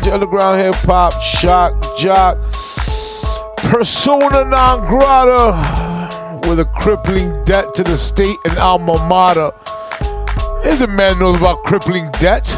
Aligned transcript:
your 0.00 0.14
underground 0.14 0.58
hip 0.58 0.74
hop, 0.86 1.12
shock, 1.20 1.74
jock, 1.98 2.38
persona 3.58 4.42
non 4.44 4.86
grata, 4.86 6.48
with 6.48 6.60
a 6.60 6.64
crippling 6.64 7.44
debt 7.44 7.74
to 7.74 7.84
the 7.84 7.98
state 7.98 8.36
and 8.46 8.56
alma 8.58 8.94
mater. 9.06 9.50
Every 10.64 10.86
man 10.86 11.18
knows 11.18 11.36
about 11.36 11.62
crippling 11.62 12.10
debt. 12.12 12.48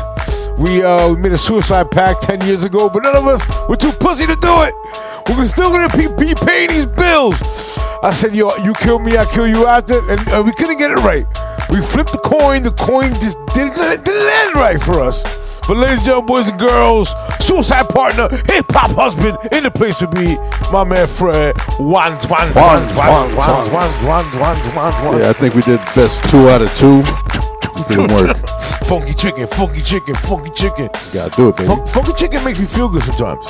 We 0.58 0.84
uh, 0.84 1.14
made 1.14 1.32
a 1.32 1.36
suicide 1.36 1.90
pact 1.90 2.22
10 2.22 2.42
years 2.42 2.62
ago, 2.62 2.88
but 2.88 3.02
none 3.02 3.16
of 3.16 3.26
us 3.26 3.42
were 3.68 3.76
too 3.76 3.90
pussy 3.90 4.26
to 4.26 4.36
do 4.36 4.62
it. 4.62 4.74
We're 5.30 5.48
still 5.48 5.70
gonna 5.70 5.88
be, 5.96 6.06
be 6.06 6.34
paying 6.34 6.68
these 6.68 6.86
bills. 6.86 7.34
I 8.00 8.12
said, 8.12 8.36
yo, 8.36 8.54
you 8.58 8.74
kill 8.74 9.00
me, 9.00 9.16
I 9.16 9.24
kill 9.24 9.48
you 9.48 9.66
after, 9.66 9.98
and 10.08 10.20
uh, 10.28 10.42
we 10.44 10.52
couldn't 10.52 10.78
get 10.78 10.92
it 10.92 10.98
right. 10.98 11.26
We 11.68 11.82
flipped 11.82 12.12
the 12.12 12.18
coin, 12.18 12.62
the 12.62 12.70
coin 12.70 13.12
just 13.14 13.38
didn't, 13.54 13.74
didn't 14.04 14.24
land 14.24 14.54
right 14.54 14.80
for 14.80 15.00
us. 15.00 15.43
But 15.66 15.78
ladies 15.78 15.98
and 15.98 16.04
gentlemen, 16.06 16.26
boys 16.26 16.48
and 16.48 16.58
girls, 16.58 17.14
suicide 17.40 17.88
partner, 17.88 18.28
hip 18.52 18.66
hop 18.70 18.90
husband, 18.90 19.38
in 19.50 19.62
the 19.62 19.70
place 19.70 19.98
to 20.00 20.06
be, 20.06 20.36
my 20.70 20.84
man 20.84 21.08
Fred. 21.08 21.56
One, 21.78 22.12
one, 22.28 22.52
one, 22.52 22.94
one, 22.94 23.34
one, 23.34 23.72
one, 23.72 23.90
one, 24.04 24.24
one, 24.38 24.56
one, 24.74 25.04
one. 25.06 25.20
Yeah, 25.20 25.30
I 25.30 25.32
think 25.32 25.54
we 25.54 25.62
did 25.62 25.78
best 25.94 26.22
two 26.28 26.50
out 26.50 26.60
of 26.60 26.74
two. 26.76 27.02
Didn't 27.88 28.12
work. 28.12 28.36
Funky 28.84 29.14
chicken, 29.14 29.46
funky 29.46 29.80
chicken, 29.80 30.14
funky 30.16 30.50
chicken. 30.50 30.88
Gotta 31.12 31.30
do 31.34 31.48
it, 31.48 31.56
baby. 31.56 31.68
Fun- 31.68 31.86
funky 31.86 32.12
chicken 32.12 32.44
makes 32.44 32.58
me 32.58 32.66
feel 32.66 32.88
good 32.90 33.02
sometimes. 33.02 33.46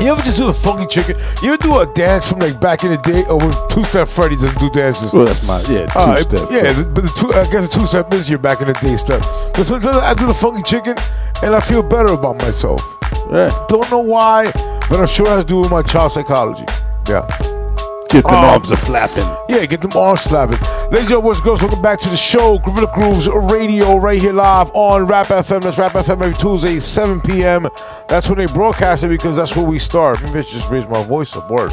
You 0.00 0.12
ever 0.12 0.22
just 0.22 0.38
do 0.38 0.46
the 0.46 0.54
funky 0.54 0.86
chicken? 0.86 1.16
You 1.42 1.52
ever 1.52 1.62
do 1.62 1.78
a 1.78 1.86
dance 1.92 2.26
from 2.28 2.38
like 2.38 2.58
back 2.58 2.84
in 2.84 2.90
the 2.90 2.96
day? 2.96 3.22
Or 3.26 3.36
when 3.36 3.52
Two 3.68 3.84
Step 3.84 4.08
Freddy 4.08 4.34
doesn't 4.36 4.58
do 4.58 4.70
dances? 4.70 5.12
Well, 5.12 5.26
that's 5.26 5.46
my 5.46 5.58
yeah 5.68 5.86
two 5.92 5.98
Uh, 5.98 6.16
step. 6.16 6.48
yeah, 6.50 6.72
the- 6.72 6.84
but 6.84 7.02
the 7.04 7.12
two, 7.18 7.28
I 7.34 7.44
guess 7.52 7.68
the 7.70 7.78
two 7.78 7.86
step 7.86 8.12
is 8.14 8.28
your 8.28 8.38
back 8.38 8.62
in 8.62 8.68
the 8.68 8.72
day 8.74 8.96
stuff. 8.96 9.20
But 9.54 9.66
sometimes 9.66 9.96
I 9.98 10.14
do 10.14 10.26
the 10.26 10.32
funky 10.34 10.62
chicken 10.62 10.96
and 11.42 11.54
I 11.54 11.60
feel 11.60 11.82
better 11.82 12.14
about 12.14 12.36
myself. 12.38 12.80
yeah. 13.30 13.50
Don't 13.68 13.90
know 13.90 13.98
why, 14.00 14.50
but 14.88 15.00
I'm 15.00 15.06
sure 15.06 15.26
it 15.26 15.30
has 15.30 15.44
to 15.44 15.48
do 15.48 15.58
with 15.58 15.70
my 15.70 15.82
child 15.82 16.12
psychology. 16.12 16.64
Yeah. 17.06 17.26
Get 18.08 18.24
the 18.24 18.28
Um, 18.30 18.44
arms 18.56 18.70
a 18.70 18.76
flapping. 18.78 19.28
Yeah, 19.50 19.66
get 19.66 19.82
them 19.82 19.92
arms 19.94 20.22
slapping. 20.22 20.58
Ladies 20.90 21.02
and 21.06 21.08
gentlemen, 21.10 21.28
boys 21.30 21.36
and 21.38 21.44
girls, 21.44 21.60
welcome 21.62 21.82
back 21.82 22.00
to 22.00 22.08
the 22.08 22.16
show. 22.16 22.58
Gorilla 22.58 22.90
Grooves 22.92 23.28
Radio 23.28 23.96
right 23.98 24.20
here 24.20 24.32
live 24.32 24.70
on 24.74 25.06
Rap 25.06 25.28
FM. 25.28 25.62
That's 25.62 25.78
Rap 25.78 25.92
FM 25.92 26.20
every 26.20 26.34
Tuesday, 26.34 26.80
7 26.80 27.20
p.m. 27.20 27.68
That's 28.08 28.28
when 28.28 28.38
they 28.38 28.46
broadcast 28.46 29.04
it 29.04 29.08
because 29.08 29.36
that's 29.36 29.54
where 29.54 29.64
we 29.64 29.78
start. 29.78 30.20
Maybe 30.22 30.40
I 30.40 30.42
should 30.42 30.58
just 30.58 30.68
raise 30.70 30.88
my 30.88 31.00
voice 31.04 31.36
up. 31.36 31.48
Word. 31.48 31.70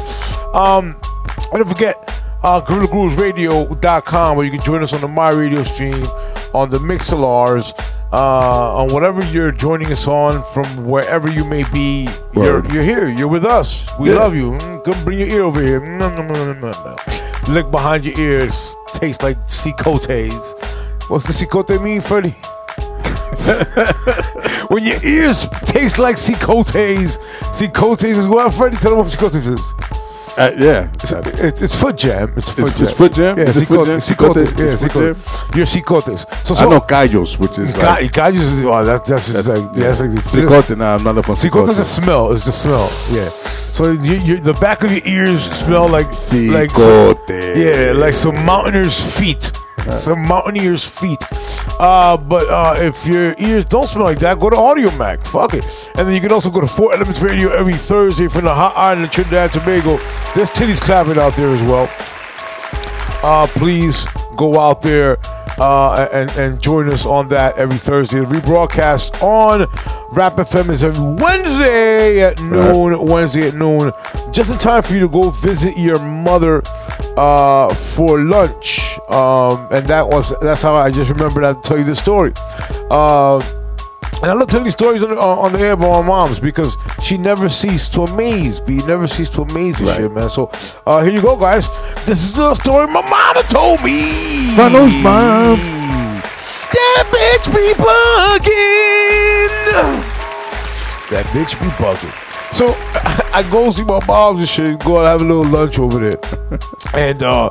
Um, 0.54 0.94
and 1.52 1.54
don't 1.54 1.68
forget, 1.68 1.96
uh, 2.44 2.60
GorillaGroovesRadio.com 2.60 4.36
where 4.36 4.44
you 4.46 4.52
can 4.52 4.60
join 4.60 4.84
us 4.84 4.92
on 4.92 5.00
the 5.00 5.08
My 5.08 5.30
Radio 5.30 5.64
stream, 5.64 6.04
on 6.54 6.70
the 6.70 6.78
Mixlars, 6.78 7.72
uh, 8.12 8.76
on 8.76 8.92
whatever 8.94 9.24
you're 9.24 9.50
joining 9.50 9.90
us 9.90 10.06
on 10.06 10.44
from 10.54 10.86
wherever 10.86 11.28
you 11.28 11.44
may 11.44 11.64
be. 11.72 12.08
You're, 12.34 12.64
you're 12.72 12.84
here. 12.84 13.08
You're 13.08 13.26
with 13.26 13.44
us. 13.44 13.88
We 13.98 14.10
Yeah. 14.10 14.20
love 14.20 14.36
you. 14.36 14.52
Mm, 14.52 14.84
Come 14.84 15.04
bring 15.04 15.18
your 15.18 15.28
ear 15.28 15.42
over 15.42 15.60
here. 15.60 15.80
Look 17.48 17.70
behind 17.70 18.04
your 18.04 18.18
ears. 18.20 18.76
Tastes 18.88 19.22
like 19.22 19.38
sicotes. 19.48 20.10
What's 21.08 21.26
the 21.26 21.32
sicote 21.32 21.82
mean, 21.82 22.02
Freddie? 22.02 22.36
when 24.68 24.84
your 24.84 25.02
ears 25.02 25.48
taste 25.64 25.98
like 25.98 26.16
sicotes, 26.16 27.16
sicotes 27.54 28.04
is 28.04 28.26
what, 28.26 28.52
Freddie? 28.52 28.76
Tell 28.76 28.90
them 28.90 28.98
what 28.98 29.08
sicotes 29.08 29.36
is. 29.46 29.72
Uh, 30.38 30.52
yeah. 30.56 30.88
It's, 31.42 31.62
it's 31.62 31.74
foot 31.74 31.96
jam. 31.98 32.32
It's 32.36 32.48
foot 32.50 32.68
It's- 32.68 32.78
jam. 32.78 32.86
it's 32.88 32.96
foot 32.96 33.12
jam? 33.12 33.38
Yeah, 33.38 33.44
Is 33.44 33.56
it 33.56 33.68
sicote, 33.68 33.76
foot 33.76 33.86
jam? 33.86 34.00
sicote. 34.00 34.34
Sicote? 34.34 34.58
Yeah, 34.58 34.72
It's 34.72 34.82
foot 34.82 34.92
sicote. 34.92 35.56
You're 35.56 35.66
sicotes. 35.66 36.46
So, 36.46 36.54
I 36.54 36.68
know 36.70 36.80
callos, 36.80 37.38
which 37.40 37.58
is 37.58 37.76
like 37.76 38.12
Callos 38.12 38.36
is 38.36 38.64
oh, 38.64 38.84
that's 38.84 39.08
that's, 39.08 39.32
just 39.32 39.48
like 39.48 39.58
yeah, 39.74 39.90
that's 39.90 40.00
like 40.00 40.10
sicote. 40.10 40.76
Nah, 40.78 40.94
I'm 40.94 41.02
not 41.02 41.18
up 41.18 41.28
on 41.28 41.36
Sicote 41.36 41.68
is 41.70 41.80
a 41.80 41.84
smell. 41.84 42.32
It's 42.32 42.44
the 42.44 42.52
smell. 42.52 42.88
Yeah. 43.10 43.28
So 43.28 43.92
you, 43.92 44.14
you, 44.14 44.40
the 44.40 44.54
back 44.54 44.84
of 44.84 44.92
your 44.92 45.04
ears 45.04 45.42
smell 45.44 45.88
like 45.88 46.06
like 46.32 46.70
some, 46.70 47.18
yeah, 47.28 47.92
like 47.96 48.14
some 48.14 48.36
mountaineers' 48.44 49.00
feet. 49.18 49.50
Some 49.96 50.26
mountaineers' 50.26 50.84
feet. 50.84 51.24
Uh, 51.80 52.16
but 52.16 52.48
uh, 52.48 52.74
if 52.78 53.06
your 53.06 53.34
ears 53.38 53.64
don't 53.64 53.88
smell 53.88 54.04
like 54.04 54.18
that, 54.18 54.40
go 54.40 54.50
to 54.50 54.56
Audiomack. 54.56 55.26
Fuck 55.26 55.54
it. 55.54 55.64
And 55.96 56.06
then 56.06 56.14
you 56.14 56.20
can 56.20 56.32
also 56.32 56.50
go 56.50 56.60
to 56.60 56.66
Four 56.66 56.92
Elements 56.92 57.20
Radio 57.20 57.50
every 57.50 57.74
Thursday 57.74 58.28
from 58.28 58.44
the 58.44 58.54
hot 58.54 58.76
island 58.76 59.04
of 59.04 59.10
Trinidad 59.10 59.54
and 59.54 59.64
Tobago. 59.64 59.96
There's 60.34 60.50
titties 60.50 60.80
clapping 60.80 61.18
out 61.18 61.34
there 61.34 61.50
as 61.50 61.62
well 61.62 61.88
uh, 63.22 63.46
please 63.48 64.06
go 64.36 64.58
out 64.58 64.82
there 64.82 65.18
uh, 65.58 66.08
and, 66.12 66.30
and 66.32 66.62
join 66.62 66.88
us 66.88 67.04
on 67.04 67.28
that 67.28 67.56
every 67.56 67.76
Thursday. 67.76 68.20
The 68.20 68.26
rebroadcast 68.26 69.20
on 69.22 69.60
Rap 70.14 70.34
FM 70.34 70.70
is 70.70 70.84
every 70.84 71.14
Wednesday 71.14 72.22
at 72.22 72.40
noon. 72.42 73.04
Wednesday 73.06 73.48
at 73.48 73.54
noon, 73.54 73.92
just 74.30 74.52
in 74.52 74.58
time 74.58 74.82
for 74.82 74.92
you 74.94 75.00
to 75.00 75.08
go 75.08 75.30
visit 75.30 75.76
your 75.76 75.98
mother 75.98 76.62
uh, 77.16 77.74
for 77.74 78.20
lunch. 78.20 78.98
Um, 79.08 79.68
and 79.70 79.86
that 79.88 80.06
was 80.08 80.32
that's 80.40 80.62
how 80.62 80.74
I 80.74 80.90
just 80.90 81.10
remembered 81.10 81.42
to 81.42 81.60
tell 81.62 81.78
you 81.78 81.84
the 81.84 81.96
story. 81.96 82.32
Uh, 82.90 83.40
and 84.20 84.32
I 84.32 84.34
love 84.34 84.48
telling 84.48 84.68
stories 84.72 85.04
on, 85.04 85.16
on, 85.16 85.52
the 85.52 85.60
air 85.60 85.72
about 85.72 86.02
my 86.02 86.08
mom's 86.08 86.40
because 86.40 86.76
she 87.00 87.16
never 87.16 87.48
ceased 87.48 87.92
to 87.94 88.02
amaze 88.02 88.60
me. 88.66 88.78
Never 88.78 89.06
ceased 89.06 89.34
to 89.34 89.42
amaze 89.42 89.80
me, 89.80 89.86
Right. 89.86 89.96
shit, 89.96 90.12
man. 90.12 90.28
So 90.28 90.50
uh, 90.86 91.02
here 91.04 91.12
you 91.12 91.22
go, 91.22 91.36
guys. 91.36 91.68
This 92.04 92.28
is 92.28 92.38
a 92.38 92.52
story 92.56 92.88
my 92.88 93.08
mama 93.08 93.44
told 93.44 93.82
me. 93.84 94.50
Funnels, 94.56 94.92
mom. 94.94 95.58
That 96.74 97.04
bitch 97.12 97.46
be 97.54 97.74
bugging. 97.74 99.48
That 101.10 101.24
bitch 101.26 101.58
be 101.60 101.68
bugging. 101.82 102.27
So 102.52 102.68
I 103.32 103.46
go 103.50 103.70
see 103.70 103.84
my 103.84 104.04
mom's 104.06 104.40
and 104.40 104.48
shit. 104.48 104.80
Go 104.80 104.98
and 104.98 105.06
have 105.06 105.20
a 105.20 105.24
little 105.24 105.44
lunch 105.44 105.78
over 105.78 105.98
there, 105.98 106.18
and 106.94 107.22
uh, 107.22 107.50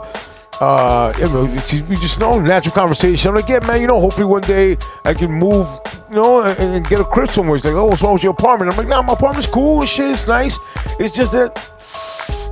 uh, 0.60 1.14
you 1.18 1.26
know, 1.26 1.46
we 1.88 1.96
just 1.98 2.20
know 2.20 2.40
natural 2.40 2.74
conversation. 2.74 3.30
I'm 3.30 3.36
like, 3.36 3.48
yeah, 3.48 3.60
man, 3.66 3.80
you 3.82 3.88
know, 3.88 4.00
hopefully 4.00 4.26
one 4.26 4.42
day 4.42 4.78
I 5.06 5.14
can 5.14 5.32
move, 5.32 5.68
you 6.10 6.16
know, 6.16 6.42
and, 6.42 6.60
and 6.60 6.88
get 6.88 7.00
a 7.00 7.04
crib 7.04 7.30
somewhere. 7.30 7.58
It's 7.58 7.66
like, 7.66 7.76
oh, 7.76 7.86
what's 7.86 8.02
wrong 8.02 8.14
with 8.14 8.24
your 8.24 8.34
apartment? 8.34 8.72
I'm 8.72 8.78
like, 8.78 8.88
nah, 8.88 9.02
my 9.02 9.14
apartment's 9.14 9.50
cool 9.50 9.82
and 9.82 9.90
shit. 9.90 10.12
It's 10.12 10.28
nice. 10.28 10.58
It's 11.00 11.16
just 11.16 11.34
that 11.34 11.58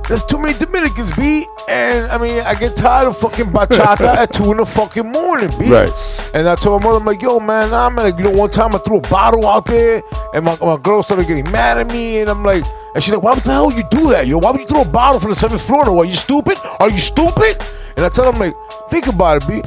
there's 0.08 0.24
too 0.24 0.38
many 0.38 0.56
Dominicans, 0.58 1.14
B. 1.16 1.46
And 1.68 2.06
I 2.08 2.18
mean, 2.18 2.40
I 2.42 2.54
get 2.54 2.76
tired 2.76 3.08
of 3.08 3.18
fucking 3.18 3.46
bachata 3.46 4.00
at 4.16 4.32
two 4.32 4.50
in 4.52 4.58
the 4.58 4.66
fucking 4.66 5.10
morning, 5.10 5.50
B. 5.58 5.70
Right. 5.70 5.90
And 6.34 6.48
I 6.48 6.54
told 6.54 6.80
my 6.80 6.88
mother, 6.88 7.00
I'm 7.00 7.06
like, 7.06 7.22
yo, 7.22 7.40
man, 7.40 7.74
I'm 7.74 7.96
like, 7.96 8.16
you 8.18 8.24
know, 8.24 8.30
one 8.30 8.50
time 8.50 8.74
I 8.74 8.78
threw 8.78 8.98
a 8.98 9.00
bottle 9.00 9.46
out 9.46 9.66
there, 9.66 10.02
and 10.32 10.44
my, 10.44 10.56
my 10.60 10.76
girl 10.76 11.02
started 11.02 11.26
getting 11.26 11.50
mad 11.50 11.78
at 11.78 11.86
me, 11.88 12.20
and 12.20 12.30
I'm 12.30 12.44
like, 12.44 12.64
and 12.94 13.02
she's 13.02 13.12
like, 13.12 13.22
why 13.22 13.34
the 13.34 13.40
hell 13.42 13.72
you 13.72 13.84
do 13.90 14.08
that, 14.10 14.26
yo? 14.26 14.38
Why 14.38 14.52
would 14.52 14.60
you 14.60 14.66
throw 14.66 14.82
a 14.82 14.88
bottle 14.88 15.20
from 15.20 15.30
the 15.30 15.36
seventh 15.36 15.62
floor? 15.62 15.88
Are 15.88 16.04
you 16.04 16.14
stupid? 16.14 16.58
Are 16.80 16.90
you 16.90 17.00
stupid? 17.00 17.60
And 17.96 18.06
I 18.06 18.08
tell 18.08 18.30
them, 18.30 18.40
like, 18.40 18.54
think 18.90 19.06
about 19.08 19.42
it, 19.42 19.48
B. 19.48 19.62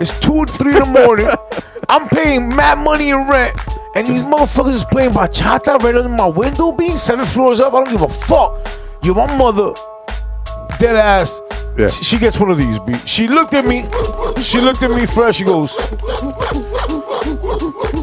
It's 0.00 0.18
two 0.20 0.34
or 0.34 0.46
three 0.46 0.76
in 0.76 0.82
the 0.82 1.00
morning. 1.06 1.28
I'm 1.88 2.08
paying 2.08 2.48
mad 2.48 2.78
money 2.78 3.10
in 3.10 3.28
rent. 3.28 3.56
And 3.94 4.06
these 4.06 4.22
motherfuckers 4.22 4.72
is 4.72 4.84
playing 4.84 5.10
bachata 5.10 5.78
right 5.78 5.94
under 5.94 6.08
my 6.08 6.26
window, 6.26 6.72
B. 6.72 6.96
Seven 6.96 7.26
floors 7.26 7.60
up. 7.60 7.74
I 7.74 7.84
don't 7.84 7.90
give 7.90 8.02
a 8.02 8.08
fuck. 8.08 8.56
Yo, 9.02 9.14
my 9.14 9.34
mother, 9.38 9.72
dead 10.78 10.94
ass. 10.96 11.40
Yeah. 11.78 11.88
She, 11.88 12.18
gets 12.18 12.38
one 12.38 12.50
of 12.50 12.58
these, 12.58 12.78
B. 12.80 12.94
She 13.06 13.28
looked 13.28 13.54
at 13.54 13.64
me. 13.64 13.88
She 14.42 14.60
looked 14.60 14.82
at 14.82 14.90
me 14.90 15.06
fresh. 15.06 15.36
She 15.36 15.44
goes, 15.44 15.74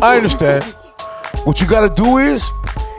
I 0.02 0.16
understand. 0.16 0.64
What 1.44 1.62
you 1.62 1.68
gotta 1.68 1.94
do 1.94 2.18
is, 2.18 2.50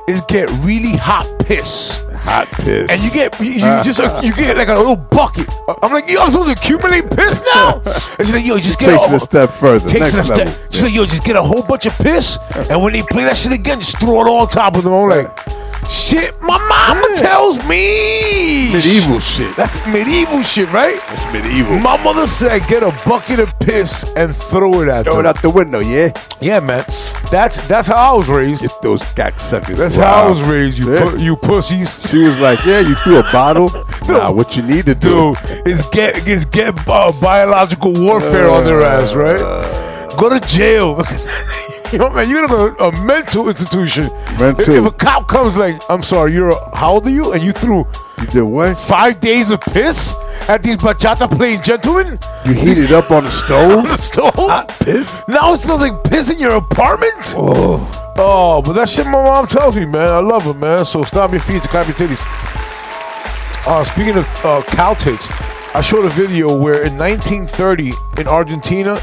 is 0.06 0.21
get 0.23 0.49
really 0.61 0.97
hot 0.97 1.27
piss. 1.41 2.05
Hot 2.15 2.47
piss. 2.49 2.91
and 2.91 3.00
you 3.03 3.11
get 3.11 3.39
you, 3.41 3.47
you 3.47 3.83
just 3.83 3.99
uh, 4.00 4.21
you 4.23 4.33
get 4.35 4.56
like 4.56 4.69
a 4.69 4.75
little 4.75 4.97
bucket. 4.97 5.49
I'm 5.83 5.93
like, 5.93 6.09
yo, 6.09 6.21
I'm 6.21 6.31
supposed 6.31 6.55
to 6.55 6.61
accumulate 6.61 7.11
piss 7.11 7.43
now. 7.55 7.83
And 8.19 8.27
she's 8.27 8.33
like, 8.33 8.45
yo, 8.45 8.59
just 8.59 8.79
get 8.79 8.91
takes 8.91 9.05
a, 9.05 9.12
it 9.12 9.17
a 9.17 9.21
step 9.21 9.50
further. 9.50 9.89
Takes 9.89 10.15
next 10.15 10.31
it 10.31 10.39
a 10.39 10.41
level. 10.41 10.53
step. 10.53 10.73
She's 10.73 10.83
like, 10.85 10.95
yo, 10.95 11.05
just 11.05 11.25
get 11.25 11.35
a 11.35 11.43
whole 11.43 11.62
bunch 11.62 11.87
of 11.87 11.95
piss, 11.95 12.39
and 12.71 12.81
when 12.83 12.93
they 12.93 13.03
play 13.03 13.25
that 13.25 13.37
shit 13.37 13.53
again, 13.53 13.81
just 13.81 13.99
throw 13.99 14.21
it 14.21 14.29
all 14.29 14.43
on 14.43 14.49
top 14.49 14.77
of 14.77 14.85
them. 14.85 14.93
I'm 14.93 15.09
like, 15.09 15.58
shit, 15.91 16.41
my 16.43 16.59
mama 16.69 17.07
Yeah. 17.15 17.21
tells 17.21 17.59
me 17.69 18.71
Medieval 18.73 19.21
shit. 19.21 19.55
That's 19.57 19.85
medieval 19.87 20.43
shit, 20.43 20.71
right? 20.73 21.01
That's 21.09 21.25
medieval. 21.33 21.79
My 21.79 21.97
mother 22.03 22.27
said, 22.27 22.67
get 22.69 22.83
a 22.83 22.93
bucket 23.09 23.41
of 23.41 23.59
piss 23.61 24.05
and 24.17 24.37
throw 24.37 24.83
it 24.83 24.89
at 24.89 25.05
Throw 25.05 25.17
them. 25.17 25.27
it 25.27 25.29
out 25.29 25.43
the 25.43 25.51
window, 25.51 25.81
yeah. 25.81 26.11
Yeah, 26.41 26.61
man. 26.61 26.85
That's 27.31 27.59
that's 27.69 27.89
how 27.89 28.15
I 28.15 28.17
was 28.17 28.29
raised. 28.29 28.63
Get 28.63 28.73
those 28.83 29.03
cocksuckers. 29.03 29.77
That's 29.77 29.97
Wow. 29.97 30.05
how 30.05 30.27
I 30.27 30.29
was 30.31 30.41
raised. 30.43 30.79
You 30.79 30.95
Yeah. 30.95 31.05
pu- 31.11 31.19
you 31.19 31.37
pussies. 31.37 31.99
She 32.11 32.19
was 32.19 32.39
like, 32.39 32.65
"Yeah, 32.65 32.81
you 32.81 32.95
threw 32.97 33.19
a 33.19 33.23
bottle. 33.33 33.71
nah, 34.09 34.31
what 34.31 34.57
you 34.57 34.63
need 34.63 34.87
to 34.87 34.95
do, 34.95 35.35
Dude, 35.47 35.67
is 35.69 35.85
get 35.87 36.27
is 36.29 36.45
get 36.45 36.75
uh, 36.89 37.13
biological 37.13 37.93
warfare 37.95 38.51
on 38.51 38.65
their 38.65 38.83
ass, 38.83 39.15
right? 39.15 39.41
Go 40.19 40.29
to 40.29 40.41
jail. 40.41 41.03
you 41.93 41.99
know, 41.99 42.11
man, 42.11 42.29
you're 42.29 42.46
go 42.49 42.75
to 42.75 42.85
a 42.85 43.05
mental 43.05 43.49
institution. 43.49 44.05
Mental. 44.38 44.61
If, 44.61 44.69
if 44.69 44.85
a 44.85 44.90
cop 44.90 45.26
comes 45.29 45.56
like, 45.56 45.81
I'm 45.88 46.02
sorry, 46.02 46.32
you're 46.32 46.50
a, 46.50 46.76
how 46.76 46.94
old 46.94 47.06
are 47.06 47.11
you? 47.11 47.32
And 47.32 47.43
you 47.43 47.52
threw 47.52 47.87
you 48.20 48.26
did 48.26 48.43
what? 48.43 48.76
five 48.76 49.20
days 49.20 49.50
of 49.50 49.61
piss 49.61 50.14
at 50.49 50.62
these 50.62 50.76
bachata 50.76 51.31
playing 51.31 51.62
gentlemen 51.62 52.19
You 52.44 52.52
heat 52.52 52.79
it 52.79 52.90
up 52.90 53.11
on 53.11 53.25
the 53.25 53.31
on 53.31 53.31
stove. 53.31 53.85
the 53.85 53.96
stove. 53.99 54.35
Hot 54.35 54.69
piss. 54.81 55.23
Now 55.29 55.52
it 55.52 55.58
smells 55.58 55.81
like 55.82 56.02
piss 56.05 56.31
in 56.31 56.38
your 56.38 56.56
apartment. 56.56 57.35
Oh, 57.37 58.14
Oh, 58.20 58.61
but 58.62 58.73
that 58.73 58.88
shit 58.88 59.06
my 59.06 59.12
mom 59.12 59.46
tells 59.46 59.76
me, 59.76 59.87
man. 59.87 60.08
I 60.11 60.19
love 60.19 60.43
her, 60.44 60.55
man. 60.55 60.85
So 60.85 61.05
stomp 61.05 61.32
your 61.32 61.40
feet 61.40 61.62
to 61.62 61.69
clap 61.69 61.87
your 61.87 61.94
titties. 61.94 62.25
Uh, 63.67 63.85
speaking 63.85 64.17
of 64.17 64.26
uh, 64.44 64.62
cow 64.67 64.94
tits, 64.94 65.29
I 65.75 65.81
showed 65.82 66.05
a 66.05 66.08
video 66.08 66.49
where 66.58 66.85
in 66.85 66.96
1930 66.99 67.93
in 68.19 68.26
Argentina, 68.26 68.99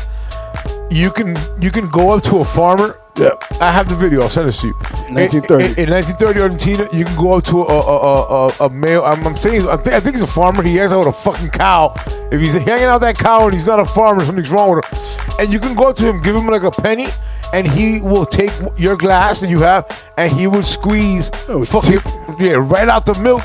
you 0.92 1.12
can 1.12 1.36
you 1.62 1.72
can 1.72 1.90
go 1.90 2.12
up 2.12 2.24
to 2.24 2.38
a 2.38 2.46
farmer. 2.46 3.00
yeah. 3.18 3.32
I 3.62 3.72
have 3.72 3.88
the 3.90 3.96
video. 3.96 4.22
I'll 4.22 4.30
send 4.30 4.50
it 4.50 4.54
to 4.54 4.68
you. 4.68 4.74
1930. 5.14 5.64
In, 5.82 5.88
in 5.88 5.90
1930 5.90 6.42
Argentina, 6.42 6.90
you 6.98 7.06
can 7.06 7.16
go 7.16 7.34
up 7.34 7.44
to 7.46 7.62
a 7.64 7.66
a, 7.66 7.98
a, 7.98 8.48
a, 8.48 8.66
a 8.66 8.70
male. 8.70 9.04
I'm, 9.04 9.26
I'm 9.26 9.38
saying 9.38 9.68
I, 9.68 9.74
I 9.74 10.00
think 10.00 10.16
he's 10.16 10.24
a 10.24 10.28
farmer. 10.28 10.62
He 10.64 10.76
hangs 10.76 10.94
out 10.94 11.00
with 11.00 11.08
a 11.10 11.14
fucking 11.14 11.50
cow. 11.52 11.94
If 12.32 12.40
he's 12.40 12.54
hanging 12.54 12.86
out 12.86 13.02
with 13.02 13.08
that 13.10 13.18
cow 13.18 13.46
and 13.46 13.54
he's 13.54 13.66
not 13.66 13.80
a 13.80 13.86
farmer, 13.86 14.24
something's 14.26 14.50
wrong 14.52 14.76
with 14.76 14.86
him. 14.86 15.40
And 15.40 15.54
you 15.54 15.60
can 15.60 15.76
go 15.76 15.90
up 15.90 15.96
to 15.98 16.08
him, 16.08 16.22
give 16.22 16.36
him 16.36 16.48
like 16.48 16.64
a 16.64 16.72
penny, 16.72 17.08
and 17.54 17.68
he 17.68 18.02
will 18.02 18.26
take 18.26 18.52
your 18.78 18.96
glass 18.98 19.40
that 19.42 19.50
you 19.50 19.60
have, 19.60 19.86
and 20.18 20.32
he 20.32 20.48
will 20.48 20.64
squeeze 20.64 21.30
Oh, 21.48 21.64
fucking 21.64 22.00
yeah 22.40 22.54
right 22.54 22.88
out 22.90 23.06
the 23.06 23.18
milk, 23.20 23.44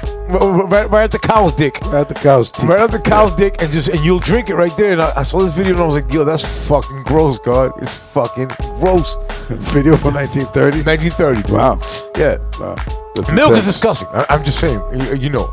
right, 0.70 0.88
right 0.90 1.04
at 1.04 1.10
the 1.10 1.18
cow's 1.18 1.54
dick. 1.54 1.80
right 1.86 2.00
At 2.00 2.08
the 2.08 2.14
cow's 2.14 2.50
teeth. 2.50 2.68
Right 2.68 2.80
out 2.80 2.90
the 2.90 2.98
cow's 3.00 3.34
dick, 3.36 3.60
and 3.60 3.72
just 3.72 3.88
and 3.88 4.00
you'll 4.00 4.18
drink 4.20 4.48
it 4.50 4.54
right 4.54 4.74
there. 4.76 4.92
And 4.92 5.02
I, 5.02 5.12
I 5.16 5.22
saw 5.22 5.38
this 5.40 5.52
video 5.54 5.74
and 5.74 5.82
I 5.82 5.86
was 5.86 5.94
like, 5.94 6.12
"Yo, 6.12 6.24
that's 6.24 6.44
fucking 6.68 7.02
gross, 7.04 7.38
God. 7.38 7.72
It's 7.82 7.94
fucking 7.94 8.48
gross." 8.80 9.16
Video 9.50 9.96
from 9.96 10.14
1930. 10.14 10.82
1930. 10.84 11.52
Wow. 11.52 11.80
Yeah. 12.16 12.38
Wow. 12.60 12.76
That's 13.16 13.32
Milk 13.32 13.52
is 13.52 13.64
disgusting. 13.64 14.08
I, 14.12 14.26
I'm 14.30 14.44
just 14.44 14.60
saying. 14.60 14.80
You, 14.92 15.14
you 15.16 15.30
know. 15.30 15.48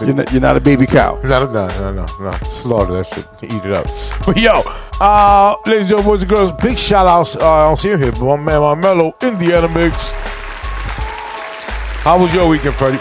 You're 0.00 0.14
not, 0.14 0.32
you're 0.32 0.40
not 0.40 0.56
a 0.56 0.60
baby 0.60 0.86
cow. 0.86 1.20
No, 1.22 1.46
no, 1.46 1.68
no, 1.68 1.92
no, 1.92 2.06
no. 2.20 2.32
Slaughter 2.44 2.94
that 2.94 3.06
shit. 3.06 3.26
Eat 3.42 3.64
it 3.64 3.72
up. 3.72 3.86
But 4.26 4.38
yo, 4.38 4.62
uh, 5.00 5.56
ladies 5.66 5.82
and 5.82 5.88
gentlemen, 5.90 6.06
boys 6.06 6.22
and 6.22 6.30
girls, 6.30 6.52
big 6.62 6.78
shout 6.78 7.06
outs. 7.06 7.36
Uh, 7.36 7.40
I 7.40 7.68
don't 7.68 7.78
see 7.78 7.90
him 7.90 8.00
here, 8.00 8.12
but 8.12 8.24
my 8.24 8.36
man 8.36 8.60
Marmello, 8.60 9.20
Indiana 9.22 9.68
Mix. 9.68 10.12
How 12.02 12.18
was 12.18 12.32
your 12.32 12.48
weekend, 12.48 12.74
Freddie? 12.76 13.00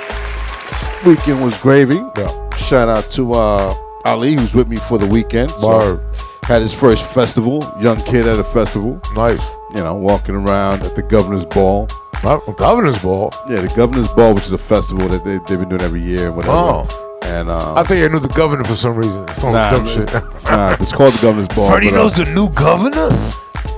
Weekend 1.06 1.44
was 1.44 1.60
gravy. 1.62 1.95
Yeah. 2.18 2.50
Shout 2.56 2.90
out 2.90 3.12
to 3.12 3.34
uh, 3.34 3.74
Ali, 4.06 4.34
who's 4.34 4.56
with 4.56 4.68
me 4.68 4.75
for 4.78 4.98
the 4.98 5.07
weekend. 5.07 5.51
So, 5.51 6.01
had 6.44 6.62
his 6.62 6.74
first 6.74 7.06
festival. 7.13 7.63
Young 7.80 7.98
kid 8.04 8.28
at 8.28 8.38
a 8.38 8.44
festival. 8.44 9.00
Nice. 9.16 9.45
You 9.75 9.84
know, 9.84 9.95
walking 9.95 10.36
around 10.36 10.84
at 10.84 10.95
the 10.95 11.04
governor's 11.04 11.45
ball. 11.45 11.88
Governor's 12.23 13.01
Ball. 13.01 13.31
Yeah, 13.49 13.61
the 13.61 13.73
governor's 13.75 14.07
ball, 14.13 14.33
which 14.33 14.45
is 14.45 14.53
a 14.53 14.57
festival 14.57 15.09
that 15.09 15.25
they, 15.25 15.39
they've 15.39 15.59
been 15.59 15.69
doing 15.69 15.81
every 15.81 16.01
year 16.01 16.27
and 16.27 16.35
whatever. 16.37 16.55
Oh. 16.55 17.19
And 17.23 17.49
uh, 17.49 17.73
I 17.75 17.83
think 17.83 18.01
I 18.01 18.07
knew 18.07 18.19
the 18.19 18.29
governor 18.29 18.63
for 18.63 18.75
some 18.75 18.95
reason. 18.95 19.27
Some 19.35 19.53
nah, 19.53 19.71
dumb 19.71 19.87
shit. 19.87 20.11
nah, 20.45 20.75
it's 20.79 20.91
called 20.91 21.13
the 21.13 21.21
governor's 21.21 21.49
ball. 21.49 21.69
Freddie 21.69 21.87
but, 21.89 21.95
uh, 21.95 22.03
knows 22.03 22.13
the 22.15 22.25
new 22.33 22.49
governor? 22.49 23.09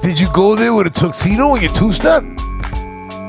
Did 0.01 0.19
you 0.19 0.27
go 0.33 0.55
there 0.55 0.73
with 0.73 0.87
a 0.87 0.89
tuxedo 0.91 1.53
and 1.53 1.61
your 1.63 1.71
two 1.71 1.91
step? 1.91 2.23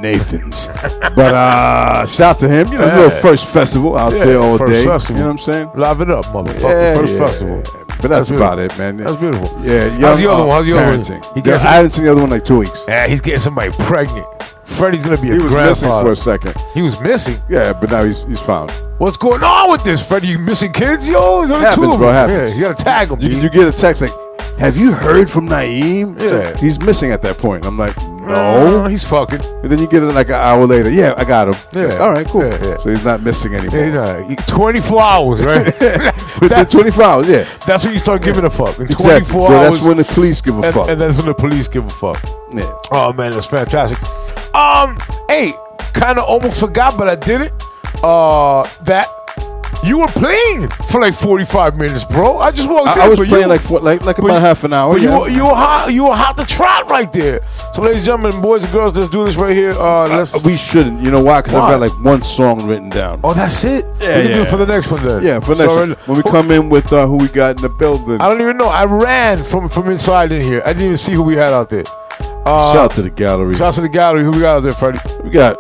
Nathan's. 0.02 0.68
but 1.14 1.34
uh, 1.34 2.04
shout 2.06 2.38
to 2.40 2.48
him. 2.48 2.68
You 2.68 2.78
know, 2.78 2.86
Yeah. 2.86 2.96
little 2.96 3.20
first 3.20 3.46
festival 3.46 3.96
out 3.96 4.12
Yeah, 4.12 4.24
there 4.24 4.40
all 4.40 4.58
first 4.58 4.72
day. 4.72 4.84
festival. 4.84 5.16
You 5.16 5.24
know 5.24 5.32
what 5.32 5.48
I'm 5.48 5.52
saying? 5.52 5.70
Live 5.74 6.00
it 6.02 6.10
up, 6.10 6.24
motherfucker. 6.26 6.60
Yeah, 6.62 6.94
First 6.94 7.12
yeah. 7.12 7.18
festival. 7.18 7.62
But 7.62 8.08
that's, 8.08 8.28
That's 8.28 8.30
about 8.30 8.58
it, 8.58 8.76
man. 8.78 8.98
That's 8.98 9.16
beautiful. 9.16 9.48
Yeah, 9.64 9.88
How's 9.98 10.18
the 10.20 10.30
other 10.30 10.42
uh, 10.42 10.46
one? 10.46 10.50
How's 10.50 10.66
the 10.66 10.78
other 10.78 10.98
one? 10.98 11.22
He 11.34 11.50
Yeah, 11.50 11.56
I 11.56 11.76
haven't 11.76 11.92
seen 11.92 12.04
the 12.04 12.12
other 12.12 12.20
one 12.20 12.30
in 12.30 12.36
like 12.38 12.44
two 12.44 12.58
weeks. 12.58 12.84
Yeah, 12.86 13.06
he's 13.06 13.22
getting 13.22 13.40
somebody 13.40 13.70
pregnant. 13.72 14.26
Freddie's 14.66 15.02
gonna 15.02 15.16
be 15.20 15.30
a 15.30 15.34
He 15.34 15.38
was 15.38 15.52
missing 15.52 15.88
grandfather. 15.88 16.04
for 16.08 16.12
a 16.12 16.16
second. 16.16 16.54
He 16.74 16.82
was 16.82 17.00
missing. 17.00 17.36
Yeah, 17.48 17.72
but 17.72 17.90
now 17.90 18.04
he's 18.04 18.24
he's 18.24 18.40
found. 18.40 18.70
What's 18.98 19.16
going 19.16 19.42
on 19.42 19.70
with 19.70 19.84
this, 19.84 20.06
Freddie? 20.06 20.28
You 20.28 20.38
missing 20.38 20.72
kids, 20.72 21.08
yo? 21.08 21.46
There's 21.46 21.50
only 21.50 21.64
two 21.74 21.82
Happens, 21.82 21.94
of 21.94 21.98
bro. 22.00 22.12
them. 22.12 22.14
Happens. 22.30 22.50
Yeah, 22.50 22.56
you 22.56 22.62
gotta 22.64 22.84
tag 22.84 23.08
them. 23.08 23.20
You, 23.20 23.28
you 23.40 23.48
get 23.50 23.68
a 23.68 23.72
text 23.76 24.02
like, 24.02 24.10
"Have 24.58 24.76
you 24.76 24.92
heard 24.92 25.28
from 25.30 25.48
Naeem?" 25.48 26.20
Yeah. 26.20 26.56
he's 26.58 26.78
missing 26.80 27.12
at 27.12 27.22
that 27.22 27.38
point. 27.38 27.66
I'm 27.66 27.78
like, 27.78 27.96
no, 28.26 28.86
he's 28.88 29.04
fucking. 29.04 29.40
And 29.62 29.70
then 29.70 29.78
you 29.78 29.86
get 29.86 30.02
it 30.02 30.06
like 30.06 30.28
an 30.28 30.34
hour 30.34 30.66
later. 30.66 30.90
Yeah, 30.90 31.14
I 31.16 31.24
got 31.24 31.48
him. 31.48 31.54
Yeah. 31.72 31.96
All 31.98 32.10
right, 32.12 32.26
cool. 32.26 32.42
Yeah, 32.44 32.58
yeah. 32.64 32.76
So 32.78 32.90
he's 32.90 33.04
not 33.04 33.22
missing 33.22 33.54
anymore. 33.54 33.84
Yeah, 33.84 34.28
you 34.28 34.34
24 34.36 35.00
hours, 35.02 35.40
right? 35.42 35.64
That's, 36.40 36.72
24 36.72 37.04
hours, 37.04 37.28
yeah. 37.28 37.46
that's 37.66 37.84
when 37.84 37.94
you 37.94 37.98
start 37.98 38.20
giving 38.22 38.44
a 38.44 38.50
fuck. 38.50 38.76
In 38.78 38.84
Exactly. 38.84 39.30
24 39.32 39.40
Well, 39.40 39.52
hours. 39.52 39.72
that's 39.78 39.86
when 39.88 39.96
the 39.96 40.04
police 40.04 40.40
give 40.42 40.58
a 40.58 40.62
and, 40.62 40.74
fuck. 40.74 40.88
and 40.88 41.00
that's 41.00 41.16
when 41.16 41.26
the 41.26 41.34
police 41.34 41.66
give 41.66 41.86
a 41.86 41.88
fuck. 41.88 42.22
yeah. 42.52 42.70
Oh 42.90 43.12
man, 43.14 43.32
that's 43.32 43.46
fantastic. 43.46 43.98
Um, 44.54 44.98
hey, 45.28 45.54
kind 45.94 46.18
of 46.18 46.24
almost 46.24 46.60
forgot, 46.60 46.98
but 46.98 47.08
I 47.08 47.14
did 47.14 47.40
it. 47.40 47.52
Uh, 48.02 48.64
that 48.82 49.06
you 49.84 49.98
were 49.98 50.06
playing 50.08 50.68
for 50.90 51.00
like 51.00 51.14
forty 51.14 51.44
five 51.44 51.76
minutes, 51.76 52.04
bro. 52.04 52.38
I 52.38 52.50
just 52.50 52.68
walked 52.68 52.96
in. 52.96 53.02
I, 53.02 53.06
I 53.06 53.08
was 53.08 53.18
playing 53.18 53.42
you, 53.42 53.46
like 53.48 53.60
for, 53.60 53.80
like 53.80 54.04
like 54.04 54.18
about 54.18 54.34
you- 54.34 54.40
half 54.40 54.64
an 54.64 54.72
hour. 54.72 54.94
But 54.94 55.02
yeah. 55.02 55.10
you 55.14 55.20
were, 55.20 55.28
you 55.28 55.42
were 55.44 55.54
hot. 55.54 55.92
You 55.92 56.04
were 56.04 56.14
hot 56.14 56.36
to 56.38 56.44
trot 56.44 56.90
right 56.90 57.12
there. 57.12 57.40
So, 57.74 57.82
ladies 57.82 57.98
and 57.98 58.06
gentlemen, 58.06 58.40
boys 58.42 58.64
and 58.64 58.72
girls, 58.72 58.94
let's 58.96 59.08
do 59.10 59.24
this 59.24 59.36
right 59.36 59.54
here. 59.54 59.72
Uh, 59.72 60.08
let's. 60.08 60.34
Uh, 60.34 60.40
we 60.44 60.56
shouldn't. 60.56 61.02
You 61.02 61.10
know 61.10 61.22
why? 61.22 61.40
Because? 61.42 61.56
I've 61.56 61.70
got 61.70 61.80
like 61.80 62.04
one 62.04 62.22
song 62.22 62.66
written 62.66 62.88
down. 62.90 63.20
oh, 63.24 63.34
that's 63.34 63.64
it. 63.64 63.84
Yeah, 64.00 64.16
we 64.18 64.22
can 64.24 64.32
do 64.32 64.42
it 64.42 64.48
for 64.50 64.56
the 64.56 64.66
next 64.66 64.90
one 64.90 65.04
then. 65.06 65.22
Yeah, 65.22 65.40
for 65.40 65.54
next 65.54 65.70
So, 65.72 65.76
one. 65.76 65.90
when 66.06 66.16
we 66.16 66.22
come 66.30 66.50
in 66.50 66.68
with 66.68 66.92
uh, 66.92 67.06
who 67.06 67.16
we 67.16 67.28
got 67.28 67.56
in 67.56 67.62
the 67.62 67.68
building. 67.68 68.20
I 68.20 68.28
don't 68.28 68.40
even 68.40 68.56
know. 68.56 68.68
I 68.68 68.84
ran 68.84 69.38
from 69.38 69.68
from 69.68 69.88
inside 69.90 70.32
in 70.32 70.42
here. 70.42 70.62
I 70.64 70.72
didn't 70.72 70.84
even 70.86 70.96
see 70.96 71.12
who 71.12 71.22
we 71.22 71.34
had 71.36 71.50
out 71.50 71.70
there. 71.70 71.84
Uh, 72.46 72.72
Shout 72.72 72.76
out 72.76 72.90
to 72.92 73.02
the 73.02 73.10
gallery. 73.10 73.54
shout 73.56 73.68
out 73.68 73.74
to 73.74 73.80
the 73.80 73.88
gallery. 73.88 74.22
Who 74.22 74.30
we 74.30 74.38
got 74.40 74.58
out 74.58 74.60
there, 74.62 74.72
Freddie? 74.72 75.00
We 75.24 75.30
got 75.30 75.56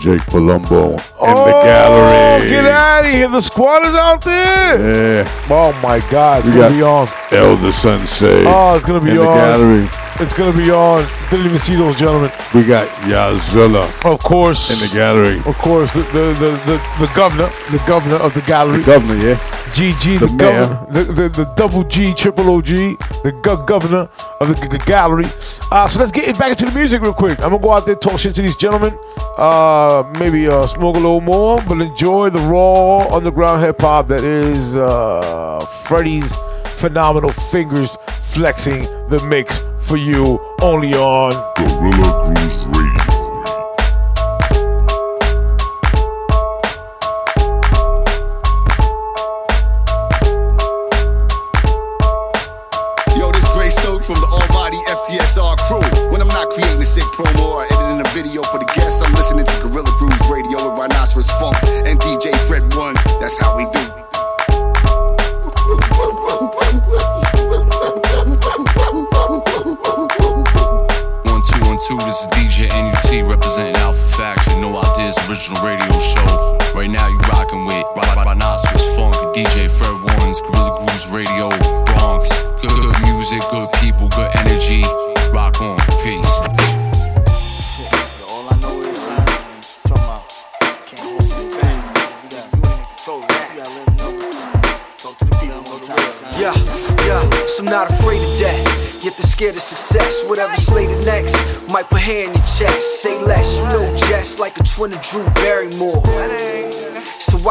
Jake 0.00 0.20
Palumbo 0.22 0.92
in 0.94 1.00
oh, 1.18 1.44
the 1.46 1.50
gallery. 1.64 2.48
Get 2.50 2.66
out 2.66 3.04
of 3.04 3.10
here. 3.10 3.28
The 3.28 3.40
squad 3.40 3.84
is 3.84 3.94
out 3.94 4.22
there. 4.22 5.22
Yeah, 5.24 5.46
Oh 5.50 5.72
my 5.82 6.00
God, 6.10 6.40
it's 6.40 6.48
gonna 6.48 6.60
got- 6.60 6.72
be 6.72 6.82
on. 6.82 7.08
Elder 7.32 7.72
Sensei 7.72 8.44
Oh, 8.46 8.74
it's 8.76 8.84
gonna 8.84 9.00
be 9.00 9.10
in 9.10 9.16
the 9.16 9.26
on. 9.28 9.36
gallery. 9.36 9.88
It's 10.18 10.32
gonna 10.32 10.56
be 10.56 10.70
on. 10.70 11.06
Didn't 11.30 11.46
even 11.46 11.58
see 11.58 11.74
those 11.76 11.96
gentlemen. 11.96 12.30
We 12.54 12.64
got 12.64 12.88
Yazilla 13.02 13.84
Of 14.04 14.20
course, 14.22 14.70
in 14.72 14.88
the 14.88 14.94
gallery. 14.94 15.38
of 15.44 15.58
course, 15.58 15.92
the 15.92 16.00
the, 16.00 16.24
the 16.40 16.50
the 16.66 17.06
the 17.06 17.12
governor, 17.14 17.50
the 17.70 17.82
governor 17.86 18.16
of 18.16 18.32
the 18.34 18.40
gallery, 18.42 18.82
Governor, 18.82 19.16
yeah. 19.16 19.34
GG, 19.76 20.18
the, 20.20 20.26
the 20.26 20.36
governor, 20.36 20.86
the, 20.90 21.04
the 21.12 21.28
the 21.28 21.44
double 21.56 21.84
G, 21.84 22.14
triple 22.14 22.48
OG, 22.50 22.66
the 22.66 23.38
go- 23.42 23.62
governor 23.64 24.08
of 24.40 24.48
the, 24.48 24.68
g- 24.68 24.78
gallery. 24.86 25.26
Uh, 25.70 25.86
so 25.88 25.98
let's 26.00 26.12
get 26.12 26.26
it 26.28 26.38
back 26.38 26.50
into 26.52 26.64
the 26.64 26.72
music 26.78 27.02
real 27.02 27.12
quick. 27.12 27.38
I'm 27.42 27.50
gonna 27.50 27.58
go 27.62 27.72
out 27.72 27.84
there 27.84 27.94
talk 27.94 28.18
shit 28.18 28.34
to 28.36 28.42
these 28.42 28.56
gentlemen. 28.56 28.96
Uh, 29.36 30.02
maybe 30.18 30.48
uh, 30.48 30.66
smoke 30.66 30.96
a 30.96 30.98
little 30.98 31.20
more, 31.20 31.60
but 31.68 31.78
enjoy 31.82 32.30
the 32.30 32.38
raw 32.40 33.06
underground 33.14 33.62
hip 33.62 33.80
hop 33.82 34.08
that 34.08 34.22
is 34.24 34.76
uh, 34.78 35.58
Freddie's 35.86 36.34
phenomenal 36.64 37.32
fingers 37.32 37.96
flexing 38.22 38.82
the 39.08 39.22
mix 39.28 39.62
for 39.86 39.96
you 39.96 40.40
only 40.62 40.94
on 40.94 41.30
Gorilla 41.56 42.34
Grooves 42.34 42.64
Radio. 42.66 42.85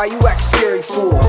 Why 0.06 0.12
you 0.12 0.28
act 0.28 0.44
scary 0.44 0.82
for? 0.82 1.20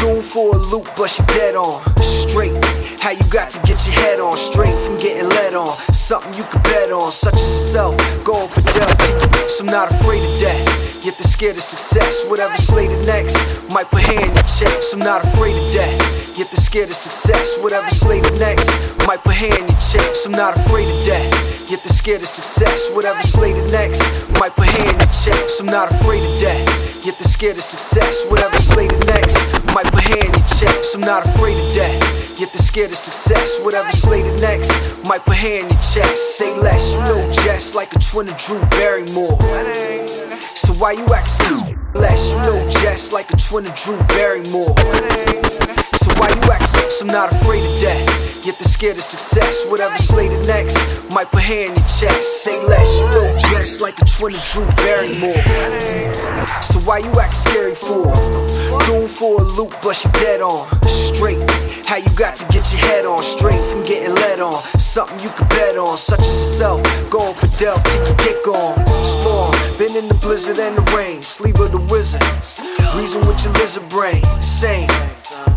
Doing 0.00 0.22
for 0.22 0.56
a 0.56 0.58
loop, 0.58 0.86
but 0.96 1.18
you 1.18 1.24
dead 1.26 1.54
on. 1.54 1.80
Straight, 2.02 2.52
how 3.00 3.10
you 3.10 3.24
got 3.30 3.50
to 3.50 3.58
get 3.60 3.80
your 3.86 3.94
head 3.94 4.20
on. 4.20 4.36
Straight 4.36 4.74
from 4.84 4.96
getting 4.98 5.28
led 5.28 5.54
on. 5.54 5.68
Something 5.92 6.32
you 6.34 6.44
can 6.50 6.62
bet 6.62 6.92
on, 6.92 7.10
such 7.10 7.34
as 7.34 7.40
yourself. 7.40 7.96
Going 8.24 8.48
for 8.48 8.60
fidelity. 8.60 9.48
So 9.48 9.64
I'm 9.64 9.66
not 9.66 9.90
afraid 9.90 10.22
of 10.22 10.38
death. 10.38 11.04
Yet 11.04 11.16
they're 11.18 11.32
scared 11.32 11.56
of 11.56 11.62
success. 11.62 12.28
Whatever 12.28 12.56
slated 12.56 13.06
next, 13.06 13.36
might 13.72 13.90
put 13.90 14.02
hand 14.02 14.24
in 14.24 14.34
your 14.34 14.44
chest. 14.44 14.90
So 14.90 14.98
I'm 14.98 15.04
not 15.04 15.24
afraid 15.24 15.56
of 15.56 15.72
death. 15.72 16.21
Yet 16.32 16.48
they're 16.48 16.64
scared 16.64 16.88
of 16.88 16.96
success. 16.96 17.60
Whatever 17.60 17.90
slated 17.90 18.32
next, 18.40 18.72
might 19.06 19.20
put 19.20 19.36
hand 19.36 19.68
in 19.68 19.76
chest. 19.92 20.24
I'm 20.24 20.32
not 20.32 20.56
afraid 20.56 20.88
of 20.88 21.04
death. 21.04 21.28
Yet 21.68 21.84
they're 21.84 21.92
scared 21.92 22.22
of 22.22 22.28
success. 22.28 22.88
Whatever 22.94 23.20
slated 23.22 23.70
next, 23.70 24.00
might 24.40 24.56
put 24.56 24.64
hand 24.64 24.96
in 24.96 25.08
chest. 25.12 25.60
I'm 25.60 25.66
not 25.66 25.90
afraid 25.92 26.24
of 26.24 26.32
death. 26.40 26.64
Yet 27.04 27.20
they're 27.20 27.28
scared 27.28 27.58
of 27.58 27.62
success. 27.62 28.24
Whatever 28.30 28.56
slated 28.56 29.04
next, 29.04 29.36
might 29.76 29.84
put 29.92 30.04
hand 30.08 30.32
in 30.32 30.44
chest. 30.56 30.94
I'm 30.94 31.02
not 31.04 31.26
afraid 31.26 31.60
of 31.60 31.68
death. 31.74 32.00
Yet 32.40 32.48
they're 32.48 32.64
scared 32.64 32.90
of 32.90 32.96
success. 32.96 33.60
Whatever 33.60 33.92
slated 33.92 34.40
next, 34.40 34.72
might 35.04 35.20
put 35.28 35.36
hand 35.36 35.68
in 35.68 35.78
chest. 35.92 36.38
Say 36.40 36.56
less, 36.56 36.94
you 36.96 37.00
know, 37.12 37.20
just 37.44 37.74
like 37.74 37.92
a 37.92 38.00
twin 38.00 38.28
of 38.32 38.38
Drew 38.38 38.60
Barrymore. 38.72 39.36
So 40.40 40.72
why 40.80 40.92
you 40.92 41.04
act 41.12 41.28
so 41.28 41.76
less? 41.92 42.32
You 42.32 42.40
know, 42.40 42.70
just 42.80 43.12
like 43.12 43.28
a 43.30 43.36
twin 43.36 43.66
of 43.66 43.74
Drew 43.76 44.00
Barrymore. 44.08 44.72
Why 46.18 46.28
you 46.28 46.52
act 46.52 46.68
so 46.68 47.06
I'm 47.06 47.08
not 47.08 47.32
afraid 47.32 47.64
of 47.64 47.74
death. 47.80 48.22
Yet 48.46 48.58
they're 48.58 48.68
scared 48.68 48.96
of 48.96 49.02
success. 49.02 49.66
Whatever 49.70 49.96
slated 49.98 50.46
next, 50.46 50.76
might 51.14 51.30
put 51.30 51.42
hand 51.42 51.72
in 51.72 51.78
your 51.78 51.88
chest. 51.98 52.42
Say 52.42 52.58
less, 52.66 53.00
you 53.00 53.06
know, 53.06 53.38
just 53.50 53.80
like 53.80 53.98
a 53.98 54.04
twin 54.04 54.34
of 54.34 54.42
Drew 54.44 54.66
Barrymore. 54.82 55.42
So 56.62 56.78
why 56.86 56.98
you 56.98 57.10
act 57.20 57.34
scary 57.34 57.74
for? 57.74 58.06
Doing 58.86 59.08
for 59.08 59.42
a 59.42 59.44
loop, 59.44 59.74
but 59.82 59.98
you 60.04 60.10
dead 60.12 60.42
on. 60.42 60.66
Straight, 60.86 61.38
how 61.86 61.96
you 61.96 62.10
got 62.18 62.36
to 62.36 62.44
get 62.54 62.66
your 62.72 62.82
head 62.82 63.04
on. 63.06 63.22
Straight 63.22 63.62
from 63.70 63.82
getting 63.84 64.14
led 64.14 64.40
on. 64.40 64.54
Something 64.78 65.18
you 65.20 65.30
can 65.30 65.48
bet 65.48 65.76
on, 65.76 65.96
such 65.96 66.20
as 66.20 66.26
yourself. 66.26 66.82
Going 67.10 67.34
for 67.34 67.46
Delph 67.58 67.82
till 67.82 68.08
you 68.08 68.16
dick 68.18 68.46
on. 68.48 68.74
Spawn, 69.04 69.54
been 69.78 69.96
in 69.96 70.08
the 70.08 70.14
blizzard 70.14 70.58
and 70.58 70.76
the 70.76 70.82
rain. 70.96 71.22
Sleep 71.22 71.58
with 71.58 71.72
the 71.72 71.82
wizard. 71.90 72.22
Reason 72.98 73.20
with 73.22 73.42
your 73.44 73.52
lizard 73.54 73.88
brain. 73.88 74.22
Same. 74.40 74.88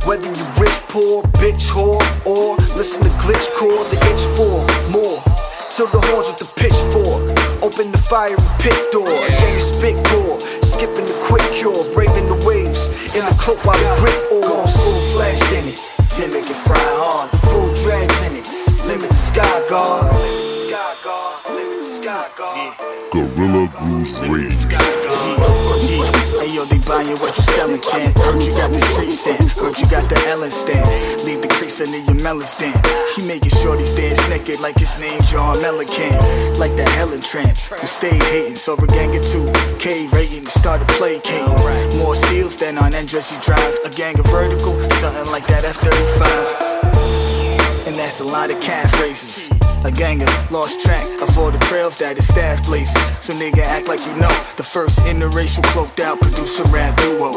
Whether 0.05 0.27
you 0.27 0.45
rich, 0.62 0.79
poor, 0.88 1.24
bitch, 1.41 1.65
whore, 1.74 1.97
or 2.29 2.55
listen 2.77 3.01
to 3.01 3.09
glitch 3.25 3.50
core, 3.57 3.83
the 3.89 3.97
itch 4.05 4.24
for 4.38 4.62
more. 4.93 5.17
Till 5.75 5.88
the 5.88 6.00
horns 6.07 6.29
with 6.29 6.39
the 6.39 6.50
pitchfork. 6.55 7.35
Open 7.65 7.91
the 7.91 7.97
fire 7.97 8.31
and 8.31 8.62
pit 8.62 8.77
door. 8.93 9.03
Gang 9.03 9.59
spit 9.59 9.97
gore. 10.07 10.39
Skipping 10.62 11.03
the 11.03 11.17
quick 11.25 11.43
cure. 11.51 11.75
Braving 11.93 12.29
the 12.31 12.39
waves. 12.47 12.88
In 13.17 13.25
the 13.25 13.35
cloak 13.41 13.59
while 13.65 13.75
the 13.75 13.91
grip 14.00 14.15
oars. 14.31 14.71
Full 14.77 15.01
fledged 15.12 15.51
in 15.51 15.67
it. 15.74 15.81
Timid 16.13 16.45
and 16.45 16.62
fry 16.63 16.79
hard. 16.79 17.27
Full 17.50 17.74
dredge 17.83 18.13
in 18.29 18.38
it. 18.39 18.47
Limit 18.88 19.09
the 19.09 19.17
sky 19.17 19.67
guard. 19.67 20.13
Sky 20.13 20.95
guard. 21.03 21.43
Limit 21.50 21.81
the 21.81 21.89
sky 21.97 22.29
guard. 22.38 22.77
Gorilla 23.12 23.67
Grooves 23.81 24.13
Radio. 24.31 25.04
Yo, 26.55 26.63
they 26.63 26.79
buying 26.88 27.19
what 27.19 27.35
you 27.35 27.43
selling, 27.43 27.81
champ. 27.81 28.15
Heard 28.15 28.41
you 28.41 28.50
got 28.55 28.71
the 28.71 28.79
street 28.79 29.12
scent. 29.12 29.43
Heard 29.59 29.77
you 29.77 29.85
got 29.91 30.07
the 30.07 30.15
Ellen 30.31 30.50
stand. 30.50 30.88
Leave 31.27 31.41
the 31.41 31.50
crease 31.50 31.81
under 31.81 32.00
your 32.00 32.15
melon 32.24 32.47
stand. 32.47 32.79
He 33.12 33.27
making 33.27 33.51
sure 33.51 33.75
these 33.75 33.93
dance 33.93 34.24
naked 34.29 34.62
like 34.62 34.79
his 34.79 34.97
name 34.97 35.19
John 35.27 35.57
Melican. 35.57 36.15
Like 36.57 36.74
the 36.77 36.85
Helen 36.95 37.19
Tramp. 37.19 37.57
We 37.81 37.88
stayed 37.91 38.24
hating, 38.31 38.55
so 38.55 38.77
we're 38.79 38.88
gang 38.88 39.12
of 39.12 39.21
two. 39.27 39.51
K 39.83 40.07
rating, 40.15 40.47
started 40.47 40.88
placating. 40.95 41.43
More 42.00 42.15
steals 42.15 42.55
than 42.55 42.77
on 42.77 42.95
N 42.95 43.05
Jersey 43.05 43.35
Drive. 43.43 43.75
A 43.83 43.89
gang 43.89 44.17
of 44.17 44.25
vertical, 44.27 44.79
something 45.03 45.27
like 45.35 45.45
that 45.47 45.65
F 45.67 45.75
35. 45.83 47.85
And 47.85 47.97
that's 47.97 48.21
a 48.21 48.24
lot 48.24 48.50
of 48.50 48.62
calf 48.62 48.97
races. 49.01 49.54
A 49.84 49.91
gang 49.91 50.22
of 50.22 50.51
lost 50.51 50.82
track 50.82 51.05
of 51.22 51.38
all 51.38 51.51
the 51.51 51.60
trails 51.60 51.98
that 52.00 52.15
his 52.15 52.27
staff 52.27 52.63
blazes. 52.65 53.08
So 53.20 53.34
nigga 53.34 53.60
act 53.60 53.88
like 53.88 54.00
you 54.08 54.15
know 54.15 54.32
the 54.58 54.63
first 54.63 55.00
interracial 55.01 55.63
cloaked 55.74 56.00
out 56.00 56.20
producer 56.22 56.63
rap 56.72 56.96
duo. 56.98 57.32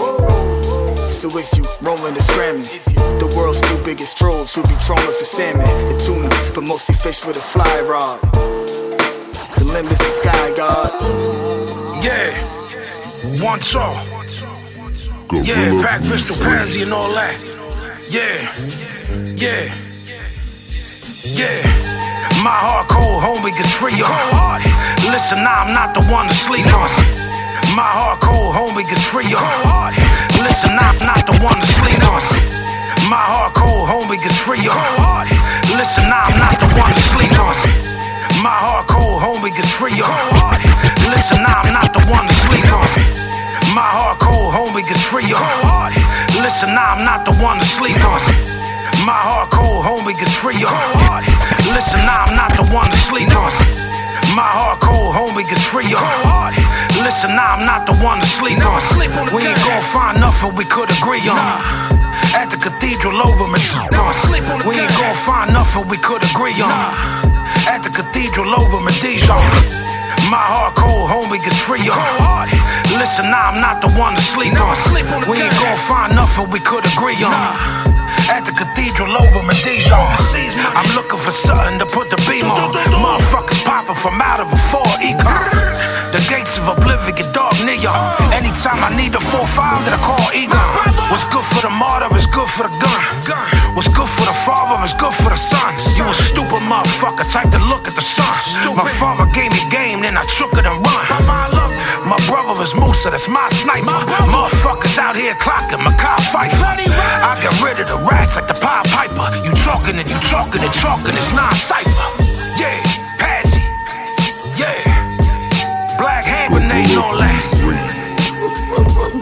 So 1.09 1.29
it's 1.37 1.57
you 1.59 1.65
rolling 1.83 2.15
and 2.15 2.23
scramming. 2.23 2.63
The 3.19 3.33
world's 3.37 3.61
two 3.63 3.83
biggest 3.85 4.17
trolls 4.17 4.55
who 4.55 4.63
be 4.63 4.77
trolling 4.87 5.05
for 5.19 5.25
salmon 5.25 5.67
and 5.67 5.99
tuna, 5.99 6.29
but 6.55 6.63
mostly 6.63 6.95
fish 6.95 7.25
with 7.27 7.37
a 7.37 7.41
fly 7.41 7.81
rod. 7.81 8.21
The 9.59 9.65
limit's 9.65 9.99
the 9.99 10.05
sky 10.05 10.55
god. 10.55 10.93
Yeah, 12.05 12.33
one 13.43 13.61
saw. 13.61 13.93
Yeah, 15.33 15.83
pack 15.83 16.01
pistol, 16.03 16.37
pansy, 16.37 16.83
and 16.83 16.93
all 16.93 17.13
that. 17.13 17.37
Yeah, 18.09 18.39
yeah, 19.37 19.75
yeah. 21.35 21.98
My 22.43 22.55
heart 22.55 22.87
cold, 22.87 23.19
homie 23.19 23.51
gets 23.51 23.75
free 23.75 23.99
on. 23.99 24.63
Listen, 25.11 25.43
now 25.43 25.67
I'm 25.67 25.75
not 25.75 25.91
the 25.91 26.07
one 26.07 26.29
to 26.31 26.35
sleep 26.35 26.67
on. 26.71 26.87
My 27.75 27.83
heart 27.83 28.23
cold, 28.23 28.55
homie 28.55 28.87
gets 28.87 29.03
free 29.03 29.27
on. 29.35 29.91
Listen, 30.39 30.79
now 30.79 30.87
I'm 30.87 31.03
not 31.03 31.27
the 31.27 31.35
one 31.43 31.59
to 31.59 31.67
sleep 31.67 31.99
on. 32.07 32.23
My 33.11 33.19
heart 33.19 33.59
cold, 33.59 33.91
homie 33.91 34.23
gets 34.23 34.39
free 34.39 34.63
on. 34.71 35.27
Listen, 35.75 36.07
now 36.07 36.31
I'm 36.31 36.39
not 36.39 36.55
the 36.63 36.71
one 36.79 36.95
to 36.95 37.03
sleep 37.11 37.35
on. 37.43 37.59
My 38.39 38.55
heart 38.55 38.87
cold, 38.87 39.19
homie 39.19 39.51
gets 39.51 39.75
free 39.75 39.99
on. 39.99 40.55
Listen, 41.11 41.43
now 41.43 41.59
I'm 41.59 41.75
not 41.75 41.91
the 41.91 42.07
one 42.07 42.23
to 42.23 42.35
sleep 42.47 42.71
on. 42.71 42.87
My 43.75 43.83
heart 43.83 44.23
cold, 44.23 44.55
homie 44.55 44.87
gets 44.87 45.03
free 45.03 45.27
on. 45.35 45.91
Listen, 46.39 46.71
now 46.71 46.95
I'm 46.95 47.03
not 47.03 47.27
the 47.27 47.35
one 47.43 47.59
to 47.59 47.67
sleep 47.67 47.99
on. 48.07 48.58
My 49.07 49.15
heart 49.15 49.51
cold, 49.51 49.85
homie 49.85 50.17
gets 50.19 50.35
free 50.37 50.59
on. 50.65 51.23
Listen, 51.75 52.01
I'm 52.03 52.35
not 52.37 52.53
the 52.57 52.65
one 52.75 52.91
to 52.91 52.97
sleep 52.97 53.31
on. 53.37 53.53
My 54.37 54.45
heart 54.45 54.81
cold, 54.81 55.15
homie 55.15 55.47
gets 55.49 55.65
free 55.65 55.89
on. 55.95 56.53
Listen, 57.03 57.33
I'm 57.39 57.65
not 57.65 57.87
the 57.87 57.95
one 58.05 58.21
to 58.21 58.27
sleep 58.27 58.59
on. 58.65 58.81
We 59.35 59.47
ain't 59.47 59.59
gon' 59.65 59.83
find 59.83 60.21
nothing 60.21 60.55
we 60.57 60.65
could 60.65 60.91
agree 61.01 61.25
on. 61.29 61.59
At 62.37 62.51
the 62.51 62.59
cathedral 62.59 63.17
over 63.25 63.49
me, 63.49 63.61
we 64.69 64.75
ain't 64.77 64.93
gon' 64.99 65.15
find 65.15 65.53
nothing 65.53 65.89
we 65.89 65.97
could 65.99 66.23
agree 66.35 66.59
on. 66.61 66.93
At 67.71 67.83
the 67.83 67.91
cathedral 67.91 68.53
over 68.55 68.81
me. 68.81 68.93
My 70.29 70.45
heart 70.45 70.75
cold, 70.77 71.09
homie 71.09 71.41
gets 71.43 71.61
free 71.63 71.89
on. 71.89 72.49
Listen, 73.01 73.33
I'm 73.33 73.61
not 73.61 73.81
the 73.81 73.89
one 73.97 74.15
to 74.15 74.21
sleep 74.21 74.53
on. 74.61 74.77
We 75.31 75.41
ain't 75.41 75.57
gon' 75.57 75.79
find 75.89 76.15
nothing 76.15 76.51
we 76.51 76.61
could 76.61 76.85
agree 76.85 77.17
on. 77.25 77.98
At 78.27 78.45
the 78.45 78.53
cathedral 78.53 79.15
over 79.15 79.43
me, 79.47 79.55
Dijon. 79.63 80.03
I'm 80.75 80.89
looking 80.95 81.19
for 81.19 81.31
something 81.31 81.79
to 81.79 81.87
put 81.87 82.11
the 82.11 82.19
beam 82.29 82.51
on. 82.51 82.73
Motherfuckers 82.75 83.65
popping 83.65 83.95
from 83.95 84.21
out 84.21 84.41
of 84.41 84.53
a 84.53 84.59
four 84.71 84.87
econ. 84.99 85.89
The 86.13 86.25
gates 86.25 86.57
of 86.57 86.65
oblivion, 86.67 87.15
get 87.15 87.35
dark 87.35 87.53
neon. 87.69 88.33
Anytime 88.33 88.81
I 88.81 88.89
need 88.97 89.13
a 89.13 89.21
4-5 89.21 89.85
that 89.85 89.93
I 89.93 90.01
call 90.01 90.25
Egon. 90.33 90.57
What's 91.13 91.29
good 91.29 91.45
for 91.45 91.69
the 91.69 91.73
martyr 91.73 92.09
is 92.17 92.25
good 92.25 92.49
for 92.49 92.65
the 92.65 92.73
gun. 92.81 93.45
What's 93.77 93.93
good 93.93 94.09
for 94.09 94.25
the 94.25 94.33
father 94.49 94.81
is 94.85 94.95
good 94.97 95.13
for 95.13 95.29
the 95.29 95.37
son. 95.37 95.77
You 96.01 96.09
a 96.09 96.15
stupid 96.17 96.65
motherfucker, 96.65 97.29
type 97.29 97.51
to 97.53 97.61
look 97.69 97.85
at 97.85 97.95
the 97.95 98.01
sun. 98.01 98.33
My 98.75 98.89
father 98.97 99.29
gave 99.37 99.53
me 99.53 99.61
game, 99.69 100.01
then 100.01 100.17
I 100.17 100.25
took 100.41 100.53
it 100.57 100.65
and 100.65 100.81
run. 100.81 101.58
My 102.09 102.17
brother 102.25 102.63
is 102.63 102.75
Musa, 102.75 103.11
that's 103.11 103.29
my 103.29 103.47
sniper. 103.51 103.85
Motherfuckers 104.33 104.97
out 104.97 105.15
here 105.15 105.35
clocking 105.35 105.85
Makai 105.85 106.17
Pfeiffer. 106.33 106.65
I 106.65 107.37
get 107.43 107.53
rid 107.61 107.79
of 107.81 107.89
the 107.89 107.99
rats 107.99 108.35
like 108.35 108.49
the 108.49 108.55
Pied 108.55 108.89
Piper. 108.89 109.29
You 109.45 109.53
talking 109.61 109.99
and 110.01 110.09
you 110.09 110.17
talking 110.33 110.63
and 110.65 110.73
talking, 110.81 111.13
it's 111.13 111.31
non 111.37 111.53
cipher. 111.53 112.09
Yeah, 112.57 112.81
Patsy. 113.21 113.61
Yeah. 114.57 114.81
Black 115.99 116.25
hand 116.25 116.55
grenade 116.55 116.89
and 116.89 116.97
all 116.97 117.19
that. 117.21 117.45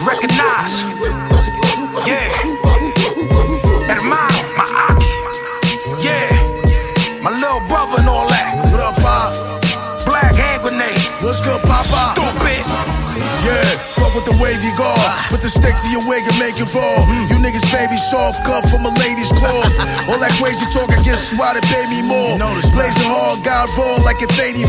Recognize. 0.07 0.87
Yeah. 2.07 2.31
Hermano, 3.91 4.39
my 4.55 4.67
Aki. 4.87 5.11
Yeah. 6.07 6.31
My 7.21 7.35
little 7.35 7.67
brother 7.67 7.99
and 7.99 8.09
all 8.09 8.29
that. 8.29 8.47
What 8.71 8.79
up, 8.79 8.95
Pop? 9.03 9.35
Black 10.07 10.37
hand 10.37 10.63
grenade. 10.63 11.03
What's 11.21 11.41
good, 11.41 11.61
Papa? 11.63 12.15
Stupid. 12.15 12.46
Yeah, 13.17 13.96
with 14.17 14.25
the 14.25 14.37
wavy 14.41 14.73
guard. 14.81 14.97
Put 15.29 15.45
the 15.45 15.53
stick 15.53 15.77
to 15.77 15.89
your 15.93 16.01
wig 16.09 16.25
and 16.25 16.39
make 16.41 16.57
it 16.57 16.73
fall. 16.73 17.05
You 17.29 17.37
niggas 17.37 17.69
baby 17.69 18.01
soft 18.01 18.41
cut 18.49 18.65
from 18.73 18.89
a 18.89 18.93
lady's 19.05 19.29
cloth. 19.29 19.69
All 20.09 20.17
that 20.17 20.33
crazy 20.41 20.65
talk, 20.73 20.89
I 20.89 20.99
get 21.05 21.21
swatted, 21.21 21.63
pay 21.69 21.85
me 21.93 22.01
more. 22.01 22.41
Blazing 22.73 23.13
hard, 23.13 23.45
God 23.45 23.69
roll 23.77 24.01
like 24.09 24.25
it's 24.25 24.41
84. 24.41 24.65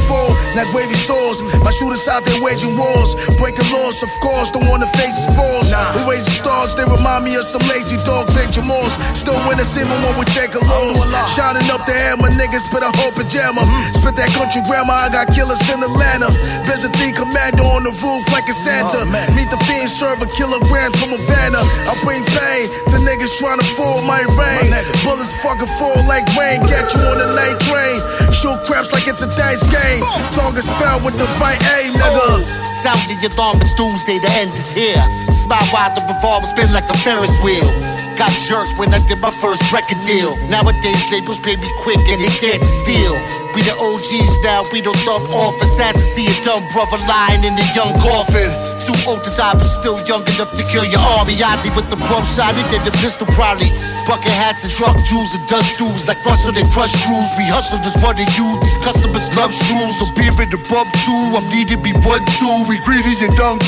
Not 0.59 0.67
wavy 0.75 0.99
swords. 0.99 1.39
My 1.63 1.71
shooters 1.71 2.03
out 2.11 2.27
there 2.27 2.35
waging 2.43 2.75
wars. 2.75 3.15
Breaking 3.39 3.65
laws, 3.71 4.03
of 4.03 4.11
course, 4.19 4.51
don't 4.51 4.67
wanna 4.67 4.91
face 4.99 5.15
the 5.23 5.31
balls. 5.39 5.71
We 5.95 6.03
raising 6.11 6.35
stars, 6.35 6.75
they 6.75 6.83
remind 6.83 7.23
me 7.23 7.39
of 7.39 7.47
some 7.47 7.63
lazy 7.71 7.95
dogs 8.03 8.35
and 8.35 8.51
Jamals. 8.51 8.91
Still 9.15 9.39
winners 9.47 9.71
even 9.79 9.95
when 10.03 10.19
we 10.19 10.27
take 10.35 10.51
a 10.59 10.61
loss. 10.67 11.07
Shining 11.39 11.63
up 11.71 11.87
the 11.87 11.95
hammer, 11.95 12.27
niggas 12.35 12.67
spit 12.67 12.83
a 12.83 12.91
whole 12.99 13.15
pajama. 13.15 13.63
Spit 13.95 14.19
that 14.19 14.27
country 14.35 14.59
grammar, 14.67 14.91
I 14.91 15.07
got 15.07 15.31
killers 15.31 15.63
in 15.71 15.79
Atlanta. 15.79 16.27
Byzantine 16.67 17.15
commando 17.15 17.63
on 17.63 17.87
the 17.87 17.95
roof 18.03 18.27
like 18.35 18.43
a 18.51 18.55
Santa. 18.57 19.07
Meet 19.37 19.53
the 19.53 19.61
fiend, 19.69 19.85
serve 19.85 20.17
a 20.17 20.25
kilograms 20.33 20.97
from 20.97 21.13
Havana. 21.13 21.61
I 21.61 21.93
bring 22.01 22.25
pain 22.25 22.65
to 22.89 22.97
niggas 23.05 23.37
trying 23.37 23.61
to 23.61 23.67
fool 23.77 24.01
my 24.01 24.25
rain. 24.33 24.73
Bullets 25.05 25.29
fucking 25.45 25.69
fall 25.77 26.01
like 26.09 26.25
rain, 26.33 26.57
get 26.65 26.89
you 26.89 27.05
on 27.05 27.21
the 27.21 27.29
night 27.37 27.61
train. 27.69 28.01
Shoot 28.33 28.57
craps 28.65 28.89
like 28.89 29.05
it's 29.05 29.21
a 29.21 29.29
dice 29.37 29.61
game. 29.69 30.01
Targets 30.33 30.65
fell 30.81 30.97
with 31.05 31.13
the 31.21 31.29
right 31.37 31.61
aim, 31.77 31.93
nigga. 31.93 32.17
Oh, 32.17 32.41
sound 32.81 33.05
in 33.13 33.21
your 33.21 33.29
thumb, 33.29 33.61
it's 33.61 33.77
doomsday, 33.77 34.17
the 34.17 34.31
end 34.41 34.49
is 34.57 34.73
here. 34.73 35.05
Smile 35.37 35.69
while 35.69 35.93
the 35.93 36.01
revolver 36.09 36.49
spin 36.49 36.73
like 36.73 36.89
a 36.89 36.97
Ferris 36.97 37.37
wheel. 37.45 37.96
Got 38.17 38.33
jerked 38.49 38.73
when 38.81 38.89
I 38.97 38.99
did 39.05 39.21
my 39.21 39.29
first 39.29 39.61
record 39.69 40.01
deal. 40.09 40.33
Nowadays, 40.49 41.05
labels 41.13 41.37
pay 41.37 41.53
me 41.53 41.69
quick 41.85 42.01
and 42.09 42.17
scared 42.33 42.57
to 42.57 42.71
steal. 42.81 43.13
We 43.53 43.61
the 43.61 43.77
OGs 43.77 44.41
now, 44.41 44.65
we 44.73 44.81
don't 44.81 44.97
thump 45.05 45.29
off. 45.37 45.53
It's 45.61 45.77
sad 45.77 45.93
to 45.93 46.01
see 46.01 46.25
a 46.25 46.33
dumb 46.41 46.65
brother 46.73 46.97
lying 47.05 47.45
in 47.45 47.53
the 47.53 47.61
young 47.77 47.93
coffin. 48.01 48.49
Too 48.81 48.97
old 49.05 49.21
to 49.21 49.29
die, 49.37 49.53
but 49.53 49.69
still 49.69 50.01
young 50.09 50.25
enough 50.33 50.49
to 50.57 50.65
kill 50.65 50.81
your 50.89 51.01
army. 51.13 51.37
Ozzy 51.37 51.69
with 51.77 51.93
the 51.93 51.99
bump 52.09 52.25
shot, 52.25 52.57
he 52.57 52.65
did 52.73 52.81
the 52.89 52.93
pistol 53.05 53.29
probably. 53.37 53.69
Bucket 54.09 54.33
hats 54.33 54.65
and 54.65 54.73
truck 54.73 54.97
jewels 55.05 55.37
and 55.37 55.45
dust 55.45 55.77
dudes 55.77 56.09
like 56.09 56.17
Russell 56.25 56.57
they 56.57 56.65
crush 56.73 56.97
crews. 57.05 57.29
We 57.37 57.45
hustle 57.45 57.77
this 57.85 57.93
for 58.01 58.17
the 58.17 58.25
youth. 58.33 58.65
These 58.65 58.81
customers 58.81 59.29
love 59.37 59.53
shoes. 59.53 59.93
So 60.01 60.09
beer 60.17 60.33
in 60.41 60.49
the 60.49 60.57
bump 60.73 60.89
too. 61.05 61.37
I'm 61.37 61.45
need 61.53 61.69
to 61.69 61.77
be 61.77 61.93
one 62.01 62.25
two. 62.33 62.65
We 62.65 62.81
greedy 62.81 63.13
and 63.21 63.35
done 63.37 63.61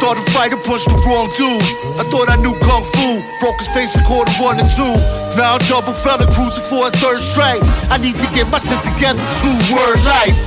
goof. 0.00 0.16
Started 0.16 0.32
fight 0.32 0.52
and 0.52 0.62
punched 0.64 0.88
the 0.88 0.96
wrong 1.04 1.28
dude. 1.36 1.60
I 2.00 2.04
thought 2.08 2.32
I 2.32 2.36
knew 2.36 2.56
kung 2.64 2.84
fu. 2.84 3.20
Broke 3.40 3.60
his 3.60 3.68
face 3.68 3.94
in 3.96 4.02
quarter 4.04 4.32
one 4.40 4.58
and 4.58 4.68
two. 4.72 4.96
Now 5.36 5.54
I'm 5.54 5.62
double 5.68 5.92
fella 5.92 6.26
cruising 6.32 6.64
for 6.66 6.88
a 6.88 6.90
third 6.90 7.20
strike. 7.20 7.60
I 7.92 7.98
need 7.98 8.16
to 8.16 8.28
get 8.32 8.48
my 8.48 8.58
shit 8.58 8.80
together. 8.80 9.20
Two 9.44 9.54
word 9.72 10.00
life. 10.08 10.40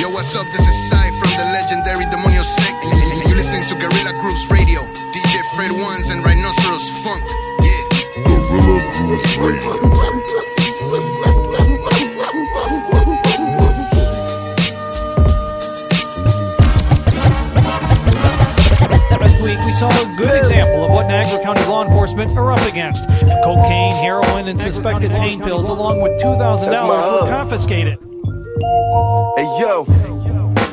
Yo, 0.00 0.10
what's 0.12 0.34
up? 0.36 0.46
This 0.52 0.66
is 0.68 0.76
Sai 0.88 1.08
from 1.16 1.30
the 1.40 1.46
legendary 1.56 2.04
Demonio 2.12 2.44
Sect, 2.44 2.84
and 2.84 2.92
and 2.92 3.24
you're 3.24 3.38
listening 3.38 3.64
to 3.72 3.74
Gorilla 3.80 4.12
Grooves 4.20 4.44
Radio. 4.50 4.84
DJ 5.16 5.40
Fred 5.56 5.72
Ones 5.72 6.10
and 6.10 6.20
Rhinoceros 6.24 6.90
Funk. 7.02 7.24
Yeah. 7.64 7.82
Gorilla 8.28 8.82
Grooves 8.92 9.38
Radio. 9.38 10.63
Week, 19.44 19.58
we 19.66 19.72
saw 19.72 19.88
a 19.88 20.16
good 20.16 20.36
example 20.38 20.84
of 20.86 20.90
what 20.90 21.06
Niagara 21.06 21.42
County 21.42 21.60
law 21.66 21.84
enforcement 21.84 22.30
are 22.32 22.50
up 22.50 22.60
against. 22.66 23.04
Cocaine, 23.44 23.92
heroin, 23.96 24.48
and 24.48 24.58
suspected 24.58 25.10
pain 25.10 25.40
pills, 25.40 25.68
along 25.68 26.00
with 26.00 26.12
$2,000 26.20 26.38
That's 26.70 26.80
my 26.82 26.88
were 26.88 26.96
hub. 26.96 27.28
confiscated. 27.28 27.98
Hey 29.36 29.44
yo, 29.60 29.84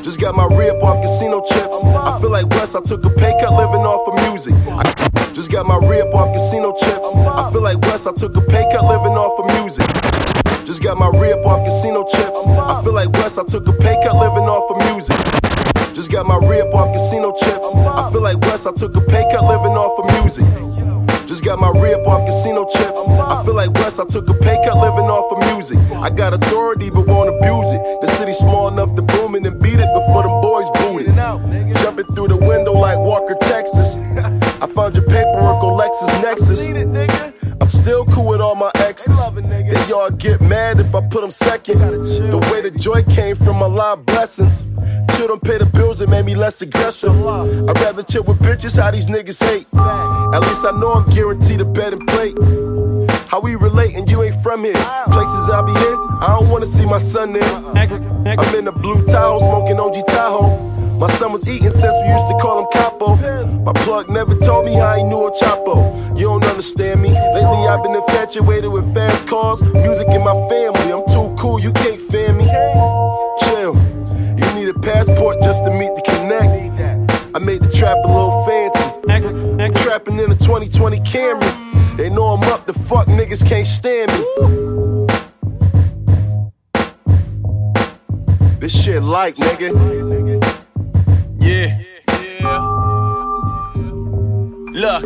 just 0.02 0.20
got 0.20 0.34
my 0.34 0.46
rip 0.46 0.82
off 0.82 1.02
casino 1.02 1.42
chips. 1.44 1.84
I 1.84 2.18
feel 2.20 2.30
like 2.30 2.48
West, 2.50 2.74
I 2.74 2.80
took 2.80 3.04
a 3.04 3.10
pay 3.10 3.34
cut 3.40 3.52
living 3.52 3.84
off 3.84 4.08
of 4.08 4.14
music. 4.30 4.54
I 4.68 5.32
just 5.34 5.50
got 5.50 5.66
my 5.66 5.76
rip 5.76 6.14
off 6.14 6.32
casino 6.32 6.72
chips. 6.72 7.14
I 7.14 7.50
feel 7.52 7.62
like 7.62 7.78
West, 7.82 8.06
I 8.06 8.12
took 8.12 8.34
a 8.36 8.40
pay 8.40 8.64
cut 8.72 8.84
living 8.84 9.18
off 9.18 9.38
of 9.38 9.46
music. 9.60 9.86
Just 10.64 10.82
got 10.82 10.96
my 10.96 11.08
rip 11.08 11.44
off 11.44 11.64
casino 11.66 12.04
chips. 12.08 12.46
I 12.46 12.80
feel 12.82 12.94
like 12.94 13.10
West, 13.12 13.38
I 13.38 13.44
took 13.44 13.66
a 13.66 13.72
pay 13.72 14.00
cut 14.02 14.16
living 14.16 14.48
off 14.48 14.70
of 14.70 14.94
music. 14.94 15.18
Just 15.94 16.10
got 16.10 16.26
my 16.26 16.36
rip 16.36 16.74
off 16.74 16.92
casino 16.94 17.32
chips. 17.32 17.74
I 17.74 18.10
feel 18.10 18.22
like 18.22 18.38
West, 18.40 18.66
I 18.66 18.72
took 18.72 18.96
a 18.96 19.00
pay 19.00 19.24
cut 19.30 19.44
living 19.44 19.76
off 19.76 19.98
of 19.98 20.06
music. 20.22 20.46
Just 21.26 21.44
got 21.44 21.58
my 21.58 21.70
rip 21.80 22.06
off 22.06 22.26
casino 22.26 22.64
chips. 22.64 23.06
I 23.08 23.42
feel 23.44 23.54
like 23.54 23.72
West, 23.74 24.00
I 24.00 24.04
took 24.06 24.28
a 24.28 24.34
pay 24.34 24.56
cut 24.64 24.76
living 24.76 25.10
off 25.10 25.30
of 25.32 25.54
music. 25.54 25.78
I 25.96 26.10
got 26.10 26.32
authority 26.34 26.90
but 26.90 27.06
won't 27.06 27.28
abuse 27.28 27.72
it. 27.72 28.00
The 28.00 28.08
city 28.16 28.32
small 28.32 28.68
enough 28.68 28.94
to 28.96 29.02
boom 29.02 29.34
it 29.34 29.46
and 29.46 29.60
beat 29.62 29.78
it 29.78 29.92
before 29.92 30.22
them 30.22 30.40
boys 30.40 30.70
boot 30.80 31.02
it. 31.06 31.14
Jumping 31.82 32.06
through 32.14 32.28
the 32.28 32.36
window 32.36 32.72
like 32.72 32.98
Walker, 32.98 33.36
Texas. 33.40 33.96
I 33.96 34.66
found 34.66 34.94
your 34.94 35.04
paperwork 35.04 35.62
on 35.62 35.78
LexisNexis. 35.78 37.31
I'm 37.62 37.68
still 37.68 38.04
cool 38.06 38.26
with 38.26 38.40
all 38.40 38.56
my 38.56 38.72
exes. 38.74 39.14
They 39.36 39.86
y'all 39.88 40.10
get 40.10 40.40
mad 40.40 40.80
if 40.80 40.92
I 40.96 41.00
put 41.00 41.20
them 41.20 41.30
second. 41.30 41.78
The 41.78 42.38
way 42.50 42.60
the 42.60 42.72
joy 42.76 43.04
came 43.04 43.36
from 43.36 43.60
my 43.60 43.66
live 43.66 44.04
blessings. 44.04 44.64
Chill 45.14 45.28
don't 45.28 45.40
pay 45.40 45.58
the 45.58 45.66
bills, 45.66 46.00
it 46.00 46.08
made 46.08 46.24
me 46.24 46.34
less 46.34 46.60
aggressive. 46.60 47.14
I'd 47.24 47.78
rather 47.78 48.02
chill 48.02 48.24
with 48.24 48.40
bitches, 48.40 48.82
how 48.82 48.90
these 48.90 49.06
niggas 49.06 49.40
hate. 49.44 49.68
At 49.74 50.40
least 50.40 50.64
I 50.66 50.72
know 50.72 50.92
I'm 50.94 51.08
guaranteed 51.14 51.60
a 51.60 51.64
bed 51.64 51.92
and 51.92 52.04
plate. 52.08 52.36
How 53.28 53.38
we 53.38 53.54
relate 53.54 53.94
and 53.96 54.10
you 54.10 54.24
ain't 54.24 54.42
from 54.42 54.64
here. 54.64 54.74
Places 54.74 55.48
I 55.48 55.62
be 55.64 55.70
in, 55.70 55.98
I 56.20 56.36
don't 56.40 56.50
wanna 56.50 56.66
see 56.66 56.84
my 56.84 56.98
son 56.98 57.32
there. 57.32 57.54
I'm 58.40 58.54
in 58.56 58.64
the 58.64 58.72
blue 58.72 59.06
towel, 59.06 59.38
smoking 59.38 59.78
OG 59.78 60.04
Tahoe. 60.08 60.71
My 61.02 61.10
son 61.14 61.32
was 61.32 61.44
eating 61.48 61.72
since 61.72 61.96
we 62.00 62.12
used 62.12 62.28
to 62.28 62.38
call 62.40 62.60
him 62.60 62.66
Capo. 62.70 63.16
My 63.64 63.72
plug 63.72 64.08
never 64.08 64.36
told 64.36 64.66
me 64.66 64.74
how 64.74 64.94
he 64.94 65.02
knew 65.02 65.26
a 65.26 65.32
Chapo. 65.32 66.16
You 66.16 66.26
don't 66.26 66.44
understand 66.44 67.02
me. 67.02 67.08
Lately 67.08 67.66
I've 67.66 67.82
been 67.82 67.96
infatuated 67.96 68.70
with 68.70 68.94
fast 68.94 69.26
cars, 69.26 69.64
music 69.64 70.06
in 70.10 70.22
my 70.22 70.32
family. 70.48 70.92
I'm 70.92 71.04
too 71.08 71.34
cool, 71.36 71.58
you 71.58 71.72
can't 71.72 72.00
fan 72.02 72.36
me. 72.36 72.44
Chill. 73.40 73.74
You 74.38 74.54
need 74.54 74.68
a 74.68 74.78
passport 74.78 75.42
just 75.42 75.64
to 75.64 75.72
meet 75.72 75.92
the 75.96 76.02
connect. 76.02 77.34
I 77.34 77.38
made 77.40 77.62
the 77.62 77.70
trap 77.72 77.96
a 78.04 78.06
little 78.06 78.46
fancy. 78.46 79.82
Trapping 79.82 80.20
in 80.20 80.30
a 80.30 80.36
2020 80.36 81.00
Camry. 81.00 81.96
They 81.96 82.10
know 82.10 82.26
I'm 82.26 82.44
up, 82.44 82.64
the 82.66 82.74
fuck 82.74 83.08
niggas 83.08 83.44
can't 83.44 83.66
stand 83.66 84.12
me. 84.12 84.18
This 88.60 88.72
shit 88.72 89.02
light, 89.02 89.34
nigga. 89.34 90.62
Yeah. 91.42 91.76
Look, 94.72 95.02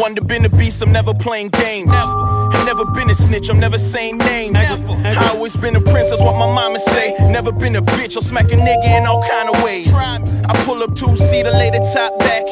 one 0.00 0.14
to 0.16 0.22
been 0.22 0.44
a 0.44 0.48
beast, 0.48 0.82
I'm 0.82 0.90
never 0.92 1.14
playing 1.14 1.50
games. 1.50 1.92
I've 1.92 2.66
never 2.66 2.84
been 2.84 3.08
a 3.08 3.14
snitch, 3.14 3.48
I'm 3.48 3.60
never 3.60 3.78
saying 3.78 4.18
names. 4.18 4.56
I 4.56 5.30
always 5.34 5.56
been 5.56 5.76
a 5.76 5.80
prince, 5.80 6.10
that's 6.10 6.20
what 6.20 6.36
my 6.38 6.52
mama 6.52 6.80
say. 6.80 7.14
Never 7.30 7.52
been 7.52 7.76
a 7.76 7.82
bitch, 7.82 8.16
I'll 8.16 8.22
smack 8.22 8.46
a 8.46 8.56
nigga 8.56 8.98
in 8.98 9.06
all 9.06 9.22
kind 9.22 9.48
of 9.48 9.62
ways. 9.62 9.92
I 9.94 10.52
pull 10.66 10.82
up 10.82 10.94
two 10.96 11.16
seater, 11.16 11.52
lay 11.52 11.70
the 11.70 11.80
top 11.94 12.18
back. 12.18 12.44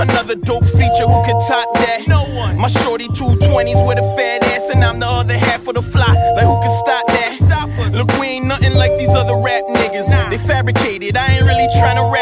Another 0.00 0.34
dope 0.34 0.64
feature, 0.64 1.06
who 1.06 1.22
can 1.24 1.38
top 1.46 1.72
that? 1.74 2.04
No 2.08 2.24
one. 2.34 2.58
My 2.58 2.68
shorty 2.68 3.06
two 3.14 3.36
twenties 3.36 3.76
with 3.86 3.98
a 3.98 4.16
fat 4.16 4.42
ass, 4.44 4.68
and 4.70 4.82
I'm 4.84 4.98
the 4.98 5.06
other 5.06 5.38
half 5.38 5.66
of 5.68 5.74
the 5.74 5.82
fly. 5.82 6.12
Like 6.34 6.46
who 6.46 6.60
can 6.60 6.74
stop 6.84 7.06
that? 7.06 7.38
Look, 7.92 8.08
we 8.18 8.26
ain't 8.38 8.46
nothing 8.46 8.74
like 8.74 8.98
these 8.98 9.14
other 9.14 9.36
rap 9.36 9.64
niggas. 9.68 10.08
They 10.30 10.38
fabricated, 10.38 11.16
I 11.16 11.26
ain't 11.34 11.42
really 11.42 11.68
trying 11.78 11.96
to 11.96 12.04
rap 12.12 12.21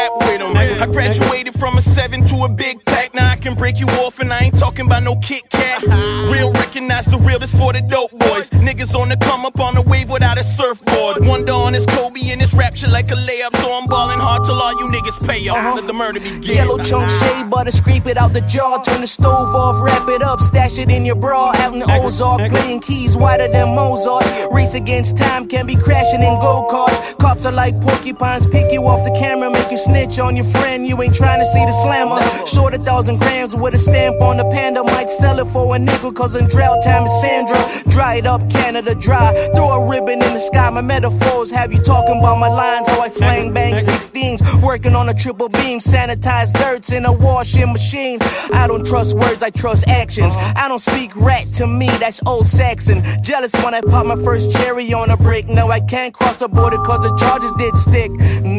graduated 1.11 1.53
from 1.59 1.77
a 1.77 1.81
seven 1.81 2.25
to 2.25 2.45
a 2.45 2.49
big 2.49 2.83
pack. 2.85 3.13
Now 3.13 3.29
I 3.29 3.35
can 3.35 3.53
break 3.53 3.79
you 3.79 3.87
off, 4.03 4.19
and 4.19 4.31
I 4.31 4.39
ain't 4.39 4.57
talking 4.57 4.85
about 4.85 5.03
no 5.03 5.15
Kit 5.17 5.43
Kat. 5.49 5.83
Real 6.31 6.51
recognize 6.53 7.05
the 7.05 7.17
real, 7.17 7.39
this 7.39 7.53
for 7.57 7.73
the 7.73 7.81
dope 7.81 8.11
boys. 8.11 8.49
Niggas 8.49 8.95
on 8.95 9.09
the 9.09 9.17
come 9.17 9.45
up 9.45 9.59
on 9.59 9.75
the 9.75 9.81
wave 10.01 10.11
without 10.11 10.37
a 10.37 10.43
surfboard. 10.43 11.25
One 11.25 11.49
on 11.49 11.73
his 11.73 11.85
Kobe 11.85 12.19
and 12.31 12.41
it's 12.41 12.53
rapture 12.53 12.87
like 12.87 13.11
a 13.11 13.15
layup. 13.15 13.55
So 13.57 13.71
I'm 13.71 13.87
balling 13.87 14.19
hard 14.19 14.45
till 14.45 14.55
all 14.55 14.71
you 14.79 14.91
niggas 14.91 15.27
pay 15.27 15.47
up. 15.49 15.57
Uh-huh. 15.57 15.75
Let 15.75 15.87
the 15.87 15.93
murder 15.93 16.19
begin. 16.19 16.41
Yellow 16.41 16.77
chunk 16.77 17.09
shade 17.09 17.49
butter, 17.49 17.71
scrape 17.71 18.05
it 18.05 18.17
out 18.17 18.33
the 18.33 18.41
jar, 18.41 18.83
turn 18.83 19.01
the 19.01 19.07
stove 19.07 19.55
off, 19.55 19.83
wrap 19.83 20.07
it 20.09 20.21
up, 20.21 20.39
stash 20.39 20.77
it 20.77 20.89
in 20.89 21.05
your 21.05 21.15
bra. 21.15 21.51
Out 21.55 21.73
in 21.73 21.79
the 21.79 21.91
Ozark, 21.91 22.49
playing 22.49 22.81
keys 22.81 23.17
whiter 23.17 23.47
than 23.51 23.75
Mozart. 23.75 24.25
Race 24.51 24.73
against 24.73 25.17
time, 25.17 25.47
can 25.47 25.65
be 25.65 25.75
crashing 25.75 26.21
in 26.21 26.39
go 26.39 26.65
karts. 26.69 27.17
Cops 27.17 27.45
are 27.45 27.51
like 27.51 27.79
porcupines, 27.81 28.47
pick 28.47 28.71
you 28.71 28.85
off 28.87 29.03
the 29.03 29.11
camera, 29.11 29.49
make 29.49 29.71
you 29.71 29.77
snitch 29.77 30.19
on 30.19 30.35
your 30.35 30.45
friend. 30.45 30.87
You 30.87 31.01
ain't 31.01 31.15
trying 31.15 31.39
to 31.39 31.45
see 31.45 31.65
the 31.65 31.73
slammer. 31.83 32.21
Short 32.47 32.73
a 32.73 32.79
thousand 32.79 33.17
grams 33.17 33.55
with 33.55 33.73
a 33.73 33.77
stamp 33.77 34.21
on 34.21 34.37
the 34.37 34.43
panda, 34.45 34.83
might 34.83 35.09
sell 35.09 35.39
it 35.39 35.45
for 35.45 35.75
a 35.75 35.79
nickel, 35.79 36.11
cause 36.11 36.35
in 36.35 36.47
drought 36.47 36.83
time 36.83 37.05
is 37.05 37.21
Sandra. 37.21 37.59
Dry 37.89 38.15
it 38.15 38.25
up, 38.25 38.41
Canada 38.49 38.95
dry. 38.95 39.31
Throw 39.55 39.69
a 39.71 39.90
ribbon 39.91 40.23
in 40.23 40.33
the 40.33 40.39
sky. 40.39 40.69
My 40.69 40.81
metaphors 40.81 41.51
have 41.51 41.73
you 41.73 41.79
talking 41.79 42.19
about 42.19 42.37
my 42.39 42.47
lines. 42.47 42.87
How 42.87 43.01
I 43.01 43.09
slang 43.09 43.53
bang 43.53 43.75
16s, 43.75 44.63
working 44.63 44.95
on 44.95 45.09
a 45.09 45.13
triple 45.13 45.49
beam. 45.49 45.79
Sanitized 45.79 46.53
dirts 46.53 46.91
in 46.91 47.05
a 47.05 47.11
washing 47.11 47.73
machine. 47.73 48.19
I 48.53 48.67
don't 48.67 48.85
trust 48.85 49.15
words, 49.15 49.43
I 49.43 49.49
trust 49.49 49.87
actions. 49.87 50.35
Uh-huh. 50.35 50.53
I 50.55 50.67
don't 50.69 50.79
speak 50.79 51.11
rat 51.15 51.47
to 51.59 51.67
me, 51.67 51.87
that's 51.99 52.21
old 52.25 52.47
Saxon. 52.47 53.03
Jealous 53.21 53.53
when 53.63 53.73
I 53.73 53.81
pop 53.81 54.05
my 54.05 54.15
first 54.15 54.51
cherry 54.51 54.93
on 54.93 55.09
a 55.09 55.17
brick. 55.17 55.49
No, 55.49 55.69
I 55.69 55.81
can't 55.81 56.13
cross 56.13 56.39
the 56.39 56.47
border 56.47 56.77
cause 56.77 57.03
the 57.03 57.15
charges 57.17 57.51
did 57.57 57.77
stick, 57.77 58.11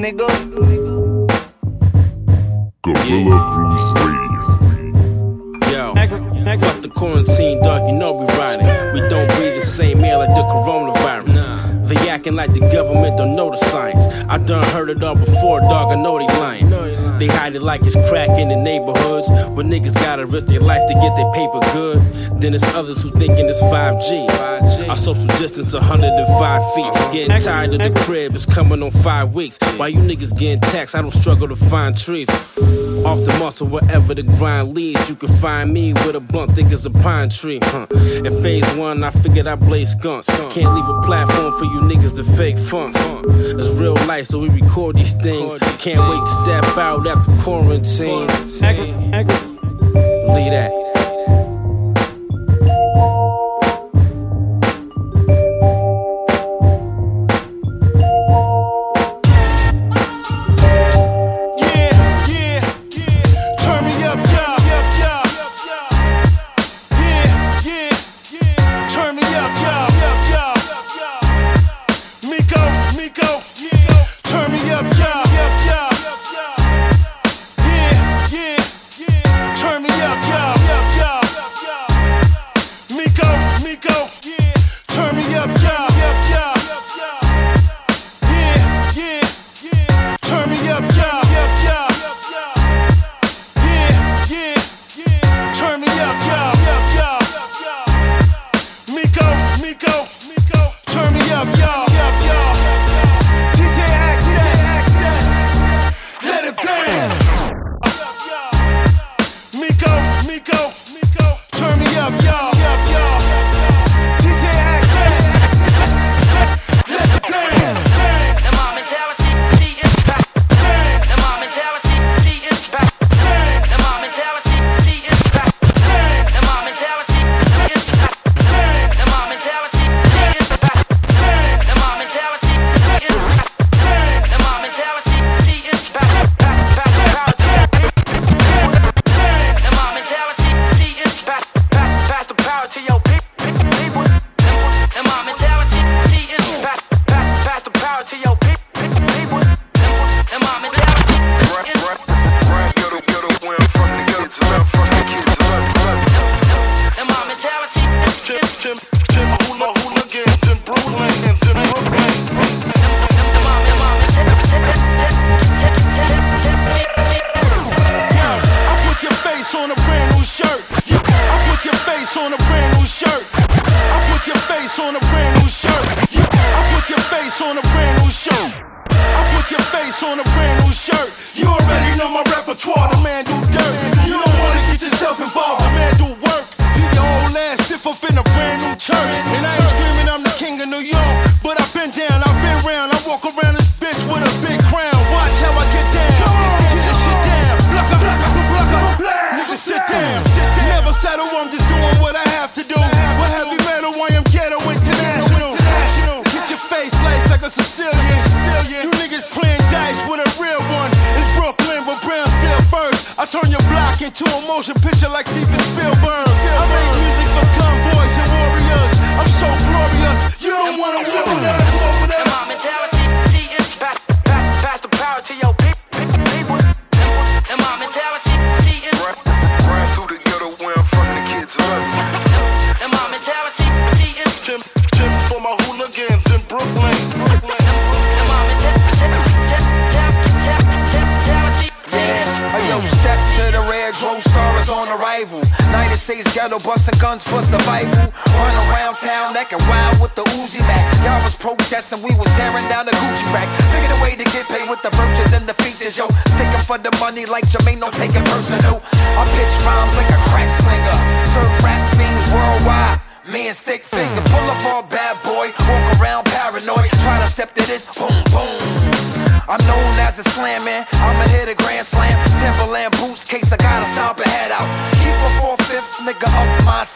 nigga. 0.03 0.29
Gorilla 2.83 3.39
Grooves 3.55 3.85
Radio. 4.05 4.43
Yo, 5.73 5.95
fuck 6.59 6.83
the 6.83 6.89
quarantine, 6.95 7.63
dog, 7.63 7.89
you 7.89 7.95
know 7.95 8.13
we 8.13 8.27
riding. 8.35 8.67
We 8.93 9.01
don't 9.09 9.29
breathe 9.37 9.55
the 9.55 9.65
same 9.65 10.05
air 10.05 10.19
like 10.19 10.35
the 10.35 10.43
coronavirus. 10.43 11.02
They 11.93 12.09
acting 12.09 12.35
like 12.35 12.55
the 12.55 12.61
government 12.61 13.19
don't 13.19 13.37
know 13.37 13.51
the 13.51 13.59
science. 13.59 14.07
I 14.27 14.39
done 14.39 14.65
heard 14.65 14.89
it 14.89 15.03
all 15.03 15.15
before, 15.15 15.61
dog. 15.61 15.93
I 15.93 16.01
know 16.01 16.19
they 16.19 16.27
lying. 16.39 16.71
They 17.19 17.27
hide 17.27 17.55
it 17.55 17.63
like 17.63 17.83
it's 17.83 17.97
crack 18.09 18.31
in 18.31 18.49
the 18.49 18.57
neighborhoods. 18.57 19.29
When 19.51 19.69
niggas 19.71 19.95
gotta 19.97 20.25
risk 20.25 20.47
their 20.47 20.61
life 20.61 20.87
to 20.89 20.95
get 20.95 21.15
their 21.17 21.31
paper 21.33 21.61
good. 21.75 21.99
Then 22.41 22.53
there's 22.53 22.65
others 22.75 23.03
who 23.03 23.11
thinking 23.11 23.47
it's 23.47 23.61
5G. 23.61 24.89
Our 24.89 24.97
social 24.97 25.27
distance 25.39 25.75
105 25.75 26.75
feet. 26.75 27.13
Getting 27.13 27.39
tired 27.41 27.75
of 27.75 27.81
the 27.81 28.01
crib, 28.01 28.35
it's 28.35 28.47
coming 28.47 28.83
on 28.83 28.91
five 28.91 29.35
weeks. 29.35 29.59
While 29.77 29.91
you 29.91 30.01
niggas 30.01 30.37
getting 30.37 30.61
taxed, 30.61 30.95
I 30.95 31.03
don't 31.03 31.11
struggle 31.11 31.49
to 31.49 31.57
find 31.57 31.97
trees. 31.97 32.29
Off 33.05 33.19
the 33.25 33.37
muscle, 33.39 33.67
wherever 33.67 34.15
the 34.15 34.23
grind 34.23 34.75
leads, 34.75 35.11
you 35.11 35.17
can 35.17 35.29
find 35.39 35.73
me 35.75 35.93
with 35.93 36.15
a 36.15 36.21
blunt 36.21 36.53
thick 36.53 36.67
as 36.73 36.87
a 36.87 36.91
pine 36.91 37.29
tree. 37.29 37.59
Huh. 37.63 37.87
In 38.25 38.43
phase 38.43 38.69
one, 38.77 39.05
I 39.05 39.11
figured 39.11 39.47
I 39.47 39.57
blaze 39.57 39.95
guns. 39.95 40.27
Can't 40.51 40.75
leave 40.75 40.89
a 40.89 41.03
platform 41.03 41.53
for 41.59 41.65
you 41.65 41.82
niggas 41.83 42.15
the 42.15 42.25
fake 42.25 42.59
funk. 42.59 42.97
It's 43.59 43.69
real 43.77 43.95
life, 44.07 44.27
so 44.27 44.39
we 44.39 44.49
record 44.49 44.97
these 44.97 45.13
things. 45.15 45.55
Can't 45.79 46.01
wait 46.11 46.21
to 46.21 46.33
step 46.45 46.79
out 46.79 47.07
after 47.07 47.33
quarantine. 47.43 48.27
Leave 50.35 50.53
that. 50.53 50.82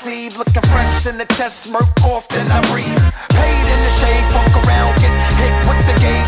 Eve. 0.08 0.36
Looking 0.36 0.62
fresh 0.62 1.06
in 1.06 1.18
the 1.18 1.24
test, 1.24 1.64
smirk 1.64 1.84
off, 2.04 2.28
then 2.28 2.46
I 2.50 2.60
breathe. 2.70 3.04
Paid 3.30 3.66
in 3.74 3.80
the 3.86 3.92
shade, 4.00 4.24
fuck 4.32 4.54
around, 4.64 4.94
get 5.00 5.12
hit 5.40 5.54
with 5.68 5.86
the 5.86 6.00
gauge. 6.00 6.25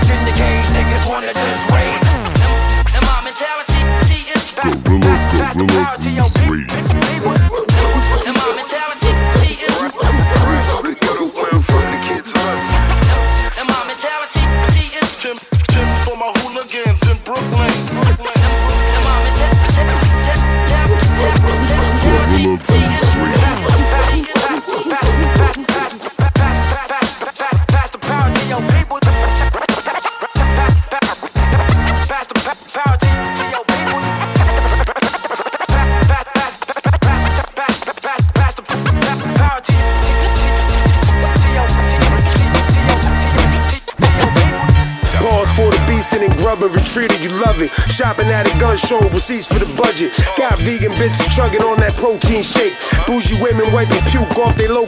Shopping 47.99 48.29
at 48.29 48.47
a 48.47 48.57
gun 48.61 48.77
show, 48.77 49.01
receipts 49.11 49.51
for 49.51 49.59
the 49.59 49.67
budget. 49.75 50.15
Got 50.39 50.57
vegan 50.63 50.95
bitches 51.03 51.35
chugging 51.35 51.63
on 51.63 51.81
that 51.83 51.97
protein 51.97 52.45
shake. 52.47 52.79
Bougie 53.11 53.35
women 53.43 53.73
wiping 53.73 53.99
puke 54.07 54.39
off 54.39 54.55
their 54.55 54.71
low. 54.71 54.87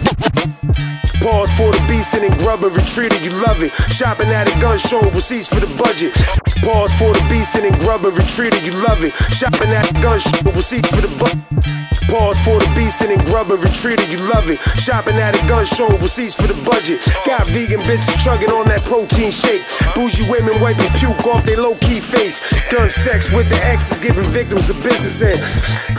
Pause 1.19 1.51
for 1.59 1.75
the 1.75 1.85
beast 1.91 2.15
and 2.15 2.23
then 2.23 2.39
grub 2.39 2.63
and 2.63 2.71
retreated, 2.71 3.19
you 3.27 3.35
love 3.43 3.65
it. 3.65 3.75
Shopping 3.91 4.29
at 4.29 4.47
a 4.47 4.55
gun 4.61 4.79
show, 4.79 5.03
receipts 5.11 5.49
for 5.49 5.59
the 5.59 5.67
budget. 5.75 6.15
Pause 6.63 6.95
for 6.95 7.11
the 7.11 7.27
beast 7.27 7.57
and 7.57 7.65
then 7.65 7.77
grub 7.81 8.07
and 8.07 8.17
retreated, 8.17 8.63
you 8.63 8.79
love 8.87 9.03
it. 9.03 9.11
Shopping 9.35 9.75
at 9.75 9.91
a 9.91 9.95
gun 9.99 10.21
show, 10.21 10.47
receipts 10.55 10.95
for 10.95 11.03
the 11.03 11.11
budget. 11.19 11.80
Pause 12.11 12.43
for 12.43 12.59
the 12.59 12.67
beast 12.75 13.01
and 13.07 13.15
then 13.15 13.23
grub 13.25 13.55
and 13.55 13.63
retreated, 13.63 14.11
you 14.11 14.19
love 14.35 14.51
it. 14.51 14.59
Shopping 14.83 15.15
at 15.15 15.39
a 15.39 15.43
gun 15.47 15.65
show, 15.65 15.87
receipts 16.03 16.35
for 16.35 16.51
the 16.51 16.59
budget. 16.67 16.99
Got 17.23 17.47
vegan 17.55 17.79
bitches 17.87 18.19
chugging 18.19 18.51
on 18.51 18.67
that 18.67 18.83
protein 18.83 19.31
shake. 19.31 19.63
Bougie 19.95 20.27
women 20.27 20.59
wiping 20.59 20.91
puke 20.99 21.23
off 21.31 21.47
their 21.47 21.63
low 21.63 21.79
key 21.79 22.03
face. 22.03 22.43
Gun 22.67 22.91
sex 22.91 23.31
with 23.31 23.49
the 23.49 23.55
exes, 23.63 24.01
giving 24.01 24.27
victims 24.35 24.69
a 24.71 24.75
business 24.83 25.23
end. 25.23 25.39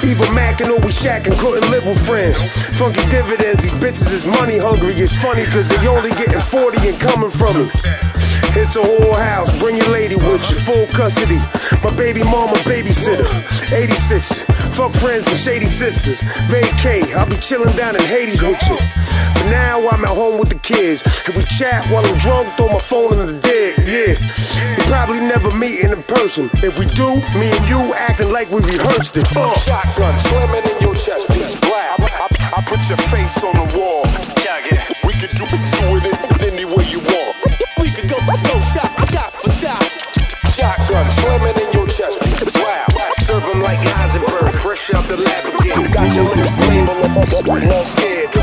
Evil 0.03 0.27
Mac 0.35 0.59
and 0.59 0.75
we 0.83 0.91
shacking, 0.91 1.31
couldn't 1.39 1.71
live 1.71 1.87
with 1.87 2.03
friends. 2.03 2.43
Funky 2.75 3.07
dividends, 3.07 3.63
these 3.63 3.77
bitches 3.79 4.11
is 4.11 4.27
money 4.27 4.59
hungry. 4.59 4.91
It's 4.99 5.15
funny 5.15 5.45
cause 5.47 5.69
they 5.69 5.79
only 5.87 6.11
getting 6.19 6.43
40 6.43 6.91
and 6.91 6.99
coming 6.99 7.31
from 7.31 7.55
me. 7.63 7.71
It's 8.51 8.75
a 8.75 8.83
whole 8.83 9.15
house, 9.15 9.57
bring 9.59 9.77
your 9.77 9.87
lady 9.95 10.17
with 10.17 10.43
you, 10.51 10.59
full 10.59 10.87
custody. 10.87 11.39
My 11.79 11.95
baby 11.95 12.21
mama 12.23 12.59
babysitter, 12.67 13.23
86. 13.71 14.50
Fuck 14.71 14.93
friends 14.93 15.27
and 15.27 15.37
shady 15.37 15.65
sisters. 15.65 16.21
Vacay, 16.47 17.13
I'll 17.13 17.27
be 17.27 17.35
chilling 17.35 17.75
down 17.75 17.95
in 17.95 18.01
Hades 18.01 18.41
with 18.41 18.61
you. 18.69 18.77
For 18.77 19.45
now, 19.51 19.87
I'm 19.89 20.03
at 20.03 20.09
home 20.09 20.39
with 20.39 20.49
the 20.49 20.59
kids. 20.59 21.03
If 21.27 21.35
we 21.35 21.43
chat 21.43 21.85
while 21.91 22.05
I'm 22.05 22.17
drunk, 22.19 22.55
throw 22.55 22.69
my 22.69 22.79
phone 22.79 23.19
in 23.19 23.27
the 23.27 23.39
dig. 23.41 23.77
Yeah, 23.83 24.15
we 24.77 24.83
probably 24.87 25.19
never 25.19 25.51
meet 25.57 25.83
in 25.83 25.91
person. 26.03 26.49
If 26.63 26.79
we 26.79 26.85
do, 26.85 27.19
me 27.37 27.51
and 27.51 27.67
you 27.67 27.93
acting 27.93 28.31
like 28.31 28.49
we 28.49 28.61
rehearsed 28.61 29.17
it. 29.17 29.35
Uh. 29.35 29.53
Shotgun 29.59 30.17
slamming 30.19 30.63
in 30.71 30.81
your 30.81 30.95
chest 30.95 31.27
piece. 31.27 31.59
Black. 31.59 31.99
I, 31.99 32.27
I, 32.29 32.57
I 32.57 32.61
put 32.63 32.87
your 32.87 32.97
face 33.11 33.43
on 33.43 33.53
the 33.53 33.77
wall. 33.77 34.03
We 35.03 35.13
could 35.19 35.35
do, 35.35 35.45
do 35.45 35.97
it 35.97 36.00
all 47.17 47.85
scared. 47.85 48.40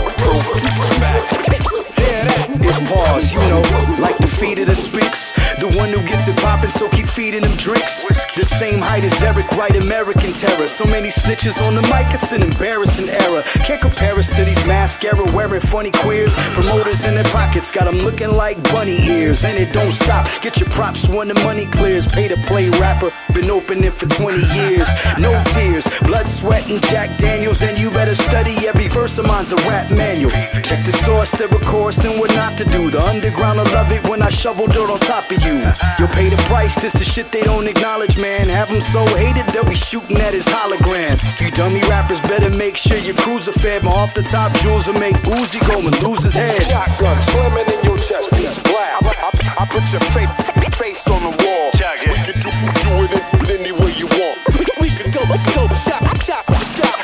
So 6.70 6.88
keep 6.88 7.07
feeding 7.07 7.42
them 7.42 7.57
drinks. 7.57 8.04
The 8.37 8.44
same 8.44 8.81
height 8.81 9.04
as 9.04 9.22
Eric 9.22 9.50
White, 9.52 9.76
American 9.76 10.33
terror. 10.33 10.66
So 10.66 10.85
many 10.85 11.09
snitches 11.09 11.61
on 11.61 11.74
the 11.74 11.83
mic, 11.83 12.07
it's 12.14 12.33
an 12.33 12.42
embarrassing 12.42 13.09
era. 13.09 13.42
Can't 13.64 13.81
compare 13.81 14.16
us 14.16 14.35
to 14.37 14.44
these 14.44 14.64
mascara 14.66 15.24
wearing 15.35 15.61
funny 15.61 15.90
queers. 15.90 16.35
Promoters 16.54 17.04
in 17.04 17.14
their 17.14 17.24
pockets 17.24 17.70
got 17.70 17.85
them 17.85 17.98
looking 17.98 18.33
like 18.33 18.62
bunny 18.72 18.98
ears. 19.09 19.44
And 19.44 19.59
it 19.59 19.72
don't 19.72 19.92
stop. 19.92 20.26
Get 20.40 20.59
your 20.61 20.70
props 20.70 21.09
when 21.09 21.28
the 21.28 21.35
money 21.44 21.66
clears. 21.66 22.09
Pay 22.09 22.28
to 22.28 22.37
play 22.48 22.70
rapper, 22.70 23.12
been 23.35 23.50
opening 23.50 23.90
for 23.90 24.07
20 24.07 24.38
years. 24.57 24.88
No 25.18 25.31
tears, 25.54 25.87
blood, 26.00 26.28
sweat, 26.28 26.68
and 26.70 26.83
Jack 26.87 27.18
Daniels. 27.18 27.62
And 27.62 27.78
you 27.78 27.90
better 27.90 28.14
study 28.14 28.66
every 28.66 28.88
verse 28.88 29.18
of 29.18 29.26
mine's 29.26 29.52
a 29.52 29.57
rap 29.68 29.90
manual. 29.90 30.31
Check 30.62 30.85
the 30.85 30.92
source, 30.92 31.33
the 31.33 31.48
course, 31.64 32.04
and 32.04 32.18
what 32.18 32.31
not 32.35 32.57
to 32.59 32.64
do. 32.64 32.90
The 32.90 33.00
underground 33.00 33.61
I 33.61 33.64
love 33.74 33.92
it 33.92 34.07
when 34.09 34.22
I 34.22 34.28
shovel 34.28 34.66
dirt 34.66 34.90
on 34.90 34.98
top 35.00 35.31
of 35.31 35.42
you. 35.42 35.57
You'll 35.98 36.09
pay 36.09 36.28
the 36.28 36.37
price, 36.48 36.58
this 36.59 37.01
is 37.01 37.07
shit 37.07 37.31
they 37.31 37.42
don't 37.42 37.68
acknowledge, 37.68 38.18
man. 38.18 38.49
Have 38.49 38.68
them 38.68 38.81
so 38.81 39.07
hated, 39.14 39.47
they'll 39.55 39.64
be 39.64 39.77
shooting 39.77 40.16
at 40.18 40.35
his 40.35 40.44
hologram. 40.47 41.14
You 41.40 41.53
dummy 41.53 41.81
rappers 41.83 42.21
better 42.23 42.51
make 42.51 42.77
sure 42.77 42.97
your 42.99 43.14
crews 43.14 43.49
are 43.49 43.53
fed. 43.53 43.85
My 43.85 43.90
off 43.92 44.12
the 44.14 44.23
top 44.23 44.53
jewels 44.59 44.88
will 44.88 44.99
make 44.99 45.14
Uzi 45.23 45.62
go 45.71 45.79
and 45.79 45.94
lose 46.03 46.23
his 46.23 46.35
head. 46.35 46.61
Shotgun 46.62 47.23
slamming 47.31 47.68
in 47.73 47.85
your 47.85 47.97
chest 47.99 48.33
piece. 48.33 48.61
Black. 48.64 48.90
I, 49.03 49.31
I, 49.31 49.62
I 49.62 49.66
put 49.66 49.87
your 49.92 50.03
fa- 50.11 50.27
face 50.75 51.07
on 51.07 51.23
the 51.23 51.35
wall. 51.47 51.71
We 52.03 52.14
can 52.27 52.37
do, 52.42 52.51
do 52.51 52.92
it 53.07 53.12
in 53.14 53.61
any 53.62 53.73
way 53.73 53.94
you 53.94 54.09
want. 54.18 54.38
We 54.83 54.90
can 54.90 55.11
go, 55.12 55.23
go 55.55 55.68
shot, 55.79 56.03
shot 56.23 56.44
for 56.44 56.59
shot. 56.59 56.99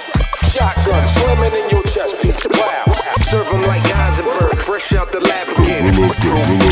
Shotgun 0.51 1.07
slamming 1.15 1.55
in 1.55 1.71
your 1.71 1.83
chest 1.85 2.21
piece. 2.21 2.37
Wow. 2.59 2.91
Serve 3.23 3.47
'em 3.55 3.63
like 3.63 3.83
Heisenberg, 3.83 4.59
fresh 4.59 4.93
out 4.95 5.13
the 5.13 5.21
lab 5.21 5.49
again. 5.49 5.95
I'm 5.95 6.11
out 6.11 6.64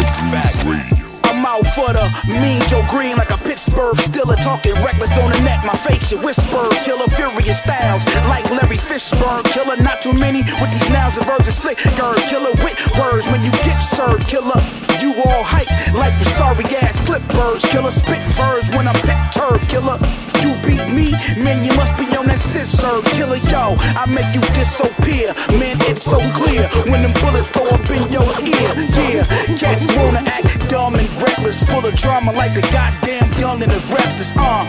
for 1.74 1.88
the 1.92 2.04
mean 2.28 2.60
Joe 2.68 2.84
Greene 2.88 3.16
like 3.16 3.32
a 3.32 3.38
Pittsburgh 3.40 3.96
Steeler 3.96 4.36
talking 4.36 4.74
reckless 4.84 5.16
on 5.16 5.30
the 5.30 5.40
net. 5.40 5.64
My 5.64 5.72
face, 5.72 6.12
you 6.12 6.18
whisper, 6.20 6.68
killer 6.84 7.08
furious 7.08 7.60
styles 7.60 8.04
like 8.28 8.44
Larry 8.50 8.76
Fishburne. 8.76 9.44
Killer, 9.52 9.76
not 9.80 10.02
too 10.02 10.12
many 10.12 10.44
with 10.60 10.70
these 10.72 10.90
nouns 10.90 11.16
and 11.16 11.26
verbs 11.26 11.48
and 11.48 11.56
slick. 11.56 11.78
Girl, 11.96 12.14
killer 12.28 12.52
with 12.60 12.76
words 13.00 13.24
when 13.32 13.42
you 13.42 13.50
get 13.64 13.80
served. 13.80 14.28
Killer, 14.28 14.60
you 15.00 15.16
all 15.24 15.44
hype 15.44 15.70
like 15.96 16.12
the 16.20 16.28
sorry 16.36 16.64
ass 16.76 17.00
clippers. 17.00 17.64
Killer, 17.72 17.90
spit 17.90 18.20
verbs 18.36 18.68
when 18.76 18.86
I'm 18.86 18.98
pit 19.00 19.20
turd. 19.32 19.60
Killer, 19.72 19.96
you 20.44 20.52
beat 20.68 20.84
me, 20.92 21.16
man, 21.40 21.64
you 21.64 21.72
must 21.72 21.96
be 21.96 22.04
on 22.16 22.28
that 22.28 22.38
scissor. 22.38 23.00
Killer, 23.16 23.40
yo, 23.48 23.80
I 23.96 24.04
make 24.12 24.28
you 24.36 24.44
disappear. 24.52 25.32
Man, 25.56 25.80
it's 25.88 26.04
so 26.04 26.20
clear 26.36 26.68
when 26.92 27.00
them 27.00 27.16
bullets 27.24 27.48
go 27.48 27.64
up 27.72 27.88
in 27.88 28.04
your 28.12 28.28
ear. 28.44 28.70
Yeah, 28.92 29.24
cats 29.56 29.88
wanna 29.96 30.20
act 30.28 30.61
dumb 30.72 30.94
and 30.94 31.06
reckless, 31.20 31.62
full 31.68 31.84
of 31.84 31.94
drama 31.94 32.32
like 32.32 32.54
the 32.54 32.62
goddamn 32.72 33.30
young 33.38 33.62
and 33.62 33.70
the 33.70 33.76
restless. 33.92 34.32
Uh. 34.34 34.64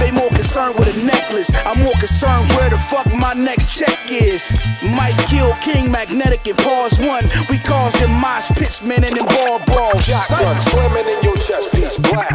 They 0.00 0.10
more 0.10 0.28
concerned 0.30 0.74
with 0.74 0.90
a 0.90 1.06
necklace. 1.06 1.54
I'm 1.64 1.78
more 1.86 1.94
concerned 2.02 2.50
where 2.58 2.68
the 2.68 2.76
fuck 2.76 3.06
my 3.14 3.32
next 3.32 3.70
check 3.78 4.10
is. 4.10 4.50
Might 4.82 5.14
kill 5.30 5.54
King 5.62 5.92
Magnetic 5.92 6.48
and 6.48 6.58
pause 6.58 6.98
one. 6.98 7.30
We 7.48 7.58
caused 7.58 7.96
them 8.02 8.10
mosh 8.10 8.50
pits, 8.58 8.82
men, 8.82 9.04
and 9.04 9.14
them 9.16 9.26
ball 9.26 9.60
brawls. 9.70 10.02
Shotgun 10.04 10.60
slamming 10.62 11.06
in 11.06 11.22
your 11.22 11.36
chest 11.36 11.70
piece. 11.70 11.96
Black. 12.10 12.34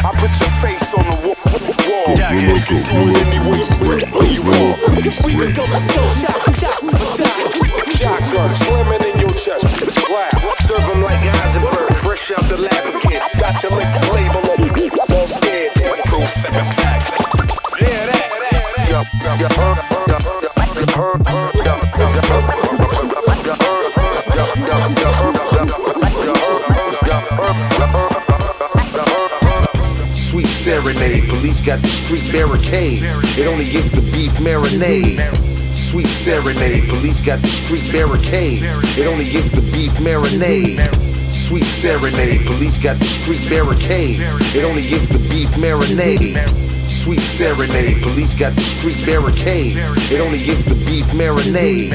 I 0.00 0.10
put 0.16 0.32
your 0.40 0.52
face 0.64 0.94
on 0.96 1.04
the 1.04 1.16
wa- 1.20 1.36
wall. 1.84 2.16
We 2.16 2.60
could 2.64 2.80
do 2.88 2.96
it 3.12 3.16
any 3.28 3.40
way, 3.44 3.60
way 4.16 4.32
you 4.32 4.42
want. 4.42 4.80
We 5.20 5.36
could 5.36 5.54
go, 5.54 5.66
go 5.68 6.02
shot, 6.16 6.40
shot 6.56 6.80
for 6.80 6.96
shot. 6.96 7.36
Shotgun 7.92 8.54
slamming 8.64 9.04
in 9.12 9.20
your 9.20 9.34
chest 9.36 9.68
piece. 9.76 10.00
Black. 10.08 10.32
Serve 10.66 10.82
'em 10.90 11.02
like 11.02 11.20
Heisenberg, 11.22 11.95
fresh 12.16 12.38
out 12.38 12.48
the 12.48 12.56
lab 12.56 12.94
again. 12.94 13.22
Got 13.38 13.62
your 13.62 13.72
lick 13.72 13.88
label 14.12 14.40
up, 14.50 15.10
all 15.10 15.26
scared. 15.26 15.74
Proof 16.06 16.30
fact. 16.32 17.12
Yeah, 17.80 18.06
that. 18.06 18.26
You 19.40 19.48
heard. 19.48 19.76
Sweet 30.14 30.46
serenade, 30.46 31.28
police 31.28 31.60
got 31.60 31.80
the 31.80 31.88
street 31.88 32.32
barricades. 32.32 33.02
It 33.38 33.46
only 33.46 33.64
gives 33.64 33.92
the 33.92 34.00
beef 34.12 34.32
marinade. 34.32 35.18
Sweet 35.74 36.06
serenade, 36.06 36.88
police 36.88 37.20
got 37.20 37.40
the 37.40 37.48
street 37.48 37.90
barricades. 37.92 38.62
It 38.98 39.06
only 39.06 39.24
gives 39.24 39.52
the 39.52 39.62
beef 39.72 39.92
marinade. 39.92 41.05
Sweet 41.46 41.62
serenade, 41.62 42.44
police 42.44 42.76
got 42.76 42.98
the 42.98 43.04
street 43.04 43.48
barricades. 43.48 44.18
It 44.56 44.64
only 44.64 44.82
gives 44.82 45.08
the 45.08 45.20
beef 45.30 45.48
marinade. 45.50 46.34
Sweet 46.88 47.20
serenade, 47.20 48.02
police 48.02 48.34
got 48.34 48.52
the 48.56 48.62
street 48.62 48.98
barricades. 49.06 49.78
It 50.10 50.20
only 50.20 50.38
gives 50.38 50.64
the 50.64 50.74
beef 50.84 51.06
marinade. 51.14 51.94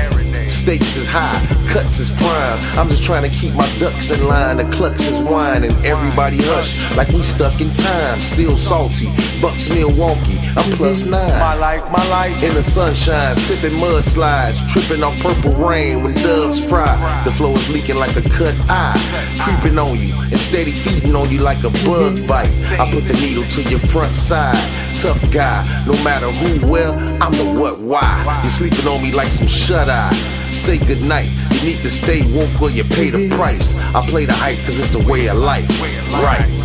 Stakes 0.49 0.95
is 0.95 1.05
high, 1.05 1.45
cuts 1.67 1.99
is 1.99 2.11
prime. 2.11 2.59
I'm 2.79 2.87
just 2.87 3.03
trying 3.03 3.29
to 3.29 3.35
keep 3.35 3.53
my 3.53 3.67
ducks 3.77 4.11
in 4.11 4.25
line. 4.25 4.55
The 4.55 4.71
clucks 4.71 5.05
is 5.05 5.19
whining, 5.19 5.71
everybody 5.83 6.37
hush 6.39 6.95
like 6.95 7.09
we 7.09 7.21
stuck 7.21 7.59
in 7.59 7.73
time. 7.73 8.21
Still 8.21 8.55
salty, 8.55 9.07
Bucks 9.41 9.69
Milwaukee. 9.69 10.31
I'm 10.57 10.71
plus 10.71 11.05
nine. 11.05 11.27
My 11.39 11.53
life, 11.55 11.83
my 11.91 12.05
life. 12.09 12.43
In 12.43 12.53
the 12.53 12.63
sunshine, 12.63 13.35
sipping 13.35 13.77
mudslides, 13.79 14.67
tripping 14.69 15.03
on 15.03 15.15
purple 15.19 15.53
rain 15.55 16.03
when 16.03 16.13
doves 16.15 16.59
fry. 16.63 17.21
The 17.23 17.31
flow 17.31 17.53
is 17.53 17.69
leaking 17.69 17.95
like 17.95 18.15
a 18.15 18.21
cut 18.21 18.55
eye, 18.69 18.97
creeping 19.39 19.77
on 19.77 19.97
you 19.97 20.13
and 20.31 20.39
steady 20.39 20.71
feeding 20.71 21.15
on 21.15 21.29
you 21.29 21.39
like 21.39 21.59
a 21.59 21.69
bug 21.85 22.17
mm-hmm. 22.17 22.25
bite. 22.27 22.51
I 22.79 22.89
put 22.91 23.05
the 23.05 23.13
needle 23.13 23.43
to 23.43 23.69
your 23.69 23.79
front 23.79 24.15
side. 24.15 24.57
Tough 24.97 25.21
guy, 25.31 25.63
no 25.87 25.93
matter 26.03 26.27
who, 26.27 26.71
well, 26.71 26.93
I'm 27.21 27.31
the 27.33 27.45
what, 27.59 27.79
why. 27.79 28.39
You're 28.43 28.51
sleeping 28.51 28.87
on 28.87 29.01
me 29.01 29.11
like 29.11 29.31
some 29.31 29.47
shut 29.47 29.89
eye. 29.89 30.13
Say 30.51 30.77
goodnight. 30.77 31.29
You 31.51 31.63
need 31.63 31.77
to 31.79 31.89
stay 31.89 32.21
woke 32.35 32.61
or 32.61 32.69
you 32.69 32.83
pay 32.83 33.09
the 33.09 33.19
mm-hmm. 33.19 33.37
price. 33.37 33.77
I 33.95 34.05
play 34.05 34.25
the 34.25 34.33
hype 34.33 34.57
cause 34.65 34.79
it's 34.79 34.91
the 34.91 35.11
way 35.11 35.27
of 35.27 35.37
life. 35.37 35.69
Right. 36.11 36.61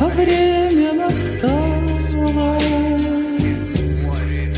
а 0.00 0.08
время 0.08 0.92
настало, 0.94 2.58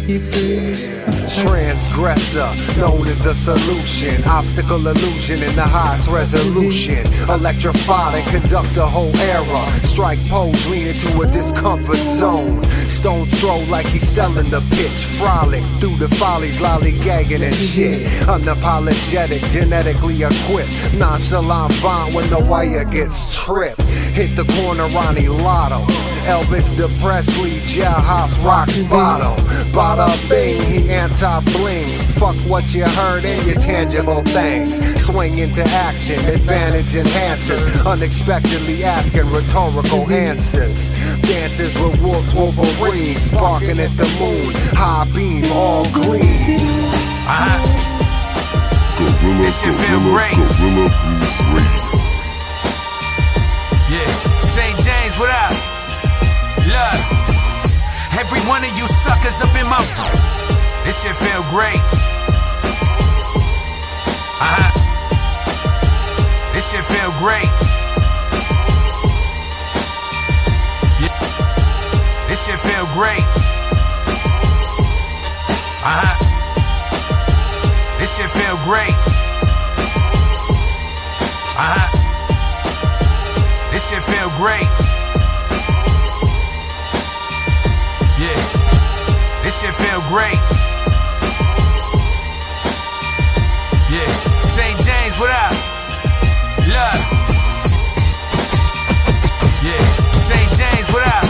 и 0.06 0.18
ты 0.18 0.94
Transgressor, 1.14 2.48
known 2.78 3.06
as 3.06 3.24
a 3.26 3.34
solution. 3.34 4.22
Obstacle 4.24 4.86
illusion 4.88 5.42
in 5.42 5.54
the 5.54 5.62
highest 5.62 6.10
resolution. 6.10 7.06
Electrify 7.28 8.16
and 8.16 8.26
conduct 8.30 8.76
a 8.78 8.86
whole 8.86 9.14
era. 9.18 9.70
Strike 9.82 10.18
pose, 10.28 10.66
lean 10.68 10.88
into 10.88 11.20
a 11.20 11.26
discomfort 11.26 11.98
zone. 11.98 12.64
Stones 12.88 13.38
throw 13.40 13.58
like 13.70 13.86
he's 13.86 14.06
selling 14.06 14.48
the 14.50 14.60
pitch. 14.70 15.04
Frolic 15.18 15.62
through 15.78 15.96
the 15.96 16.08
follies, 16.16 16.60
lollygagging 16.60 17.42
and 17.42 17.54
shit. 17.54 18.02
Unapologetic, 18.26 19.48
genetically 19.50 20.22
equipped. 20.22 20.94
Nonchalant 20.94 21.72
vine 21.74 22.12
when 22.14 22.28
the 22.30 22.44
wire 22.48 22.84
gets 22.84 23.44
tripped. 23.44 23.80
Hit 24.13 24.35
the 24.35 24.43
corner, 24.61 24.87
Ronnie 24.95 25.27
Lotto. 25.29 25.85
Elvis 26.27 26.75
the 26.75 26.87
Presley, 27.01 27.57
jailhouse 27.65 28.37
rock 28.43 28.67
bottom. 28.89 29.37
Bada 29.73 30.09
bing, 30.29 30.61
he 30.65 30.89
anti 30.91 31.39
bling. 31.53 31.87
Fuck 32.19 32.35
what 32.49 32.73
you 32.75 32.83
heard 32.83 33.23
in 33.23 33.45
your 33.47 33.55
tangible 33.55 34.21
things. 34.23 34.77
Swing 35.01 35.37
into 35.39 35.63
action, 35.63 36.19
advantage 36.25 36.95
enhances. 36.95 37.85
Unexpectedly 37.85 38.83
asking 38.83 39.29
rhetorical 39.31 40.09
answers. 40.11 40.91
Dances 41.21 41.73
with 41.79 41.99
wolves, 42.01 42.33
wolverines, 42.35 43.29
barking 43.29 43.79
at 43.79 43.95
the 43.97 44.07
moon. 44.19 44.51
High 44.75 45.07
beam, 45.15 45.45
all 45.51 45.85
green. 45.93 46.59
Uh-huh. 47.25 47.85
Gorilla, 48.99 49.37
This 49.41 49.61
shit 49.61 49.73
feel 49.75 49.99
gorilla, 49.99 50.11
great. 50.11 50.35
gorilla 50.57 50.89
Groove 51.49 51.55
Radio. 51.55 51.88
Yeah, 53.99 54.39
St. 54.39 54.79
James, 54.79 55.19
what 55.19 55.29
up? 55.29 55.51
Look, 56.63 56.99
every 58.15 58.39
one 58.47 58.63
of 58.63 58.71
you 58.77 58.87
suckers 58.87 59.41
up 59.41 59.53
in 59.59 59.67
my. 59.67 59.79
This 60.85 61.03
shit 61.03 61.15
feel 61.17 61.43
great. 61.51 61.83
Uh 64.39 64.51
huh. 64.55 64.71
This 66.53 66.71
shit 66.71 66.85
feel 66.85 67.11
great. 67.19 67.51
Yeah. 71.03 71.19
This 72.29 72.39
shit 72.45 72.59
feel 72.59 72.85
great. 72.95 73.27
Uh 75.83 75.95
huh. 75.99 76.15
This 77.99 78.15
shit 78.15 78.31
feel 78.31 78.55
great. 78.63 78.95
Uh 81.59 81.67
huh. 81.75 81.98
Shit 83.89 84.03
feel 84.03 84.29
great. 84.37 84.69
Yeah. 88.21 88.37
This 89.41 89.59
shit 89.59 89.73
feel 89.81 90.01
great. 90.05 90.37
Yeah. 93.89 94.05
St. 94.45 94.77
James, 94.85 95.17
what 95.17 95.31
up? 95.33 95.53
Look. 96.69 96.97
Yeah. 99.65 99.81
St. 100.13 100.49
James, 100.53 100.85
what 100.93 101.01
up? 101.09 101.25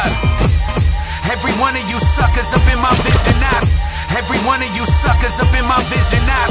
Uh. 0.00 1.28
Every 1.28 1.52
one 1.60 1.76
of 1.76 1.84
you 1.90 2.00
suckers 2.16 2.54
up 2.56 2.64
in 2.72 2.80
my 2.80 2.94
vision 3.04 3.36
now. 3.36 3.60
Every 4.16 4.38
one 4.48 4.62
of 4.62 4.74
you 4.74 4.86
suckers 4.86 5.38
up 5.40 5.52
in 5.52 5.66
my 5.66 5.76
vision 5.92 6.24
now. 6.24 6.48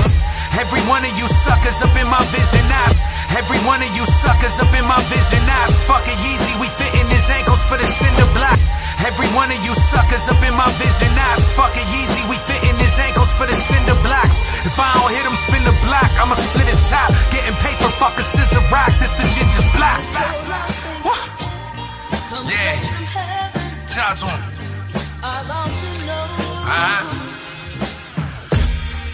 Every 0.53 0.81
one 0.81 1.03
of 1.03 1.17
you 1.17 1.27
suckers 1.27 1.81
up 1.81 1.97
in 1.97 2.05
my 2.05 2.21
vision 2.29 2.69
now. 2.69 3.16
Every 3.35 3.59
one 3.67 3.83
of 3.83 3.91
you 3.95 4.05
suckers 4.05 4.59
up 4.59 4.71
in 4.71 4.85
my 4.87 4.99
vision. 5.11 5.43
Fuck 5.83 6.07
it 6.07 6.17
Yeezy, 6.19 6.55
we 6.59 6.67
fitting 6.79 7.07
his 7.11 7.29
ankles 7.29 7.59
for 7.67 7.77
the 7.77 7.85
cinder 7.85 8.27
block. 8.31 8.59
Every 9.05 9.27
one 9.35 9.51
of 9.51 9.59
you 9.63 9.75
suckers 9.75 10.27
up 10.27 10.41
in 10.43 10.55
my 10.55 10.67
vision. 10.79 11.11
Fuck 11.55 11.75
it 11.75 11.87
Yeezy, 11.91 12.23
we 12.29 12.37
fitting 12.47 12.77
his 12.79 12.97
ankles 12.99 13.31
for 13.33 13.45
the 13.45 13.53
cinder 13.53 13.95
blocks. 14.01 14.39
If 14.65 14.79
I 14.79 14.93
don't 14.95 15.11
hit 15.11 15.25
him, 15.27 15.35
spin 15.47 15.63
the 15.67 15.75
block, 15.85 16.11
I'ma 16.17 16.35
split 16.35 16.67
his 16.67 16.81
top. 16.89 17.11
Getting 17.31 17.55
paper, 17.59 17.91
fuck 17.99 18.17
a 18.17 18.23
scissor 18.23 18.63
rock. 18.71 18.91
This 18.99 19.11
the 19.13 19.27
ginger's 19.35 19.67
block. 19.75 20.01
Yeah. 22.47 22.79
Talk 23.91 24.15
to 24.23 24.25
him. 24.25 24.41
Uh-huh. 25.23 27.03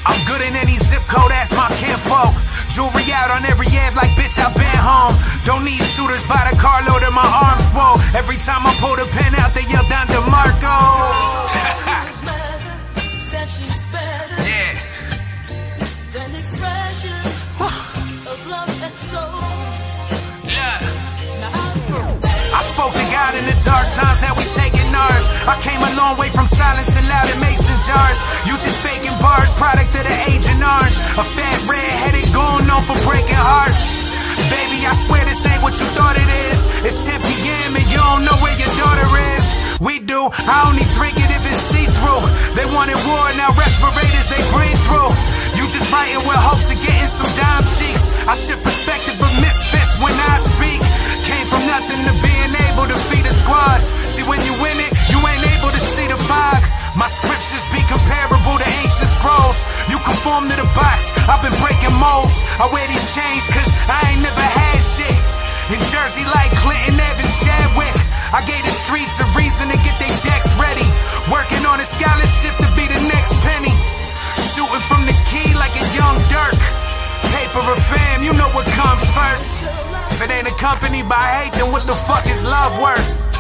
I'm 0.06 0.20
good 0.28 0.42
in 0.42 0.56
any 0.56 0.76
zip 0.76 1.02
code, 1.08 1.32
that's 1.32 1.54
my 1.56 1.70
kinfolk. 1.80 2.36
Jewelry 2.74 3.06
out 3.14 3.30
on 3.30 3.46
every 3.46 3.68
ad 3.68 3.94
like 3.94 4.18
bitch, 4.18 4.42
I've 4.42 4.56
been 4.58 4.66
home. 4.82 5.14
Don't 5.46 5.64
need 5.64 5.78
shooters 5.94 6.26
by 6.26 6.42
the 6.50 6.58
carload 6.58 7.04
and 7.04 7.14
my 7.14 7.22
arms 7.22 7.70
swole. 7.70 8.02
Every 8.18 8.38
time 8.42 8.66
I 8.66 8.74
pull 8.82 8.98
the 8.98 9.06
pen 9.14 9.30
out, 9.38 9.54
they 9.54 9.62
yell 9.70 9.86
down 9.86 10.08
to 10.10 10.20
Marco. 10.26 10.58
yeah. 20.50 20.74
I 22.58 22.62
spoke 22.74 22.94
to 22.98 23.06
God 23.14 23.38
in 23.38 23.46
the 23.46 23.58
dark 23.62 23.86
times, 23.94 24.13
I 25.44 25.60
came 25.60 25.82
a 25.84 25.92
long 26.00 26.16
way 26.16 26.32
from 26.32 26.48
silence 26.48 26.96
and 26.96 27.04
loud 27.08 27.28
in 27.28 27.40
mason 27.44 27.76
jars. 27.84 28.20
You 28.48 28.56
just 28.64 28.80
faking 28.80 29.16
bars, 29.20 29.52
product 29.60 29.92
of 29.92 30.08
the 30.08 30.18
Agent 30.32 30.64
Orange. 30.64 30.98
A 31.20 31.24
fat 31.24 31.58
red-headed 31.68 32.32
going 32.32 32.68
on 32.72 32.84
for 32.88 32.96
breaking 33.04 33.36
hearts. 33.36 33.92
Baby, 34.48 34.88
I 34.88 34.96
swear 34.96 35.24
this 35.28 35.44
ain't 35.44 35.60
what 35.60 35.76
you 35.76 35.88
thought 36.00 36.16
it 36.16 36.30
is. 36.48 36.60
It's 36.88 37.04
10 37.04 37.20
p.m. 37.20 37.76
and 37.76 37.88
you 37.92 38.00
don't 38.00 38.24
know 38.24 38.38
where 38.40 38.56
your 38.56 38.72
daughter 38.80 39.08
is. 39.36 39.44
We 39.84 40.00
do, 40.00 40.32
I 40.32 40.64
only 40.72 40.88
drink 40.96 41.20
it 41.20 41.28
if 41.28 41.44
it's 41.44 41.60
see-through. 41.76 42.24
They 42.56 42.64
wanted 42.72 42.96
war, 43.04 43.28
now 43.36 43.52
respirators 43.52 44.28
they 44.32 44.40
breathe 44.56 44.80
through. 44.88 45.12
You 45.60 45.68
just 45.68 45.92
writing 45.92 46.24
with 46.24 46.40
hopes 46.40 46.72
of 46.72 46.80
getting 46.80 47.12
some 47.12 47.28
dime 47.36 47.68
cheeks. 47.68 48.08
I 48.24 48.32
shift 48.40 48.64
perspective, 48.64 49.20
but 49.20 49.32
misfits 49.44 50.00
when 50.00 50.16
I 50.32 50.40
speak. 50.40 50.80
Came 51.28 51.44
from 51.52 51.64
nothing 51.68 52.00
to 52.08 52.14
being 52.24 52.54
able 52.72 52.88
to 52.88 52.96
feed 53.12 53.28
a 53.28 53.34
squad. 53.36 53.84
When 54.24 54.40
you 54.48 54.56
win 54.64 54.80
it, 54.80 54.92
you 55.12 55.20
ain't 55.20 55.44
able 55.60 55.68
to 55.68 55.82
see 55.84 56.08
the 56.08 56.16
fog. 56.16 56.62
My 56.96 57.12
scriptures 57.12 57.66
be 57.76 57.84
comparable 57.92 58.56
to 58.56 58.68
ancient 58.80 59.12
scrolls. 59.12 59.60
You 59.92 60.00
conform 60.00 60.48
to 60.48 60.56
the 60.56 60.70
box, 60.72 61.12
I've 61.28 61.44
been 61.44 61.56
breaking 61.60 61.92
molds. 62.00 62.32
I 62.56 62.72
wear 62.72 62.88
these 62.88 63.04
chains 63.12 63.44
cause 63.52 63.68
I 63.92 64.00
ain't 64.16 64.24
never 64.24 64.40
had 64.40 64.80
shit. 64.80 65.18
In 65.76 65.80
Jersey, 65.92 66.24
like 66.32 66.56
Clinton, 66.64 66.96
Evans, 67.04 67.36
Chadwick. 67.44 67.92
I 68.32 68.46
gave 68.48 68.64
the 68.64 68.72
streets 68.72 69.20
a 69.20 69.28
reason 69.36 69.68
to 69.74 69.78
get 69.84 70.00
their 70.00 70.16
decks 70.24 70.48
ready. 70.56 70.88
Working 71.28 71.68
on 71.68 71.84
a 71.84 71.88
scholarship 71.88 72.56
to 72.64 72.70
be 72.80 72.88
the 72.88 73.02
next 73.12 73.36
penny. 73.44 73.76
Shooting 74.56 74.86
from 74.88 75.04
the 75.04 75.16
key 75.28 75.52
like 75.60 75.76
a 75.76 75.86
young 76.00 76.16
Dirk. 76.32 76.62
Paper 77.36 77.60
or 77.60 77.80
fam, 77.92 78.24
you 78.24 78.32
know 78.40 78.48
what 78.56 78.70
comes 78.72 79.04
first. 79.12 79.68
If 80.16 80.24
it 80.24 80.32
ain't 80.32 80.48
accompanied 80.48 81.10
by 81.12 81.28
hate, 81.44 81.54
then 81.60 81.76
what 81.76 81.84
the 81.84 81.98
fuck 82.08 82.24
is 82.30 82.46
love 82.48 82.80
worth? 82.80 83.33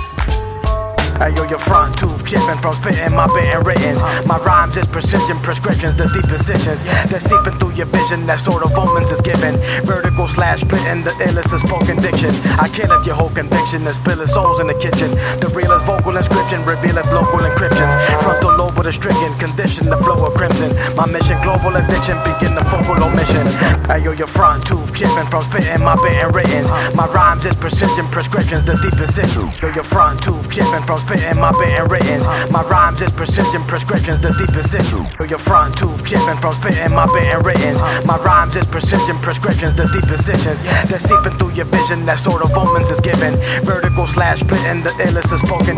Hey 1.21 1.29
yo, 1.37 1.43
your 1.45 1.59
front 1.59 1.97
tooth 1.97 2.25
chipping 2.25 2.57
from 2.57 2.73
spitting 2.73 3.13
my 3.13 3.27
bitten 3.27 3.61
writtens. 3.63 4.01
My 4.25 4.37
rhymes 4.41 4.77
is 4.77 4.87
precision, 4.87 5.37
prescriptions, 5.39 5.95
the 5.95 6.09
deep 6.09 6.25
positions. 6.25 6.83
That's 7.07 7.29
seeping 7.29 7.53
through 7.61 7.77
your 7.77 7.85
vision, 7.85 8.25
that 8.25 8.41
sort 8.41 8.63
of 8.63 8.73
omens 8.73 9.11
is 9.11 9.21
given. 9.21 9.55
Vertical 9.85 10.27
slash 10.27 10.61
spitting 10.61 11.05
the 11.05 11.13
illest 11.21 11.53
of 11.53 11.61
spoken 11.61 12.01
diction. 12.01 12.33
I 12.57 12.67
kill 12.67 12.91
it, 12.91 13.05
your 13.05 13.15
whole 13.15 13.29
conviction 13.29 13.85
is 13.85 13.95
spilling 14.01 14.27
souls 14.27 14.59
in 14.59 14.67
the 14.67 14.73
kitchen. 14.73 15.13
The 15.37 15.53
realest 15.53 15.85
vocal 15.85 16.17
inscription 16.17 16.65
revealeth 16.65 17.05
local 17.13 17.45
encryptions. 17.45 17.93
Frontal 18.25 18.57
lobe 18.57 18.75
with 18.77 18.87
a 18.87 18.93
stricken 18.93 19.37
condition, 19.37 19.93
the 19.93 19.97
flow 20.01 20.17
of 20.25 20.33
crimson. 20.33 20.73
My 20.97 21.05
mission, 21.05 21.37
global 21.45 21.77
addiction, 21.77 22.17
begin 22.25 22.57
the 22.57 22.65
focal 22.65 22.97
omission. 22.97 23.45
Ayo, 23.85 24.17
your 24.17 24.27
front 24.27 24.65
tooth 24.65 24.89
chipping 24.97 25.29
from 25.29 25.43
spitting 25.45 25.85
my 25.85 25.93
bit 26.01 26.17
and 26.25 26.33
writtens. 26.33 26.73
My 26.97 27.05
rhymes 27.13 27.45
is 27.45 27.55
precision, 27.55 28.09
prescriptions, 28.09 28.65
the 28.65 28.73
deep 28.81 28.97
incision. 28.97 29.53
Yo, 29.61 29.69
your 29.77 29.85
front 29.85 30.17
tooth 30.19 30.49
chipping 30.49 30.81
from 30.83 31.02
spitting 31.03 31.39
my 31.39 31.51
bit 31.51 31.75
and 31.75 31.91
writtens. 31.91 32.25
My 32.49 32.63
rhymes 32.63 33.01
is 33.01 33.11
precision, 33.11 33.61
prescriptions, 33.67 34.19
the 34.23 34.31
deep 34.39 34.55
incision. 34.55 35.03
Yo, 35.19 35.25
your 35.27 35.39
front 35.39 35.77
tooth 35.77 35.99
chipping 36.07 36.39
from 36.39 36.53
spitting 36.55 36.95
my 36.95 37.05
bit 37.11 37.27
and 37.27 37.45
writtens. 37.45 37.81
My 38.07 38.17
rhymes 38.23 38.55
is 38.55 38.67
precision, 38.67 39.19
prescriptions, 39.19 39.75
the 39.75 39.85
deepest 39.91 40.31
deep 40.31 40.39
They're 40.87 41.03
seeping 41.03 41.35
through 41.37 41.53
your 41.53 41.67
vision, 41.67 42.05
that 42.07 42.19
sort 42.19 42.41
of 42.41 42.55
omens 42.55 42.89
is 42.89 42.99
given. 43.01 43.35
Vertical 43.67 44.07
slash 44.07 44.39
splitting 44.39 44.83
the 44.83 44.91
illest 45.03 45.31
of 45.35 45.39
spoken 45.43 45.75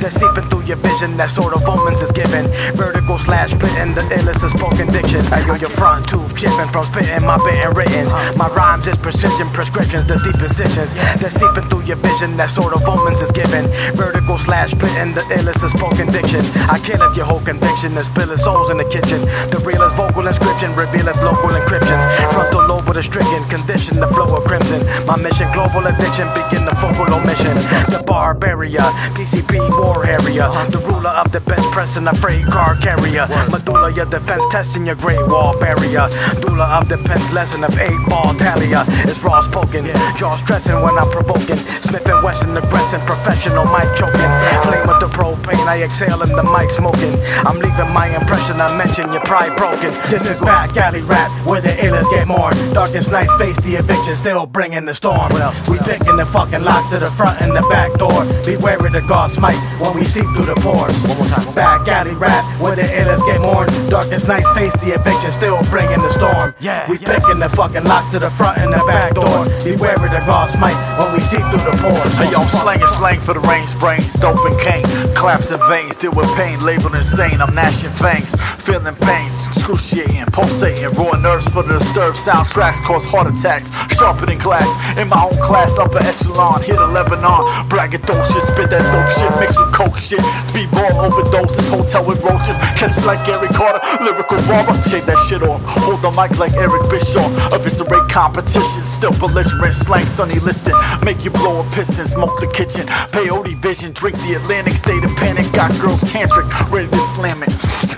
They're 0.00 0.10
seeping 0.10 0.48
through 0.48 0.64
your 0.64 0.80
vision, 0.80 1.16
that 1.20 1.30
sort 1.30 1.52
of 1.52 1.62
omens 1.68 2.00
is 2.00 2.12
given. 2.12 2.48
Vertical 2.74 3.18
slash 3.18 3.52
splitting 3.52 3.92
the 3.94 4.04
illest 4.16 4.42
of 4.42 4.50
spoken 4.56 4.88
diction. 4.88 5.20
Ayo, 5.36 5.60
your 5.60 5.70
front 5.70 6.08
tooth 6.08 6.32
chipping 6.36 6.68
from 6.72 6.84
spitting 6.84 7.24
my 7.24 7.36
bit 7.44 7.60
and 7.60 7.76
writtens. 7.76 8.12
My 8.36 8.48
rhymes 8.56 8.86
is 8.88 8.98
precision, 8.98 9.48
prescriptions, 9.52 10.06
the 10.08 10.16
deep 10.24 10.38
They're 10.40 11.30
seeping 11.30 11.68
through 11.68 11.84
your 11.84 12.00
vision, 12.00 12.36
that 12.36 12.50
sort 12.50 12.72
of 12.72 12.80
omens 12.88 13.20
is 13.20 13.30
given. 13.32 13.68
Vertical 13.94 14.38
slash 14.46 14.70
splitting 14.70 15.12
the 15.12 15.26
illest 15.34 15.66
of 15.66 15.74
spoken 15.74 16.06
diction. 16.14 16.40
I 16.70 16.78
kill 16.78 17.02
it, 17.02 17.16
your 17.16 17.26
whole 17.26 17.42
conviction, 17.42 17.94
the 17.98 18.04
spilling 18.04 18.38
souls 18.38 18.70
in 18.70 18.78
the 18.78 18.86
kitchen. 18.86 19.26
The 19.50 19.58
realest 19.66 19.96
vocal 19.96 20.26
inscription 20.26 20.70
revealeth 20.78 21.18
local 21.18 21.50
encryptions. 21.50 22.02
Frontal 22.30 22.62
lobe 22.70 22.86
with 22.86 22.96
a 22.96 23.02
stricken 23.02 23.42
condition, 23.50 23.98
the 23.98 24.06
flow 24.06 24.30
of 24.38 24.44
crimson. 24.46 24.86
My 25.04 25.18
mission, 25.18 25.50
global 25.50 25.82
addiction, 25.90 26.30
begin 26.38 26.62
the 26.64 26.76
focal 26.78 27.10
omission. 27.10 27.58
The 27.90 28.06
barbaria, 28.06 28.86
PCP 29.18 29.58
war 29.82 30.04
harrier. 30.06 30.46
The 30.70 30.78
ruler 30.78 31.10
of 31.10 31.32
the 31.32 31.40
bench 31.40 31.66
pressing 31.74 32.06
a 32.06 32.14
freight 32.14 32.46
car 32.46 32.76
carrier. 32.76 33.26
Medulla, 33.50 33.90
your 33.90 34.06
defense 34.06 34.46
testing 34.50 34.86
your 34.86 34.96
great 34.96 35.26
wall 35.26 35.58
barrier. 35.58 36.06
Doula 36.38 36.70
of 36.78 36.88
the 36.88 36.98
pen's 36.98 37.26
lesson 37.34 37.64
of 37.64 37.76
eight 37.78 37.98
ball 38.08 38.30
talia. 38.38 38.84
It's 39.10 39.18
raw 39.26 39.42
spoken, 39.42 39.90
jaw 40.16 40.36
stressing 40.36 40.78
when 40.86 40.94
I'm 40.94 41.10
provoking. 41.10 41.58
Smith 41.82 42.06
and 42.06 42.22
Wesson 42.22 42.56
aggressing, 42.56 43.02
professional 43.10 43.66
mic 43.74 43.90
choking. 43.98 44.35
Flame 44.62 44.86
with 44.86 45.00
the 45.00 45.10
propane, 45.10 45.66
I 45.66 45.82
exhale 45.82 46.22
in 46.22 46.30
the 46.30 46.42
mic 46.42 46.70
smoking. 46.70 47.14
I'm 47.46 47.58
leaving 47.58 47.92
my 47.92 48.08
impression, 48.14 48.60
I 48.60 48.76
mention 48.76 49.12
your 49.12 49.22
pride 49.22 49.56
broken. 49.56 49.92
This 50.10 50.28
is 50.28 50.40
back 50.40 50.76
alley 50.76 51.02
rap, 51.02 51.30
where 51.46 51.60
the 51.60 51.70
illest 51.70 52.10
get 52.10 52.26
more. 52.26 52.50
Darkest 52.72 53.10
nights 53.10 53.32
face 53.34 53.56
the 53.60 53.76
eviction, 53.76 54.14
still 54.16 54.46
bringing 54.46 54.84
the 54.84 54.94
storm. 54.94 55.32
We 55.68 55.78
picking 55.78 56.16
the 56.16 56.26
fucking 56.26 56.62
locks 56.62 56.90
to 56.92 56.98
the 56.98 57.10
front 57.10 57.40
and 57.40 57.54
the 57.54 57.62
back 57.68 57.92
door. 57.98 58.24
Beware 58.44 58.78
of 58.84 58.92
the 58.92 59.02
God 59.02 59.30
smite 59.30 59.58
when 59.80 59.94
we 59.94 60.04
seep 60.04 60.26
through 60.34 60.46
the 60.46 60.56
pores. 60.56 60.96
One 61.02 61.18
more 61.18 61.26
time. 61.28 61.54
Back 61.54 61.88
alley 61.88 62.14
rap, 62.14 62.44
where 62.60 62.76
the 62.76 62.82
illest 62.82 63.24
get 63.26 63.40
more. 63.40 63.66
Darkest 63.88 64.28
nights 64.28 64.48
face 64.50 64.72
the 64.84 64.94
eviction, 64.94 65.32
still 65.32 65.62
bringing 65.70 66.00
the 66.02 66.10
storm. 66.10 66.54
Yeah, 66.60 66.88
we 66.90 66.98
picking 66.98 67.38
the 67.38 67.48
fucking 67.48 67.84
locks 67.84 68.10
to 68.12 68.18
the 68.18 68.30
front 68.30 68.58
and 68.58 68.72
the 68.72 68.82
back 68.86 69.14
door. 69.14 69.44
Beware 69.64 69.96
of 69.96 70.10
the 70.10 70.22
God 70.26 70.50
smite 70.50 70.76
when 70.98 71.12
we 71.14 71.20
seep 71.20 71.44
through 71.50 71.64
the 71.64 71.76
pores. 71.80 72.12
Hey, 72.14 72.30
yo, 72.30 72.40
I'm 72.40 72.48
slanging 72.48 72.86
slang 72.98 73.20
for 73.20 73.34
the 73.34 73.40
range, 73.40 73.72
brains, 73.78 74.12
dope 74.26 74.44
and 74.44 74.58
cane. 74.58 75.14
Claps 75.14 75.50
and 75.50 75.62
veins, 75.68 75.96
deal 75.96 76.10
with 76.10 76.26
pain, 76.34 76.58
labeled 76.60 76.96
insane. 76.96 77.40
I'm 77.40 77.54
gnashing 77.54 77.90
fangs, 77.90 78.34
feeling 78.58 78.96
pains, 78.96 79.46
excruciating, 79.46 80.26
pulsating. 80.34 80.90
Raw 80.98 81.14
nerves 81.16 81.46
for 81.54 81.62
the 81.62 81.78
disturbed 81.78 82.18
soundtracks 82.18 82.82
cause 82.82 83.04
heart 83.04 83.28
attacks. 83.30 83.70
Sharpening 83.94 84.38
glass 84.38 84.66
in 84.98 85.08
my 85.08 85.22
own 85.22 85.38
class, 85.40 85.78
upper 85.78 86.02
echelon. 86.02 86.62
Hit 86.62 86.76
a 86.76 86.86
Lebanon, 86.86 87.46
braggadocious, 87.70 88.46
spit 88.50 88.70
that 88.70 88.82
dope 88.90 89.10
shit, 89.14 89.32
mixed 89.38 89.58
with 89.58 89.72
coke 89.72 89.98
shit. 89.98 90.24
Speedball 90.50 90.90
overdoses, 91.06 91.68
hotel 91.70 92.04
with 92.04 92.20
roaches. 92.22 92.58
Catch 92.74 92.98
like 93.06 93.24
Gary 93.24 93.48
Carter, 93.48 93.80
lyrical 94.02 94.42
barber. 94.50 94.74
Shake 94.90 95.06
that 95.06 95.18
shit 95.28 95.42
off. 95.42 95.62
Hold 95.86 96.02
the 96.02 96.10
mic 96.10 96.36
like 96.38 96.54
Eric 96.54 96.90
Bischoff. 96.90 97.30
Eviscerate 97.54 98.08
competition, 98.10 98.82
still 98.84 99.14
belligerent. 99.22 99.74
Slang 99.74 100.06
sunny 100.06 100.40
listed. 100.40 100.74
Make 101.02 101.24
you 101.24 101.30
blow 101.30 101.60
a 101.60 101.64
piston, 101.70 102.06
smoke 102.08 102.40
the 102.40 102.48
kitchen. 102.48 102.86
Peyote 103.14 103.54
vision, 103.62 103.92
drink 103.92 104.15
the 104.18 104.34
Atlantic, 104.34 104.74
state 104.74 105.04
of 105.04 105.14
panic. 105.16 105.50
Got 105.52 105.78
girls 105.80 106.00
tantric, 106.02 106.48
ready 106.70 106.88
to 106.88 106.98
slam 107.14 107.42
it. 107.42 107.50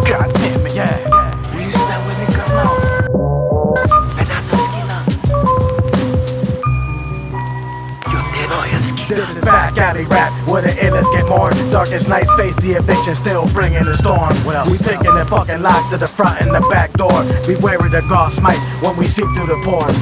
God 0.08 0.32
damn 0.34 0.66
it, 0.66 0.74
yeah. 0.74 1.27
This 9.18 9.34
is 9.34 9.42
back 9.42 9.76
alley 9.78 10.04
rap, 10.04 10.30
where 10.46 10.62
the 10.62 10.68
illest 10.68 11.10
get 11.10 11.26
more. 11.26 11.50
Darkest 11.72 12.08
nights 12.08 12.30
face 12.38 12.54
the 12.62 12.78
eviction, 12.78 13.16
still 13.16 13.48
bringing 13.48 13.82
the 13.82 13.94
storm. 13.94 14.30
Well, 14.46 14.64
We 14.70 14.78
picking 14.78 15.12
the 15.12 15.26
fucking 15.26 15.60
locks 15.60 15.90
to 15.90 15.98
the 15.98 16.06
front 16.06 16.40
and 16.40 16.54
the 16.54 16.60
back 16.70 16.92
door. 16.92 17.26
Beware 17.42 17.82
of 17.82 17.90
the 17.90 18.02
God 18.02 18.30
smite 18.30 18.60
when 18.80 18.96
we 18.96 19.08
seep 19.08 19.26
through 19.34 19.50
the 19.50 19.58
pores. 19.66 19.98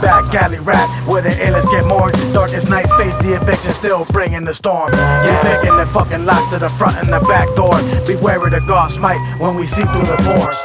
Back 0.00 0.32
alley 0.34 0.60
rap, 0.60 0.88
where 1.06 1.20
the 1.20 1.28
illest 1.28 1.70
get 1.72 1.84
more. 1.84 2.10
Darkest 2.32 2.70
nights 2.70 2.90
face 2.96 3.14
the 3.16 3.36
eviction, 3.36 3.74
still 3.74 4.06
bringing 4.06 4.46
the 4.46 4.54
storm. 4.54 4.92
We 4.92 5.32
picking 5.44 5.76
the 5.76 5.86
fucking 5.92 6.24
locks 6.24 6.50
to 6.54 6.58
the 6.58 6.70
front 6.70 6.96
and 6.96 7.12
the 7.12 7.20
back 7.28 7.54
door. 7.56 7.76
Beware 8.06 8.46
of 8.46 8.52
the 8.52 8.60
God 8.60 8.90
smite 8.90 9.20
when 9.42 9.56
we 9.56 9.66
seep 9.66 9.88
through 9.92 10.08
the 10.08 10.16
pores. 10.24 10.56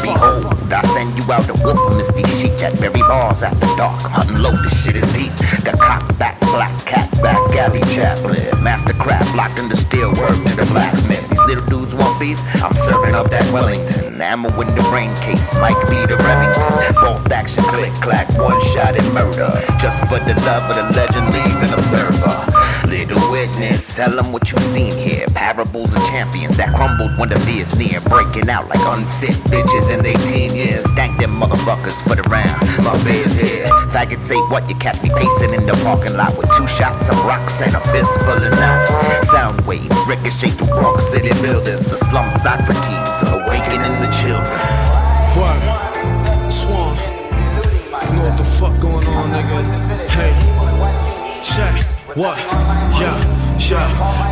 Behold, 0.00 0.46
I 0.70 0.86
send 0.94 1.18
you 1.18 1.26
out 1.32 1.42
the 1.50 1.58
wolf 1.64 1.90
of 1.90 1.96
misty 1.98 2.22
sheep 2.38 2.54
that 2.62 2.78
bury 2.78 3.02
bars 3.02 3.42
after 3.42 3.66
dark. 3.74 3.98
Hunting 4.02 4.38
low, 4.38 4.54
this 4.62 4.84
shit 4.84 4.94
is 4.94 5.12
deep. 5.12 5.32
The 5.66 5.76
cock 5.76 6.06
back, 6.18 6.38
black 6.54 6.70
cat, 6.86 7.10
back 7.20 7.47
alley 7.56 7.80
chaplain. 7.94 8.50
Mastercraft 8.64 9.34
locked 9.34 9.58
in 9.58 9.68
the 9.68 9.76
steel 9.76 10.10
work 10.14 10.36
to 10.46 10.56
the 10.56 10.66
blacksmith. 10.72 11.28
These 11.28 11.42
little 11.46 11.66
dudes 11.66 11.94
want 11.94 12.18
beef. 12.20 12.38
I'm 12.62 12.74
serving 12.74 13.14
up 13.14 13.30
that 13.30 13.50
Wellington. 13.52 14.20
Ammo 14.20 14.48
in 14.60 14.74
the 14.74 14.82
brain 14.90 15.14
case, 15.16 15.54
Mike 15.56 15.78
B 15.88 15.94
to 16.06 16.16
Remington. 16.16 16.94
Bolt 17.00 17.30
action, 17.30 17.62
click 17.64 17.92
clack, 18.02 18.28
one 18.38 18.60
shot 18.72 18.96
and 18.96 19.08
murder. 19.14 19.50
Just 19.78 20.00
for 20.08 20.18
the 20.18 20.34
love 20.44 20.68
of 20.70 20.76
the 20.76 20.86
legend, 20.96 21.26
leave 21.32 21.62
an 21.62 21.72
observer. 21.74 22.88
Little 22.88 23.30
witness, 23.30 23.96
tell 23.96 24.10
them 24.10 24.32
what 24.32 24.50
you've 24.50 24.62
seen 24.74 24.92
here. 24.92 25.26
Parables 25.34 25.94
of 25.94 26.02
champions 26.06 26.56
that 26.56 26.74
crumbled 26.74 27.18
when 27.18 27.28
the 27.28 27.38
fear's 27.40 27.74
near. 27.76 28.00
Breaking 28.02 28.48
out 28.48 28.68
like 28.68 28.80
unfit 28.80 29.36
bitches 29.52 29.92
in 29.92 30.02
their 30.02 30.16
teen 30.26 30.54
years. 30.54 30.82
Thank 30.96 31.18
them 31.18 31.38
motherfuckers 31.40 32.02
for 32.02 32.16
the 32.16 32.22
round. 32.28 32.58
My 32.84 32.96
beer's 33.04 33.34
here. 33.34 33.66
Faggots 33.92 34.22
say 34.22 34.36
what? 34.50 34.68
You 34.68 34.74
catch 34.76 35.02
me 35.02 35.10
pacing 35.10 35.54
in 35.54 35.66
the 35.66 35.74
parking 35.84 36.16
lot 36.16 36.36
with 36.36 36.50
two 36.56 36.66
shots, 36.66 37.06
some 37.06 37.18
rocks, 37.38 37.60
and 37.60 37.74
a 37.74 37.80
fist 37.92 38.20
full 38.20 38.42
of 38.42 38.52
nuts. 38.52 38.88
Sound 39.28 39.60
waves 39.66 39.96
ricochet 40.06 40.50
through 40.50 40.66
Bronx 40.68 41.04
City 41.08 41.30
buildings. 41.42 41.84
The 41.84 41.96
slum 41.96 42.30
Socrates 42.42 43.22
awakening 43.22 44.00
the 44.00 44.10
children. 44.20 44.60
What? 45.36 46.52
Swan. 46.52 46.96
You 48.08 48.16
know 48.16 48.24
what 48.24 48.38
the 48.38 48.44
fuck 48.44 48.80
going 48.80 49.06
on, 49.06 49.30
nigga? 49.30 50.08
Hey. 50.08 50.34
Check. 51.42 51.84
What? 52.16 52.38
Yeah. 53.00 53.37
Yeah, 53.58 53.84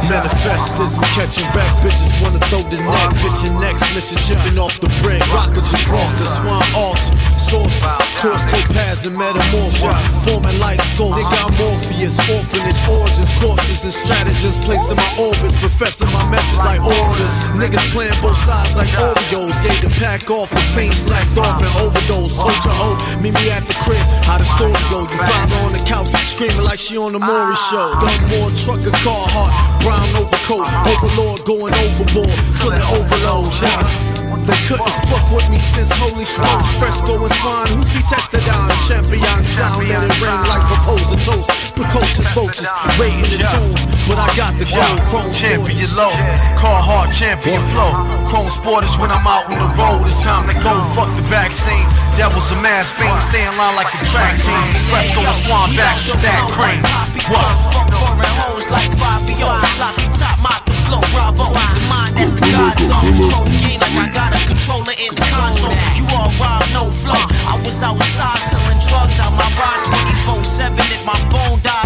manifestors 0.06 0.96
and 0.96 1.04
catching 1.12 1.44
rap 1.52 1.68
bitches 1.84 2.08
wanna 2.22 2.38
throw 2.46 2.62
the 2.70 2.78
neck, 2.78 3.10
pitching 3.20 3.52
next 3.60 3.84
mission, 3.92 4.16
chipping 4.22 4.56
off 4.56 4.78
the 4.80 4.88
brick. 5.02 5.20
Rock 5.34 5.52
of 5.58 5.66
Gibraltar, 5.66 6.24
Swan 6.24 6.64
Altar, 6.72 7.12
sources, 7.36 7.84
cross 8.16 8.40
topaz 8.48 9.04
and 9.04 9.18
metamorpha, 9.18 9.92
forming 10.24 10.56
light 10.62 10.80
scope. 10.94 11.12
Nigga, 11.12 11.36
I'm 11.42 11.52
Morpheus, 11.58 12.16
orphanage, 12.32 12.80
origins, 12.88 13.28
corpses 13.36 13.84
and 13.84 13.92
stratagems 13.92 14.56
placed 14.64 14.88
in 14.88 14.96
my 14.96 15.10
orbit, 15.18 15.52
professing 15.60 16.08
my 16.16 16.24
message 16.30 16.62
like 16.64 16.80
orders. 16.80 17.34
Niggas 17.60 17.84
playing 17.92 18.16
both 18.22 18.40
sides 18.40 18.72
like 18.72 18.88
Oreos, 18.96 19.58
gave 19.60 19.82
the 19.84 19.92
pack 20.00 20.30
off, 20.30 20.48
the 20.48 20.62
faint 20.72 20.94
slacked 20.94 21.36
off 21.36 21.60
and 21.60 21.74
overdose. 21.82 22.40
Told 22.40 22.56
your 22.64 22.72
hoe, 22.72 22.96
meet 23.20 23.34
me 23.34 23.50
at 23.50 23.66
the 23.68 23.76
crib, 23.84 24.00
how 24.24 24.38
the 24.38 24.48
story 24.48 24.80
go. 24.88 25.04
You 25.04 25.20
find 25.28 25.50
her 25.50 25.60
on 25.66 25.72
the 25.76 25.82
couch, 25.84 26.08
screaming 26.24 26.64
like 26.64 26.78
she 26.78 26.96
on 26.96 27.12
the 27.12 27.20
Maury 27.20 27.58
show. 27.68 27.92
Done 28.00 28.22
more 28.32 28.48
trucker 28.54 28.94
car 29.04 29.15
brown 29.80 30.16
overcoat, 30.16 30.66
overlord 30.86 31.44
going 31.44 31.74
overboard, 31.74 32.28
it 32.72 32.82
overloads. 32.92 33.62
Yeah. 33.62 34.05
They 34.46 34.54
couldn't 34.70 34.94
fuck 35.10 35.26
with 35.34 35.48
me 35.50 35.58
since 35.58 35.90
Holy 35.90 36.24
Smokes, 36.24 36.70
Fresco 36.78 37.18
and 37.18 37.34
Swan, 37.42 37.66
Hoofy 37.66 38.02
tested 38.06 38.46
on 38.46 38.70
champion 38.86 39.42
sound, 39.42 39.88
let 39.90 40.06
it 40.06 40.14
ring 40.22 40.42
like 40.46 40.62
proposal 40.70 41.18
toast. 41.26 41.50
Precocious 41.74 42.30
vultures, 42.30 42.70
rating 42.94 43.26
the 43.26 43.42
tunes, 43.42 43.82
but 44.06 44.16
I 44.22 44.30
got 44.38 44.54
the 44.56 44.64
gold, 44.70 45.02
chrome 45.10 45.34
Champion 45.34 45.90
low, 45.98 46.14
car 46.56 46.78
hard 46.78 47.10
champion 47.12 47.60
flow. 47.74 47.92
Chrome 48.26 48.50
sporters 48.50 48.98
when 48.98 49.10
I'm 49.10 49.26
out 49.26 49.46
on 49.46 49.58
the 49.58 49.70
road. 49.78 50.06
It's 50.08 50.22
time 50.22 50.48
to 50.50 50.54
go. 50.58 50.74
Fuck 50.98 51.14
the 51.14 51.22
vaccine. 51.30 51.86
Devils 52.18 52.50
a 52.50 52.56
mass 52.58 52.90
fiend, 52.90 53.14
stay 53.22 53.44
in 53.44 53.54
line 53.54 53.76
like 53.76 53.90
the 53.94 54.02
track 54.10 54.34
team. 54.42 54.66
Fresco 54.90 55.22
and 55.22 55.38
Swan 55.46 55.68
back 55.78 55.94
to 55.94 56.10
stack 56.18 56.42
cream. 56.50 56.82
What? 57.30 57.54
Foreign 57.94 58.34
hoes 58.40 58.66
like 58.70 58.90
Fabio, 58.98 59.46
sloppy 59.78 60.06
top, 60.18 60.38
mop 60.42 60.64
the 60.65 60.65
flow, 60.86 61.02
bravo. 61.10 61.50
The 61.50 61.82
mind 61.90 62.16
that's 62.16 62.32
the 62.32 62.46
god 62.54 62.78
zone. 62.78 63.04
Control 63.18 63.44
the 63.44 63.56
game 63.58 63.80
like 63.82 63.96
I 63.98 64.06
got 64.14 64.30
a 64.34 64.40
controller 64.46 64.94
in 64.94 65.10
the 65.14 65.26
console. 65.34 65.74
You 65.98 66.06
all 66.14 66.30
wild, 66.38 66.66
no 66.72 66.90
flaw. 66.90 67.26
I 67.50 67.58
was 67.64 67.82
outside 67.82 68.42
selling 68.46 68.80
drugs 68.86 69.18
out 69.18 69.34
my 69.34 69.48
ride 69.58 69.82
24-7 70.26 70.78
and 70.96 71.04
my 71.04 71.18
phone 71.30 71.58
died 71.62 71.85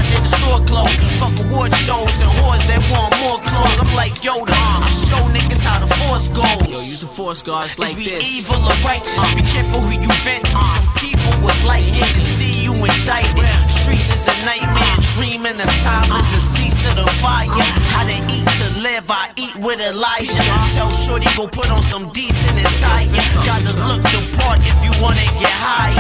store 0.50 0.66
clothes. 0.66 0.96
Fuck 1.22 1.36
award 1.46 1.72
shows 1.86 2.14
and 2.18 2.30
whores 2.42 2.62
that 2.66 2.82
want 2.90 3.14
more 3.22 3.38
clothes. 3.38 3.78
I'm 3.78 3.92
like 3.94 4.18
Yoda. 4.26 4.50
I 4.50 4.90
show 4.90 5.22
niggas 5.30 5.62
how 5.62 5.78
the 5.78 5.90
force 6.02 6.26
goes. 6.28 6.66
Yo, 6.66 6.78
use 6.82 7.00
the 7.00 7.06
force 7.06 7.42
guards 7.42 7.78
like 7.78 7.94
be 7.94 8.10
this. 8.10 8.26
evil 8.26 8.58
or 8.58 8.76
righteous. 8.82 9.14
Be 9.34 9.42
careful 9.46 9.80
who 9.80 9.94
you 9.94 10.10
vent 10.26 10.44
to. 10.50 10.58
Some 10.58 10.88
people 10.98 11.30
would 11.46 11.60
like 11.64 11.86
it 11.86 12.02
to 12.02 12.20
see 12.20 12.66
you 12.66 12.74
indicted. 12.74 13.46
Streets 13.70 14.10
is 14.10 14.26
a 14.26 14.34
nightmare. 14.42 14.96
Dreaming 15.14 15.58
the 15.58 15.68
silence 15.84 16.30
and 16.34 16.42
cease 16.42 16.82
to 16.82 16.90
the 16.98 17.06
fire. 17.22 17.46
How 17.94 18.02
to 18.06 18.18
eat 18.34 18.48
to 18.58 18.66
live, 18.82 19.06
I 19.06 19.30
eat 19.38 19.54
with 19.62 19.78
Elijah. 19.78 20.50
Tell 20.74 20.90
Shorty 20.90 21.30
go 21.36 21.46
put 21.46 21.70
on 21.70 21.82
some 21.82 22.10
decent 22.10 22.58
attire. 22.58 23.06
Gotta 23.46 23.74
look 23.86 24.02
the 24.02 24.22
part 24.38 24.58
if 24.62 24.78
you 24.82 24.92
wanna 25.02 25.26
get 25.38 25.54
higher. 25.62 25.94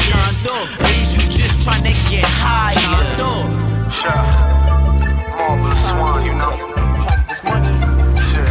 Is 0.98 1.14
you 1.14 1.22
just 1.30 1.62
trying 1.62 1.84
to 1.84 1.94
get 2.10 2.24
higher? 2.24 3.59
Marvelous 4.02 5.88
swan, 5.90 6.24
you 6.24 6.32
know. 6.32 6.56
This 7.28 7.44
money, 7.44 7.72
shit. 8.18 8.48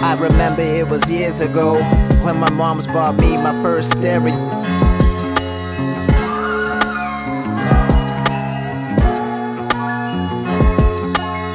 I 0.00 0.16
remember 0.20 0.62
it 0.62 0.88
was 0.88 1.10
years 1.10 1.40
ago 1.40 1.82
when 2.22 2.38
my 2.38 2.50
mom's 2.52 2.86
bought 2.86 3.16
me 3.16 3.36
my 3.38 3.60
first 3.60 3.90
stereo. 3.90 4.63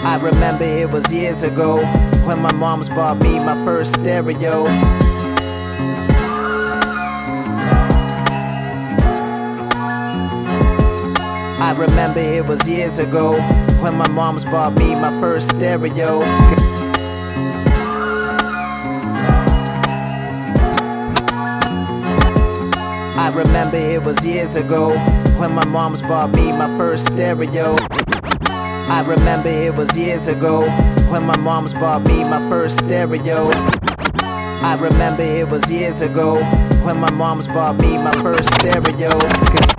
I 0.10 0.16
remember 0.16 0.64
it 0.64 0.90
was 0.90 1.08
years 1.14 1.44
ago 1.44 1.86
when 2.26 2.42
my 2.42 2.52
mom's 2.54 2.90
bought 2.90 3.20
me 3.20 3.38
my 3.46 3.56
first 3.64 3.94
stereo. 3.94 4.66
I 11.62 11.76
remember 11.78 12.22
it 12.22 12.48
was 12.48 12.68
years 12.68 12.98
ago 12.98 13.40
when 13.84 14.00
my 14.00 14.08
mom's 14.08 14.46
bought 14.46 14.74
me 14.74 14.96
my 14.96 15.14
first 15.22 15.52
stereo. 15.52 16.22
I 23.16 23.32
remember 23.36 23.78
it 23.78 24.04
was 24.04 24.26
years 24.26 24.56
ago 24.56 24.98
when 25.40 25.54
my 25.54 25.66
mom's 25.68 26.02
bought 26.02 26.32
me 26.32 26.52
my 26.52 26.76
first 26.80 27.06
stereo. 27.14 27.76
I 28.90 29.02
remember 29.02 29.50
it 29.50 29.76
was 29.76 29.96
years 29.96 30.28
ago 30.28 30.68
when 31.12 31.24
my 31.24 31.38
mom's 31.38 31.76
bought 31.76 32.04
me 32.06 32.24
my 32.24 32.42
first 32.50 32.80
stereo. 32.80 33.52
I 34.62 34.78
remember 34.82 35.22
it 35.22 35.48
was 35.48 35.72
years 35.72 36.02
ago 36.02 36.44
when 36.84 37.00
my 37.00 37.12
mom's 37.12 37.48
bought 37.48 37.78
me 37.78 37.98
my 38.00 38.12
first 38.24 38.52
stereo. 38.56 39.12
Cause 39.12 39.70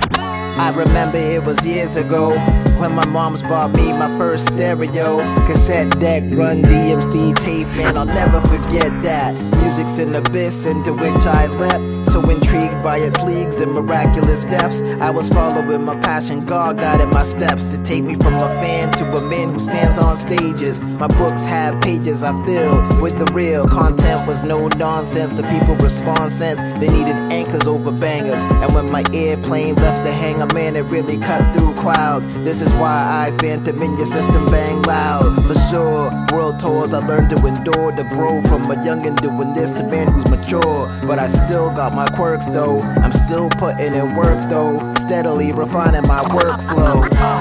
I 0.56 0.72
remember 0.76 1.18
it 1.18 1.44
was 1.44 1.58
years 1.66 1.96
ago 1.96 2.38
when 2.78 2.94
my 2.94 3.04
mom's 3.06 3.42
bought 3.42 3.72
me 3.72 3.92
my 3.92 4.10
first 4.16 4.46
stereo. 4.46 5.18
Cassette 5.46 5.98
deck, 5.98 6.24
Run-DMC 6.30 7.34
tape, 7.36 7.68
man, 7.76 7.96
I'll 7.96 8.06
never 8.06 8.40
forget 8.42 8.96
that. 9.02 9.38
Music's 9.58 9.98
an 9.98 10.14
abyss 10.14 10.66
into 10.66 10.92
which 10.92 11.26
I 11.26 11.46
leapt. 11.58 12.06
So 12.10 12.20
intrigued 12.28 12.82
by 12.82 12.98
its 12.98 13.18
leagues 13.22 13.60
and 13.60 13.72
miraculous 13.72 14.44
depths, 14.44 14.80
I 15.00 15.10
was 15.10 15.28
following 15.28 15.84
my 15.84 15.99
passion. 16.02 16.44
God 16.44 16.76
guided 16.76 17.08
my 17.08 17.22
steps 17.22 17.70
to 17.70 17.82
take 17.82 18.04
me 18.04 18.14
from 18.14 18.34
a 18.34 18.48
fan 18.56 18.92
to 18.92 19.04
a 19.16 19.20
man 19.20 19.52
who 19.52 19.60
stands 19.60 19.98
on 19.98 20.16
stages. 20.16 20.80
My 20.98 21.06
books 21.06 21.44
have 21.44 21.80
pages 21.80 22.22
I 22.22 22.32
fill 22.44 22.78
with 23.02 23.18
the 23.18 23.30
real 23.32 23.66
content 23.68 24.26
was 24.26 24.42
no 24.42 24.68
nonsense. 24.68 25.36
The 25.36 25.42
people 25.48 25.76
respond 25.76 26.32
sense 26.32 26.60
they 26.80 26.88
needed 26.88 27.16
anchors 27.32 27.66
over 27.66 27.92
bangers. 27.92 28.42
And 28.62 28.74
when 28.74 28.90
my 28.90 29.04
airplane 29.12 29.74
left 29.76 30.04
the 30.04 30.12
hangar, 30.12 30.52
man, 30.54 30.76
it 30.76 30.88
really 30.88 31.18
cut 31.18 31.54
through 31.54 31.74
clouds. 31.74 32.26
This 32.38 32.60
is 32.60 32.70
why 32.74 33.26
I 33.26 33.36
phantom 33.38 33.80
in 33.82 33.96
your 33.96 34.06
system 34.06 34.46
bang 34.46 34.82
loud. 34.82 35.46
For 35.46 35.54
sure, 35.70 36.10
world 36.32 36.58
tours 36.58 36.92
I 36.92 37.06
learned 37.06 37.30
to 37.30 37.46
endure 37.46 37.92
to 37.92 38.04
grow 38.04 38.40
from 38.42 38.70
a 38.70 38.76
youngin' 38.76 39.16
doing 39.20 39.52
this 39.52 39.72
to 39.72 39.84
man 39.84 40.12
who's 40.12 40.28
mature. 40.28 40.88
But 41.06 41.18
I 41.18 41.28
still 41.28 41.70
got 41.70 41.94
my 41.94 42.06
quirks 42.16 42.46
though. 42.46 42.80
I'm 42.80 43.12
still 43.12 43.48
putting 43.50 43.94
in 43.94 44.14
work 44.14 44.50
though. 44.50 44.89
Steadily 45.10 45.50
refining 45.50 46.06
my 46.06 46.20
workflow. 46.22 47.39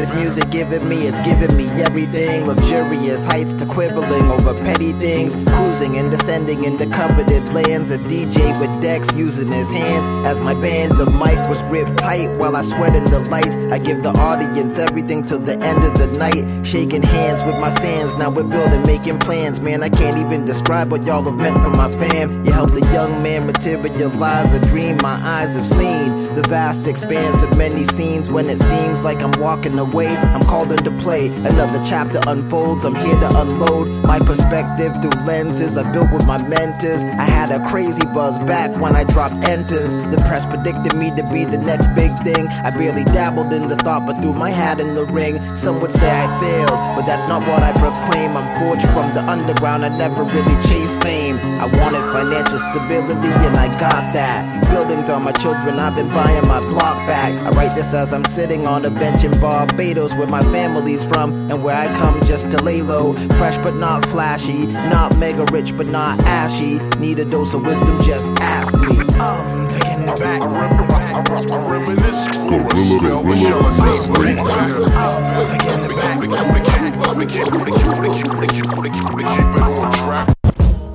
How 0.00 0.16
music 0.16 0.50
giving 0.50 0.88
me? 0.88 1.06
It's 1.06 1.18
giving 1.18 1.54
me 1.58 1.68
everything. 1.82 2.46
Luxurious 2.46 3.22
heights 3.26 3.52
to 3.54 3.66
quibbling 3.66 4.30
over 4.30 4.54
petty 4.64 4.92
things. 4.92 5.34
Cruising 5.34 5.98
and 5.98 6.10
descending 6.10 6.64
into 6.64 6.86
coveted 6.88 7.44
lands. 7.52 7.90
A 7.90 7.98
DJ 7.98 8.58
with 8.58 8.80
decks 8.80 9.14
using 9.14 9.52
his 9.52 9.70
hands. 9.70 10.08
As 10.26 10.40
my 10.40 10.54
band, 10.54 10.98
the 10.98 11.04
mic 11.04 11.36
was 11.50 11.60
gripped 11.68 11.98
tight 11.98 12.34
while 12.38 12.56
I 12.56 12.62
sweat 12.62 12.96
in 12.96 13.04
the 13.04 13.20
lights. 13.28 13.56
I 13.70 13.78
give 13.78 14.02
the 14.02 14.10
audience 14.10 14.78
everything 14.78 15.20
till 15.20 15.38
the 15.38 15.60
end 15.60 15.84
of 15.84 15.92
the 15.92 16.16
night. 16.16 16.66
Shaking 16.66 17.02
hands 17.02 17.44
with 17.44 17.60
my 17.60 17.74
fans. 17.76 18.16
Now 18.16 18.30
we're 18.30 18.44
building, 18.44 18.82
making 18.86 19.18
plans. 19.18 19.60
Man, 19.60 19.82
I 19.82 19.90
can't 19.90 20.16
even 20.16 20.46
describe 20.46 20.90
what 20.90 21.04
y'all 21.04 21.24
have 21.24 21.38
meant 21.38 21.62
for 21.62 21.70
my 21.70 21.90
fam. 21.90 22.46
You 22.46 22.52
helped 22.52 22.74
a 22.74 22.92
young 22.92 23.22
man 23.22 23.46
materialize 23.46 24.52
a 24.54 24.60
dream 24.60 24.96
my 25.02 25.20
eyes 25.22 25.56
have 25.56 25.66
seen. 25.66 26.32
The 26.34 26.42
vast 26.48 26.88
expanse 26.88 27.42
of 27.42 27.54
many 27.58 27.84
scenes 27.88 28.30
when 28.30 28.48
it 28.48 28.60
seems 28.60 29.04
like 29.04 29.20
I'm 29.20 29.38
walking 29.38 29.78
away. 29.78 29.89
I'm 29.98 30.42
called 30.42 30.72
into 30.72 30.90
play. 31.02 31.28
Another 31.28 31.82
chapter 31.84 32.20
unfolds. 32.28 32.84
I'm 32.84 32.94
here 32.94 33.18
to 33.18 33.40
unload 33.40 33.88
my 34.04 34.20
perspective 34.20 34.94
through 35.02 35.26
lenses 35.26 35.76
I 35.76 35.90
built 35.92 36.12
with 36.12 36.26
my 36.26 36.38
mentors. 36.46 37.02
I 37.02 37.24
had 37.24 37.50
a 37.50 37.62
crazy 37.68 38.06
buzz 38.14 38.42
back 38.44 38.76
when 38.80 38.94
I 38.94 39.04
dropped 39.04 39.48
enters. 39.48 39.92
The 40.10 40.16
press 40.28 40.46
predicted 40.46 40.96
me 40.96 41.10
to 41.16 41.22
be 41.32 41.44
the 41.44 41.58
next 41.58 41.88
big 41.94 42.10
thing. 42.22 42.46
I 42.48 42.70
barely 42.70 43.04
dabbled 43.04 43.52
in 43.52 43.68
the 43.68 43.76
thought, 43.76 44.06
but 44.06 44.18
threw 44.18 44.32
my 44.32 44.50
hat 44.50 44.78
in 44.80 44.94
the 44.94 45.04
ring. 45.06 45.40
Some 45.56 45.80
would 45.80 45.92
say 45.92 46.08
I 46.08 46.26
failed, 46.40 46.96
but 46.96 47.02
that's 47.02 47.26
not 47.26 47.46
what 47.48 47.62
I 47.62 47.72
proclaim. 47.72 48.36
I'm 48.36 48.48
forged 48.60 48.86
from 48.88 49.12
the 49.14 49.22
underground. 49.28 49.84
I 49.84 49.88
never 49.88 50.22
really 50.22 50.54
chased 50.68 51.02
fame. 51.02 51.36
I 51.58 51.66
wanted 51.66 52.04
financial 52.12 52.58
stability, 52.70 53.28
and 53.28 53.56
I 53.56 53.68
got 53.80 54.14
that. 54.14 54.46
Buildings 54.70 55.08
are 55.10 55.18
my 55.18 55.32
children. 55.32 55.78
I've 55.80 55.96
been 55.96 56.08
buying 56.08 56.46
my 56.46 56.60
block 56.60 56.98
back. 57.06 57.34
I 57.34 57.50
write 57.50 57.74
this 57.74 57.92
as 57.92 58.12
I'm 58.12 58.24
sitting 58.24 58.66
on 58.66 58.84
a 58.84 58.90
bench 58.90 59.24
in 59.24 59.32
Barbados, 59.40 59.79
where 59.80 60.28
my 60.28 60.42
family's 60.42 61.02
from, 61.06 61.32
and 61.50 61.64
where 61.64 61.74
I 61.74 61.86
come 61.96 62.20
just 62.24 62.50
to 62.50 62.62
lay 62.62 62.82
low. 62.82 63.14
Fresh 63.38 63.56
but 63.64 63.74
not 63.76 64.04
flashy, 64.04 64.66
not 64.66 65.16
mega 65.16 65.46
rich 65.52 65.74
but 65.74 65.86
not 65.86 66.22
ashy. 66.24 66.78
Need 66.98 67.18
a 67.18 67.24
dose 67.24 67.54
of 67.54 67.64
wisdom? 67.64 67.98
Just 68.02 68.30
ask 68.42 68.74
me. 68.74 68.98
I'm 69.18 69.68
taking 69.68 70.04
the 70.04 70.16
back. 70.20 70.42
I 70.42 71.66
reminisce 71.70 72.26
for 72.46 72.60
a 72.60 72.76
spell, 72.76 73.26
or 73.26 73.36
shall 73.36 73.64
I 73.64 73.72
say, 73.80 73.96
vent 74.22 74.36
back? 74.46 74.70
I'm 74.94 75.46
taking 75.48 75.80
the 75.88 75.94
back. 75.96 76.18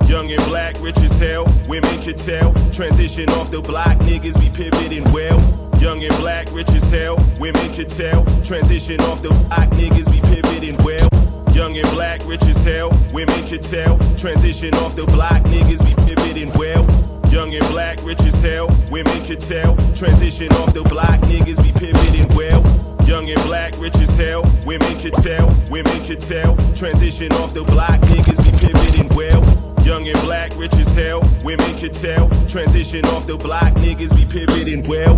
Young 0.08 0.30
and 0.30 0.44
black, 0.44 0.80
rich 0.80 0.98
as 0.98 1.18
hell, 1.18 1.44
women 1.68 2.02
could 2.02 2.18
tell. 2.18 2.54
Transition 2.72 3.28
off 3.30 3.50
the 3.50 3.60
block, 3.60 3.98
niggas 3.98 4.38
be 4.40 4.48
pivoting 4.56 5.02
well. 5.12 5.65
Young 5.86 6.02
and 6.02 6.16
black, 6.16 6.50
rich 6.50 6.68
as 6.70 6.90
hell, 6.90 7.16
women 7.38 7.62
could 7.74 7.88
tell. 7.88 8.24
Transition 8.42 8.98
off 9.02 9.22
the 9.22 9.28
block, 9.28 9.70
niggas 9.78 10.10
be 10.10 10.18
pivoting 10.34 10.74
well. 10.82 11.06
Young 11.54 11.78
and 11.78 11.88
black, 11.94 12.26
rich 12.26 12.42
as 12.42 12.58
hell, 12.64 12.90
women 13.14 13.38
could 13.46 13.62
tell. 13.62 13.96
Transition 14.18 14.74
off 14.82 14.96
the 14.96 15.06
block, 15.14 15.46
niggas 15.46 15.78
be 15.86 15.94
pivoting 16.02 16.50
well. 16.58 16.82
Young 17.30 17.54
and 17.54 17.64
black, 17.70 18.02
rich 18.02 18.18
as 18.26 18.42
hell, 18.42 18.66
women 18.90 19.14
could 19.30 19.38
tell. 19.38 19.76
Transition 19.94 20.50
off 20.58 20.74
the 20.74 20.82
block, 20.90 21.22
niggas 21.30 21.62
be 21.62 21.70
pivoting 21.78 22.26
well. 22.34 22.66
Young 23.06 23.30
and 23.30 23.40
black, 23.46 23.78
rich 23.78 23.94
as 24.02 24.18
hell, 24.18 24.42
women 24.66 24.90
could 24.98 25.14
tell. 25.22 25.46
Women 25.70 26.02
could 26.02 26.18
tell. 26.18 26.56
Transition 26.74 27.30
off 27.38 27.54
the 27.54 27.62
block, 27.62 28.02
niggas 28.10 28.42
be 28.42 28.50
pivoting 28.58 29.06
well. 29.14 29.38
Young 29.86 30.02
and 30.08 30.18
black, 30.26 30.50
rich 30.58 30.74
as 30.82 30.92
hell, 30.96 31.22
women 31.44 31.70
could 31.78 31.94
tell. 31.94 32.26
Transition 32.50 33.06
off 33.14 33.28
the 33.28 33.36
block, 33.38 33.70
niggas 33.78 34.10
be 34.18 34.26
pivoting 34.26 34.82
well. 34.90 35.14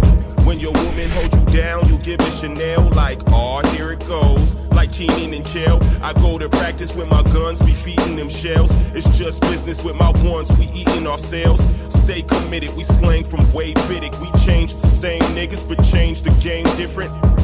When 0.48 0.60
your 0.60 0.72
woman 0.72 1.10
hold 1.10 1.30
you 1.34 1.44
down, 1.60 1.86
you 1.90 1.98
give 1.98 2.20
it 2.20 2.32
Chanel 2.40 2.88
like, 2.96 3.20
oh, 3.26 3.60
here 3.76 3.92
it 3.92 4.00
goes. 4.08 4.54
Like 4.72 4.90
Keenan 4.90 5.34
and 5.34 5.44
Kel, 5.44 5.78
I 6.02 6.14
go 6.14 6.38
to 6.38 6.48
practice 6.48 6.96
with 6.96 7.06
my 7.06 7.22
guns, 7.24 7.60
be 7.60 7.72
feeding 7.72 8.16
them 8.16 8.30
shells. 8.30 8.70
It's 8.94 9.18
just 9.18 9.42
business 9.42 9.84
with 9.84 9.96
my 9.96 10.10
ones, 10.24 10.50
we 10.58 10.64
eating 10.72 11.06
off 11.06 11.20
sales. 11.20 11.60
Stay 11.92 12.22
committed, 12.22 12.74
we 12.78 12.84
slang 12.84 13.24
from 13.24 13.40
way 13.52 13.74
biddick. 13.88 14.18
We 14.22 14.32
changed 14.40 14.80
the 14.80 14.88
same 14.88 15.20
niggas, 15.36 15.68
but 15.68 15.84
changed 15.84 16.24
the 16.24 16.30
game 16.42 16.64
different. 16.78 17.37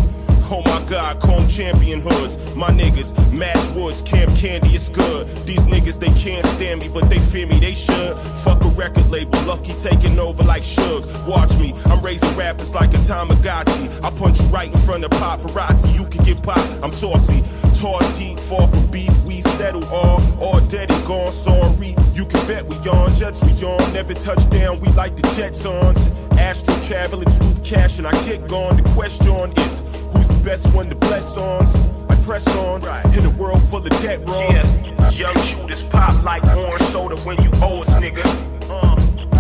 Oh 0.51 0.63
my 0.67 0.85
god, 0.89 1.21
chrome 1.21 1.47
champion 1.49 2.01
hoods. 2.01 2.55
My 2.55 2.71
niggas, 2.71 3.33
Match 3.33 3.75
Woods, 3.75 4.03
Camp 4.03 4.31
Candy, 4.37 4.71
it's 4.71 4.89
good. 4.89 5.27
These 5.47 5.63
niggas, 5.63 5.99
they 5.99 6.11
can't 6.21 6.45
stand 6.47 6.83
me, 6.83 6.89
but 6.93 7.09
they 7.09 7.19
fear 7.19 7.47
me, 7.47 7.59
they 7.59 7.75
should. 7.75 8.17
Fuck 8.45 8.63
a 8.65 8.69
record 8.69 9.09
label, 9.09 9.39
lucky 9.47 9.73
taking 9.73 10.19
over 10.19 10.43
like 10.43 10.63
Suge. 10.63 11.05
Watch 11.27 11.57
me, 11.59 11.75
I'm 11.87 12.05
raising 12.05 12.37
rappers 12.37 12.75
like 12.75 12.93
a 12.93 12.99
Tamagotchi. 12.99 14.05
I 14.05 14.11
punch 14.19 14.39
you 14.41 14.47
right 14.47 14.71
in 14.71 14.79
front 14.79 15.05
of 15.05 15.11
paparazzi, 15.13 15.99
you 15.99 16.07
can 16.07 16.23
get 16.25 16.43
popped. 16.43 16.79
I'm 16.83 16.93
saucy. 16.93 17.43
Toss 17.81 18.17
heat, 18.17 18.39
fall 18.39 18.67
for 18.67 18.93
beef, 18.93 19.25
we 19.25 19.41
settle 19.41 19.85
all. 19.87 20.21
All 20.41 20.61
dead 20.69 20.91
and 20.91 21.07
gone, 21.07 21.27
sorry. 21.27 21.97
You 22.15 22.25
can 22.27 22.47
bet 22.47 22.65
we 22.65 22.77
on, 22.89 23.13
jets 23.17 23.43
we 23.43 23.51
on. 23.67 23.93
Never 23.93 24.15
touch 24.15 24.49
down, 24.51 24.79
we 24.81 24.89
like 24.91 25.17
the 25.17 25.23
Jetsons. 25.35 26.11
Astro 26.39 26.75
traveling, 26.87 27.29
scoop 27.29 27.65
cash, 27.65 27.99
and 27.99 28.07
I 28.07 28.13
kick 28.25 28.47
gone. 28.47 28.77
The 28.77 28.89
question 28.95 29.53
is, 29.59 29.83
who's 30.13 30.29
best 30.45 30.77
one 30.77 30.91
to 30.91 30.95
bless 30.97 31.39
on? 31.39 31.65
I 32.11 32.15
press 32.23 32.47
on, 32.59 32.83
in 33.17 33.25
a 33.25 33.31
world 33.41 33.63
full 33.71 33.79
of 33.79 33.91
debt 34.03 34.21
wrongs. 34.29 34.53
Yeah. 34.53 35.11
Young 35.11 35.39
shooters 35.39 35.83
pop 35.83 36.23
like 36.23 36.45
orange 36.57 36.83
soda 36.85 37.17
when 37.23 37.43
you 37.43 37.51
owe 37.63 37.81
us, 37.81 37.89
nigga. 37.99 38.25
Uh, 38.69 38.95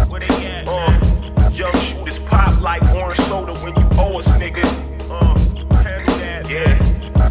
where 0.08 0.20
they 0.20 0.46
at, 0.46 0.66
uh, 0.66 1.50
young 1.52 1.74
shooters 1.76 2.18
pop 2.20 2.58
like 2.62 2.82
orange 2.94 3.18
soda 3.20 3.52
when 3.60 3.74
you 3.76 3.88
owe 3.98 4.18
us, 4.18 4.28
nigga. 4.38 4.64
Uh, 5.10 5.34
that, 5.82 6.48
yeah. 6.48 6.80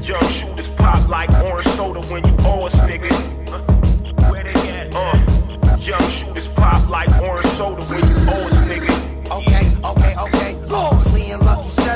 Young 0.04 0.24
shooters 0.32 0.68
pop 0.70 1.08
like 1.10 1.32
orange 1.44 1.68
soda 1.70 2.02
when 2.12 2.24
you 2.28 2.36
owe 2.42 2.66
us, 2.66 2.76
nigga. 2.82 3.12
Uh, 3.52 4.30
where 4.30 4.44
they 4.44 4.70
at, 4.70 4.94
uh, 4.94 5.78
young 5.80 6.10
shooters 6.10 6.48
pop 6.50 6.88
like 6.90 7.10
orange 7.22 7.48
soda 7.48 7.82
when 7.86 8.02
you 8.08 8.16
owe 8.30 8.48
us, 8.48 8.53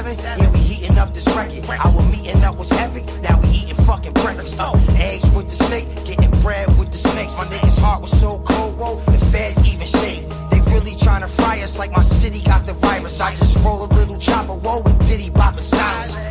seven. 0.03 0.39
Yeah, 0.39 0.51
we 0.51 0.59
heating 0.59 0.97
up 0.97 1.13
this 1.13 1.27
record. 1.35 1.65
Our 1.69 2.01
meeting 2.11 2.43
up 2.43 2.57
was 2.57 2.71
epic. 2.71 3.05
Now 3.21 3.39
we 3.41 3.49
eating 3.49 3.75
fucking 3.85 4.13
breakfast. 4.13 4.57
Oh, 4.59 4.73
uh, 4.73 4.93
eggs 4.97 5.33
with 5.35 5.49
the 5.49 5.63
steak, 5.63 5.85
getting 6.05 6.31
bread 6.41 6.67
with 6.79 6.91
the 6.91 6.97
snakes. 6.97 7.33
My 7.33 7.45
nigga's 7.45 7.77
heart 7.77 8.01
was 8.01 8.11
so 8.19 8.39
cold, 8.39 8.77
whoa, 8.77 8.95
the 9.11 9.17
feds 9.31 9.67
even 9.67 9.87
shake. 9.87 10.23
They 10.49 10.59
really 10.73 10.95
trying 10.95 11.21
to 11.21 11.27
fry 11.27 11.61
us 11.61 11.77
like 11.79 11.91
my 11.91 12.03
city 12.03 12.41
got 12.41 12.65
the 12.65 12.73
virus. 12.73 13.19
I 13.19 13.31
just 13.31 13.63
roll 13.65 13.83
a 13.83 13.89
little 13.99 14.17
chopper, 14.17 14.53
whoa, 14.53 14.81
and 14.83 14.99
diddy 15.07 15.29
bop 15.29 15.57
a 15.57 15.61
silence. 15.61 16.26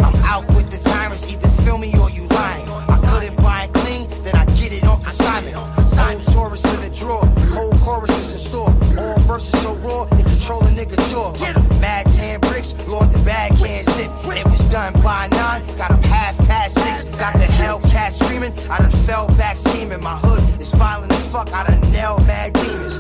By 14.95 15.29
nine, 15.29 15.63
got 15.79 15.91
him 15.91 16.03
half 16.05 16.37
past 16.47 16.75
six. 16.75 17.05
Got 17.19 17.35
the 17.35 17.47
Hellcat 17.59 18.13
screaming, 18.13 18.53
I 18.71 18.79
done 18.79 18.91
fell 18.91 19.27
back 19.37 19.57
scheming. 19.57 20.03
My 20.03 20.17
hood 20.17 20.61
is 20.61 20.73
violent 20.73 21.13
as 21.13 21.27
fuck, 21.29 21.53
I 21.53 21.67
done 21.67 21.81
nailed 21.93 22.27
mad 22.27 22.53
demons. 22.53 22.97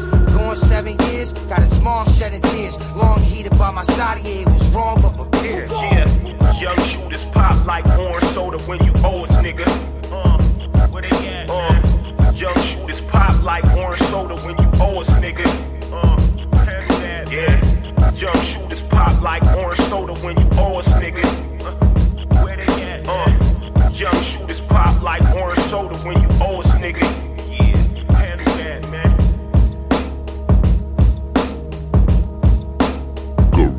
Seven 0.56 0.96
years, 1.10 1.32
got 1.48 1.60
his 1.60 1.82
mom 1.82 2.06
shedding 2.12 2.40
tears. 2.40 2.78
Long 2.96 3.18
heated 3.20 3.58
by 3.58 3.70
my 3.70 3.82
side, 3.82 4.20
yeah, 4.24 4.40
it 4.40 4.46
was 4.46 4.68
wrong 4.74 4.98
but 5.02 5.16
prepared. 5.16 5.70
Yeah, 5.70 6.06
young 6.58 6.78
shooters 6.80 7.24
pop 7.26 7.66
like 7.66 7.84
orange 7.98 8.24
soda 8.26 8.58
when 8.64 8.82
you 8.84 8.92
owe 9.04 9.24
us, 9.24 9.32
nigga. 9.42 9.66
Uh, 10.10 10.38
uh, 11.50 12.32
young 12.34 12.58
shooters 12.58 13.00
pop 13.02 13.42
like 13.42 13.64
orange 13.76 14.00
soda 14.02 14.36
when 14.46 14.56
you 14.56 14.70
owe 14.80 15.00
us, 15.00 15.10
nigga. 15.20 15.46
Uh, 15.92 16.16
yeah. 17.30 17.60
Young 18.14 18.36
shooters 18.44 18.80
pop 18.82 19.20
like 19.20 19.44
orange 19.56 19.80
soda 19.80 20.14
when 20.24 20.38
you 20.40 20.48
owe 20.58 20.78
us, 20.78 20.88
nigga. 20.94 21.55
Young 23.96 24.20
shooters 24.20 24.60
pop 24.60 25.02
like 25.02 25.24
orange 25.32 25.58
soda 25.72 25.96
when 26.04 26.20
you 26.20 26.28
owe 26.44 26.60
us, 26.60 26.68
nigga. 26.76 27.00
Yeah, 27.48 27.72
handle 28.12 28.52
that, 28.60 28.84
man. 28.92 29.08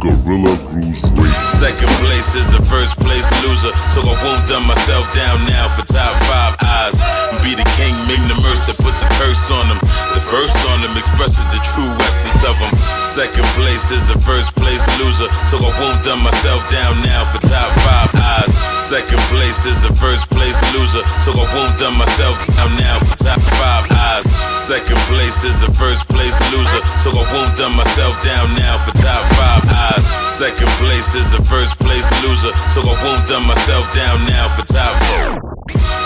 Gorilla 0.01 0.57
Grooves 0.73 1.03
Radio. 1.05 1.37
Second 1.61 1.93
place 2.01 2.33
is 2.33 2.49
the 2.49 2.61
first 2.65 2.97
place 2.97 3.29
loser, 3.45 3.69
so 3.93 4.01
I 4.01 4.17
won't 4.25 4.41
dumb 4.49 4.65
myself 4.65 5.05
down 5.13 5.37
now 5.45 5.69
for 5.69 5.85
top 5.85 6.13
five 6.25 6.57
eyes. 6.65 6.97
Be 7.45 7.53
the 7.53 7.67
king, 7.77 7.93
Ming 8.09 8.25
the 8.25 8.41
mercy, 8.41 8.73
put 8.73 8.97
the 8.97 9.09
curse 9.21 9.51
on 9.53 9.69
them. 9.69 9.77
The 10.17 10.21
verse 10.33 10.57
on 10.73 10.81
them 10.81 10.97
expresses 10.97 11.45
the 11.53 11.61
true 11.61 11.93
essence 12.01 12.41
of 12.41 12.57
them. 12.57 12.73
Second 13.13 13.45
place 13.53 13.91
is 13.93 14.07
the 14.09 14.17
first 14.25 14.55
place 14.55 14.81
loser, 14.97 15.29
so 15.45 15.61
I 15.61 15.69
won't 15.77 16.01
dumb 16.03 16.23
myself 16.25 16.65
down 16.71 17.05
now 17.05 17.21
for 17.29 17.37
top 17.45 17.69
five 17.85 18.09
eyes. 18.17 18.76
Second 18.87 19.19
place 19.27 19.65
is 19.65 19.83
the 19.83 19.91
first 19.91 20.31
place 20.31 20.55
loser, 20.71 21.03
so 21.19 21.35
I 21.35 21.43
won't 21.51 21.75
dumb 21.75 21.99
myself 21.99 22.39
down 22.55 22.71
now 22.79 22.95
for 23.03 23.19
top 23.19 23.43
five 23.59 23.83
eyes. 23.91 24.23
Second 24.63 24.95
place 25.11 25.43
is 25.43 25.59
the 25.59 25.67
first 25.75 26.07
place 26.07 26.39
loser, 26.55 26.79
so 27.03 27.11
I 27.11 27.27
won't 27.35 27.51
dumb 27.59 27.75
myself 27.75 28.15
down 28.23 28.47
now 28.55 28.79
for 28.79 28.95
top 29.03 29.27
five 29.35 29.67
eyes. 29.75 30.07
Second 30.39 30.71
place 30.79 31.19
is 31.19 31.35
the 31.35 31.43
first 31.51 31.75
place 31.83 32.07
loser, 32.23 32.55
so 32.71 32.79
I 32.87 32.95
won't 33.03 33.27
dumb 33.27 33.43
myself 33.43 33.91
down 33.91 34.23
now 34.23 34.47
for 34.55 34.63
top 34.63 34.95
four. 35.03 35.57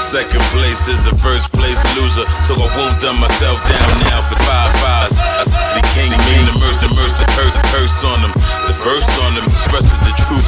Second 0.09 0.41
place 0.49 0.89
is 0.89 1.05
the 1.05 1.13
first 1.21 1.53
place 1.53 1.77
loser, 1.93 2.25
so 2.41 2.57
I 2.57 2.65
won't 2.73 2.97
dumb 2.97 3.21
myself 3.21 3.61
down 3.69 3.89
now 4.09 4.25
for 4.25 4.41
five 4.41 4.73
fives. 4.81 5.21
The 5.77 5.85
king, 5.93 6.09
me, 6.09 6.35
the 6.49 6.57
mercy, 6.57 6.89
the 6.89 6.97
mercy, 6.97 7.21
the 7.21 7.29
curse, 7.29 7.53
the 7.53 7.63
curse 7.69 8.01
on 8.03 8.25
them. 8.25 8.33
The 8.65 8.73
verse 8.81 9.05
on 9.21 9.37
them 9.37 9.45
expresses 9.45 10.01
the 10.01 10.13
true 10.17 10.41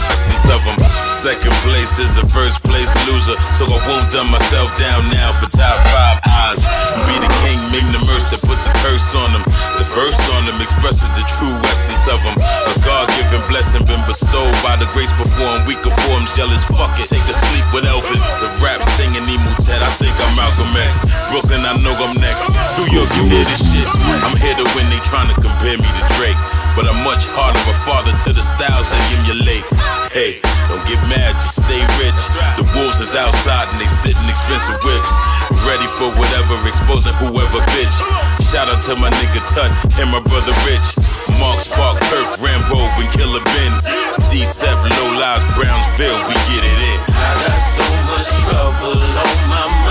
of 0.52 0.62
them. 0.66 0.78
Second 1.24 1.56
place 1.64 2.00
is 2.00 2.16
the 2.20 2.28
first 2.28 2.60
place 2.68 2.92
loser, 3.08 3.38
so 3.56 3.64
I 3.64 3.80
won't 3.88 4.12
dumb 4.12 4.28
myself 4.28 4.76
down 4.76 5.08
now 5.08 5.32
for 5.32 5.48
top 5.48 5.80
five 5.96 6.20
eyes. 6.28 6.60
Be 7.08 7.16
the 7.16 7.32
king, 7.48 7.60
Ming 7.72 7.88
the 7.96 8.04
mercy, 8.04 8.36
put 8.44 8.60
the 8.68 8.74
curse 8.84 9.16
on 9.16 9.32
them. 9.32 9.44
The 9.80 9.88
verse 9.96 10.20
on 10.36 10.44
them 10.46 10.60
expresses 10.60 11.08
the 11.16 11.24
true 11.40 11.56
essence 11.64 12.06
of 12.12 12.20
them. 12.22 12.36
A 12.36 12.74
God 12.84 13.08
given 13.16 13.40
blessing 13.48 13.88
been 13.88 14.04
bestowed 14.04 14.54
by 14.62 14.76
the 14.76 14.88
grace 14.92 15.10
in 15.16 15.60
weaker 15.66 15.94
forms. 16.06 16.36
Jealous, 16.36 16.64
fuck 16.68 16.92
it. 17.00 17.08
Take 17.08 17.24
a 17.24 17.36
sleep 17.36 17.66
with 17.72 17.88
Elvis. 17.88 18.24
The 18.44 18.52
rap 18.60 18.84
singing 19.00 19.24
Emu 19.24 19.54
Ted, 19.64 19.80
I 19.80 19.92
think 19.98 20.14
I'm 20.20 20.34
Malcolm 20.36 20.76
X. 20.76 21.08
Brooklyn, 21.32 21.64
I 21.64 21.80
know 21.80 21.96
I'm 21.98 22.20
next. 22.20 22.52
New 22.78 22.90
York, 22.92 23.10
you 23.16 23.24
hear 23.32 23.46
this 23.48 23.64
shit. 23.72 23.88
I'm 24.28 24.36
here 24.38 24.56
to 24.60 24.68
win, 24.76 24.86
they 24.92 25.00
trying 25.08 25.32
to 25.32 25.38
compare 25.40 25.78
me 25.80 25.88
to 25.88 26.04
Drake. 26.20 26.63
But 26.74 26.90
I'm 26.90 27.06
much 27.06 27.30
harder 27.38 27.62
a 27.70 27.76
father 27.86 28.14
to 28.26 28.34
the 28.34 28.42
styles 28.42 28.90
they 28.90 29.02
emulate. 29.14 29.62
Hey, 30.10 30.42
don't 30.66 30.82
get 30.90 30.98
mad, 31.06 31.38
just 31.38 31.62
stay 31.62 31.78
rich. 32.02 32.18
The 32.58 32.66
wolves 32.74 32.98
is 32.98 33.14
outside 33.14 33.70
and 33.70 33.78
they 33.78 33.86
sit 33.86 34.18
in 34.18 34.26
expensive 34.26 34.82
whips. 34.82 35.14
Ready 35.70 35.86
for 35.86 36.10
whatever, 36.18 36.58
exposing 36.66 37.14
whoever 37.22 37.62
bitch. 37.78 37.98
Shout 38.50 38.74
out 38.74 38.82
to 38.90 38.98
my 38.98 39.14
nigga 39.14 39.42
Tut 39.54 39.70
and 40.02 40.10
my 40.10 40.22
brother 40.26 40.54
Rich. 40.66 40.98
Mark 41.38 41.62
Spark, 41.62 42.02
Turf, 42.10 42.42
Rambo, 42.42 42.82
and 42.98 43.10
Killer 43.14 43.46
Ben. 43.46 43.74
D7, 44.34 44.66
Low 44.66 45.10
Lives, 45.22 45.46
Brownsville, 45.54 46.20
we 46.26 46.34
get 46.50 46.64
it 46.66 46.80
in. 46.90 47.00
I 47.06 47.32
got 47.46 47.62
so 47.70 47.86
much 48.10 48.30
trouble 48.50 48.98
on 48.98 49.38
my 49.46 49.66
mind. 49.70 49.83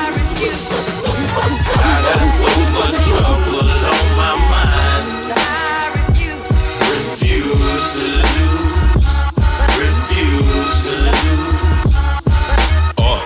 I 1.75 1.91
got 2.07 2.23
so 2.23 2.47
much 2.71 2.95
trouble 3.03 3.67
on 3.67 4.07
my 4.15 4.33
mind. 4.47 5.07
Refuse 6.87 7.83
to 7.93 8.07
lose. 8.23 9.11
Refuse 9.75 10.75
to 10.87 10.93
lose. 11.03 11.51
Uh, 12.95 13.19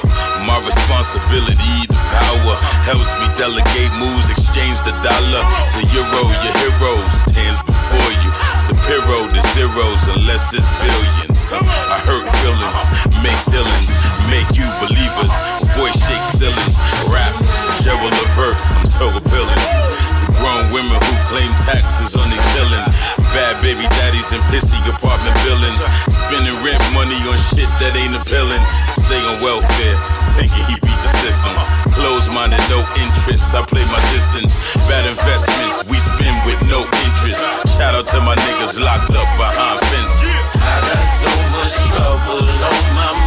my 0.50 0.58
responsibility, 0.66 1.78
the 1.88 2.02
power 2.18 2.56
helps 2.90 3.14
me 3.22 3.30
delegate 3.38 3.94
moves, 4.02 4.28
exchange 4.34 4.82
the 4.82 4.98
dollar 5.06 5.44
to 5.78 5.80
euro. 5.94 6.26
Your 6.42 6.56
heroes 6.58 7.16
hands 7.38 7.62
before 7.62 8.12
you. 8.26 8.32
Supero 8.66 9.30
to 9.30 9.42
zeros 9.54 10.04
unless 10.18 10.54
it's 10.58 10.66
billions. 10.82 11.46
I 11.48 12.02
hurt 12.04 12.26
feelings, 12.42 12.86
make 13.24 13.40
dealings, 13.48 13.97
make 14.28 14.50
you 14.56 14.68
believers. 14.84 15.34
Voice 15.76 15.96
shake 15.96 16.28
ceilings, 16.36 16.78
rap 17.12 17.34
Gerald 17.84 18.12
Levert. 18.12 18.58
I'm 18.78 18.88
so 18.88 19.08
appealing 19.12 19.62
to 20.24 20.26
grown 20.40 20.68
women 20.74 20.98
who 20.98 21.14
claim 21.32 21.52
taxes 21.64 22.16
on 22.16 22.28
their 22.30 22.46
killing. 22.56 22.86
Bad 23.36 23.60
baby 23.62 23.86
daddies 24.02 24.32
and 24.34 24.42
pissy 24.50 24.80
apartment 24.90 25.36
buildings. 25.46 25.82
Spending 26.10 26.58
rent 26.66 26.82
money 26.92 27.18
on 27.30 27.38
shit 27.54 27.70
that 27.80 27.96
ain't 27.96 28.16
appealing. 28.18 28.64
Stay 28.96 29.22
on 29.32 29.38
welfare, 29.40 29.98
thinking 30.36 30.66
he 30.68 30.76
beat 30.82 31.02
the 31.04 31.12
system. 31.24 31.54
Close 31.94 32.30
minded, 32.30 32.62
no 32.70 32.84
interest. 33.00 33.54
I 33.54 33.64
play 33.64 33.86
my 33.90 34.02
distance. 34.14 34.58
Bad 34.90 35.06
investments, 35.08 35.86
we 35.88 35.98
spend 35.98 36.36
with 36.46 36.60
no 36.68 36.84
interest. 36.84 37.42
Shout 37.78 37.96
out 37.96 38.08
to 38.14 38.20
my 38.22 38.36
niggas 38.36 38.82
locked 38.82 39.14
up 39.14 39.30
behind 39.38 39.80
fences. 39.88 40.48
I 40.58 40.76
got 40.90 41.06
so 41.22 41.32
much 41.54 41.76
trouble 41.90 42.44
on 42.44 42.82
my 42.98 43.12
mind. 43.14 43.27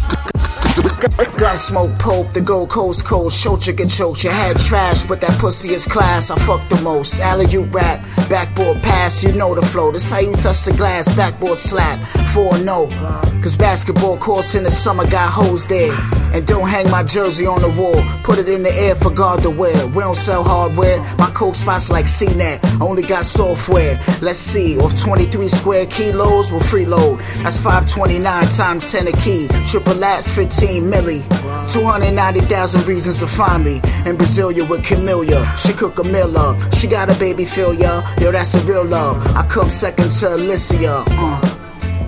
to 1.01 1.07
lose. 1.17 1.27
Gunsmoke 1.41 1.97
Pope, 1.99 2.33
the 2.33 2.41
Gold 2.41 2.69
Coast 2.69 3.05
cold, 3.05 3.31
Shocha 3.31 3.75
can 3.75 3.89
choke 3.89 4.23
your 4.23 4.33
head 4.33 4.57
trash, 4.59 5.03
but 5.03 5.19
that 5.21 5.37
pussy 5.39 5.69
is 5.69 5.85
class. 5.85 6.29
I 6.29 6.37
fuck 6.39 6.67
the 6.69 6.79
most. 6.81 7.19
Alley 7.19 7.47
you 7.47 7.63
rap, 7.65 7.99
backboard 8.29 8.81
pass, 8.83 9.23
you 9.23 9.33
know 9.33 9.55
the 9.55 9.65
flow. 9.65 9.91
This 9.91 10.09
how 10.09 10.19
you 10.19 10.33
touch 10.33 10.63
the 10.65 10.73
glass, 10.73 11.13
backboard 11.15 11.57
slap. 11.57 11.99
4 12.33 12.59
no. 12.59 12.87
Oh, 12.89 13.39
cause 13.41 13.57
basketball 13.57 14.17
courts 14.17 14.55
in 14.55 14.63
the 14.63 14.71
summer 14.71 15.05
got 15.09 15.31
hoes 15.31 15.67
there. 15.67 15.91
And 16.33 16.47
don't 16.47 16.69
hang 16.69 16.89
my 16.89 17.03
jersey 17.03 17.45
on 17.45 17.59
the 17.61 17.69
wall. 17.69 18.01
Put 18.23 18.37
it 18.39 18.47
in 18.47 18.63
the 18.63 18.71
air 18.73 18.95
for 18.95 19.11
God 19.11 19.41
to 19.41 19.49
wear. 19.49 19.75
We 19.87 19.99
don't 19.99 20.15
sell 20.15 20.43
hardware. 20.43 20.99
My 21.17 21.29
coke 21.31 21.55
spots 21.55 21.89
like 21.89 22.05
CNET. 22.05 22.79
Only 22.79 23.03
got 23.03 23.25
software. 23.25 23.99
Let's 24.21 24.39
see. 24.39 24.77
Off 24.77 24.97
23 24.97 25.49
square 25.49 25.85
kilos 25.87 26.51
with 26.51 26.63
freeload. 26.63 27.17
That's 27.43 27.57
529 27.57 28.47
times 28.47 28.89
10 28.89 29.07
a 29.07 29.11
key. 29.11 29.49
Triple 29.65 29.95
Lats 29.95 30.33
15 30.33 30.89
milli. 30.91 31.23
290,000 31.71 32.87
reasons 32.87 33.19
to 33.19 33.27
find 33.27 33.63
me. 33.63 33.75
In 34.05 34.17
Brasilia 34.17 34.67
with 34.69 34.83
Camellia. 34.83 35.45
She 35.55 35.73
cook 35.73 35.99
a 35.99 36.03
meal 36.03 36.37
up. 36.37 36.57
She 36.73 36.87
got 36.87 37.09
a 37.09 37.17
baby 37.19 37.45
feel 37.45 37.73
ya. 37.73 38.03
Yo, 38.19 38.31
that's 38.31 38.53
a 38.55 38.59
real 38.69 38.85
love. 38.85 39.17
I 39.35 39.47
come 39.47 39.69
second 39.69 40.11
to 40.19 40.35
Alicia. 40.35 41.03
Uh. 41.07 41.57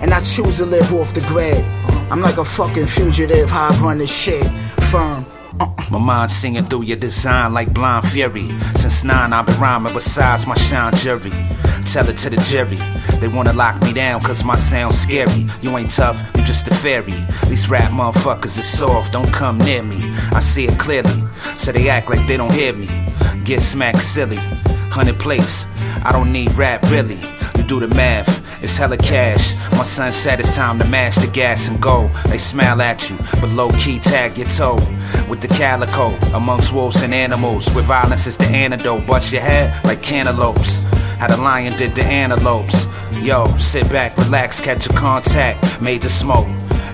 And 0.02 0.12
I 0.12 0.20
choose 0.20 0.58
to 0.58 0.66
live 0.66 0.92
off 0.92 1.14
the 1.14 1.22
grid. 1.22 1.64
I'm 2.10 2.20
like 2.20 2.36
a 2.36 2.44
fucking 2.44 2.86
fugitive, 2.86 3.50
how 3.50 3.70
I 3.70 3.76
run 3.80 3.98
this 3.98 4.14
shit. 4.14 4.44
Firm. 4.90 5.24
My 5.90 5.98
mind 5.98 6.30
singing 6.30 6.64
through 6.64 6.82
your 6.82 6.96
design 6.96 7.52
like 7.52 7.72
blind 7.72 8.08
fury. 8.08 8.48
Since 8.74 9.04
nine, 9.04 9.32
I've 9.32 9.46
been 9.46 9.60
rhyming 9.60 9.92
besides 9.92 10.46
my 10.46 10.54
shine 10.56 10.94
jury. 10.94 11.30
Tell 11.84 12.08
it 12.08 12.18
to 12.18 12.30
the 12.30 12.36
jury. 12.48 12.78
They 13.20 13.28
wanna 13.28 13.52
lock 13.52 13.80
me 13.82 13.92
down 13.92 14.20
cause 14.20 14.44
my 14.44 14.56
sound's 14.56 14.98
scary. 14.98 15.46
You 15.62 15.76
ain't 15.76 15.90
tough, 15.90 16.20
you 16.36 16.44
just 16.44 16.66
a 16.68 16.74
fairy. 16.74 17.12
These 17.48 17.68
rap 17.68 17.92
motherfuckers 17.92 18.58
is 18.58 18.66
soft, 18.66 19.12
don't 19.12 19.32
come 19.32 19.58
near 19.58 19.82
me. 19.82 19.98
I 20.32 20.40
see 20.40 20.66
it 20.66 20.78
clearly, 20.78 21.22
so 21.56 21.70
they 21.70 21.88
act 21.88 22.10
like 22.10 22.26
they 22.26 22.36
don't 22.36 22.52
hear 22.52 22.72
me. 22.72 22.88
Get 23.44 23.60
smacked 23.60 24.02
silly. 24.02 24.38
Hundred 24.90 25.18
plates, 25.18 25.66
I 26.04 26.12
don't 26.12 26.32
need 26.32 26.52
rap 26.52 26.82
really. 26.90 27.18
You 27.56 27.64
do 27.64 27.80
the 27.80 27.88
math, 27.88 28.43
it's 28.62 28.76
hella 28.76 28.96
cash. 28.96 29.54
My 29.72 29.82
son 29.82 30.12
said 30.12 30.40
it's 30.40 30.54
time 30.54 30.78
to 30.78 30.88
mash 30.88 31.16
the 31.16 31.26
gas 31.26 31.68
and 31.68 31.80
go. 31.80 32.08
They 32.28 32.38
smile 32.38 32.80
at 32.82 33.08
you, 33.10 33.16
but 33.40 33.50
low 33.50 33.70
key 33.72 33.98
tag 33.98 34.36
your 34.36 34.46
toe. 34.46 34.78
With 35.28 35.40
the 35.40 35.48
calico, 35.48 36.14
amongst 36.34 36.72
wolves 36.72 37.02
and 37.02 37.14
animals. 37.14 37.68
Where 37.74 37.84
violence 37.84 38.26
is 38.26 38.36
the 38.36 38.46
antidote, 38.46 39.06
bust 39.06 39.32
your 39.32 39.42
head 39.42 39.72
like 39.84 40.02
cantaloupes. 40.02 40.82
How 41.18 41.28
the 41.28 41.36
lion 41.36 41.76
did 41.76 41.94
the 41.94 42.04
antelopes. 42.04 42.86
Yo, 43.22 43.44
sit 43.58 43.88
back, 43.90 44.16
relax, 44.18 44.60
catch 44.60 44.86
a 44.86 44.90
contact, 44.90 45.80
made 45.80 46.02
the 46.02 46.10
smoke. 46.10 46.46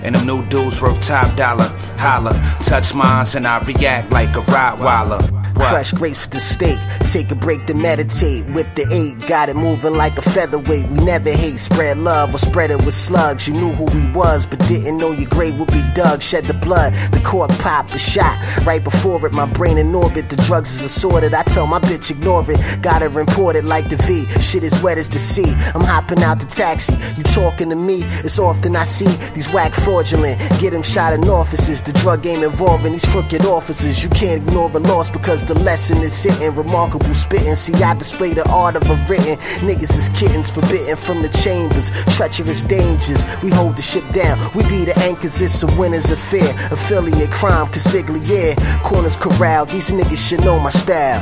And 0.03 0.15
them 0.15 0.25
new 0.25 0.45
dudes 0.47 0.81
worth 0.81 1.01
top 1.05 1.35
dollar. 1.35 1.67
Holla, 1.97 2.31
touch 2.63 2.93
mines 2.93 3.35
and 3.35 3.45
I 3.45 3.59
react 3.59 4.11
like 4.11 4.29
a 4.35 4.41
Rottweiler. 4.41 5.41
Fresh 5.69 5.91
grapes 5.93 6.23
for 6.25 6.31
the 6.31 6.39
steak. 6.39 6.79
Take 7.11 7.29
a 7.31 7.35
break 7.35 7.65
to 7.67 7.73
meditate. 7.73 8.45
Whip 8.47 8.73
the 8.75 8.85
eight. 8.91 9.27
Got 9.27 9.49
it 9.49 9.55
moving 9.55 9.95
like 9.95 10.17
a 10.17 10.21
featherweight. 10.21 10.87
We 10.87 10.97
never 11.05 11.29
hate. 11.29 11.50
Spread 11.57 11.97
love 11.97 12.33
or 12.33 12.37
spread 12.37 12.71
it 12.71 12.85
with 12.85 12.93
slugs. 12.93 13.47
You 13.47 13.53
knew 13.53 13.71
who 13.71 13.85
we 13.85 14.11
was, 14.11 14.45
but 14.45 14.59
didn't 14.67 14.97
know 14.97 15.11
your 15.11 15.29
grave 15.29 15.59
would 15.59 15.71
be 15.71 15.83
dug. 15.93 16.21
Shed 16.21 16.45
the 16.45 16.53
blood. 16.53 16.93
The 17.11 17.21
cork 17.23 17.51
popped 17.59 17.91
the 17.91 17.99
shot. 17.99 18.37
Right 18.65 18.83
before 18.83 19.25
it, 19.25 19.33
my 19.33 19.45
brain 19.45 19.77
in 19.77 19.93
orbit. 19.93 20.29
The 20.29 20.35
drugs 20.37 20.73
is 20.73 20.83
assorted. 20.83 21.33
I 21.33 21.43
tell 21.43 21.67
my 21.67 21.79
bitch 21.79 22.11
ignore 22.11 22.43
it. 22.47 22.81
Got 22.81 23.01
it 23.01 23.15
imported 23.15 23.65
like 23.65 23.89
the 23.89 23.97
V. 23.97 24.27
Shit 24.39 24.63
is 24.63 24.81
wet 24.81 24.97
as 24.97 25.09
the 25.09 25.19
sea. 25.19 25.53
I'm 25.75 25.81
hopping 25.81 26.23
out 26.23 26.39
the 26.39 26.45
taxi. 26.45 26.93
You 27.15 27.23
talking 27.23 27.69
to 27.69 27.75
me? 27.75 28.03
It's 28.23 28.39
often 28.39 28.75
I 28.75 28.83
see 28.83 29.07
these 29.33 29.51
whack 29.53 29.73
fraudulent. 29.73 30.39
Get 30.59 30.73
him 30.73 30.83
shot 30.83 31.13
in 31.13 31.21
offices. 31.25 31.81
The 31.81 31.93
drug 31.93 32.23
game 32.23 32.43
involving 32.43 32.93
these 32.93 33.05
crooked 33.05 33.45
officers. 33.45 34.03
You 34.03 34.09
can't 34.09 34.47
ignore 34.47 34.69
a 34.69 34.79
loss 34.79 35.11
because 35.11 35.43
the 35.45 35.57
lesson 35.59 35.97
is 35.97 36.13
sitting. 36.13 36.53
Remarkable 36.53 37.13
spitting. 37.13 37.55
See, 37.55 37.73
I 37.83 37.93
display 37.95 38.33
the 38.33 38.47
art 38.49 38.75
of 38.75 38.89
a 38.89 38.95
written. 39.07 39.37
Niggas 39.67 39.97
is 39.97 40.09
kittens 40.09 40.49
forbidden 40.49 40.95
from 40.95 41.21
the 41.21 41.29
chambers. 41.41 41.89
Treacherous 42.15 42.61
dangers. 42.61 43.25
We 43.41 43.49
hold 43.49 43.75
the 43.75 43.81
ship 43.81 44.07
down. 44.13 44.37
We 44.53 44.63
be 44.69 44.85
the 44.85 44.97
anchors. 44.99 45.41
It's 45.41 45.63
a 45.63 45.67
winner's 45.79 46.11
affair. 46.11 46.49
Affiliate 46.71 47.31
crime. 47.31 47.67
Consigliere. 47.67 48.55
Corners 48.83 49.17
corral. 49.17 49.65
These 49.65 49.91
niggas 49.91 50.29
should 50.29 50.41
know 50.41 50.59
my 50.59 50.69
style. 50.69 51.21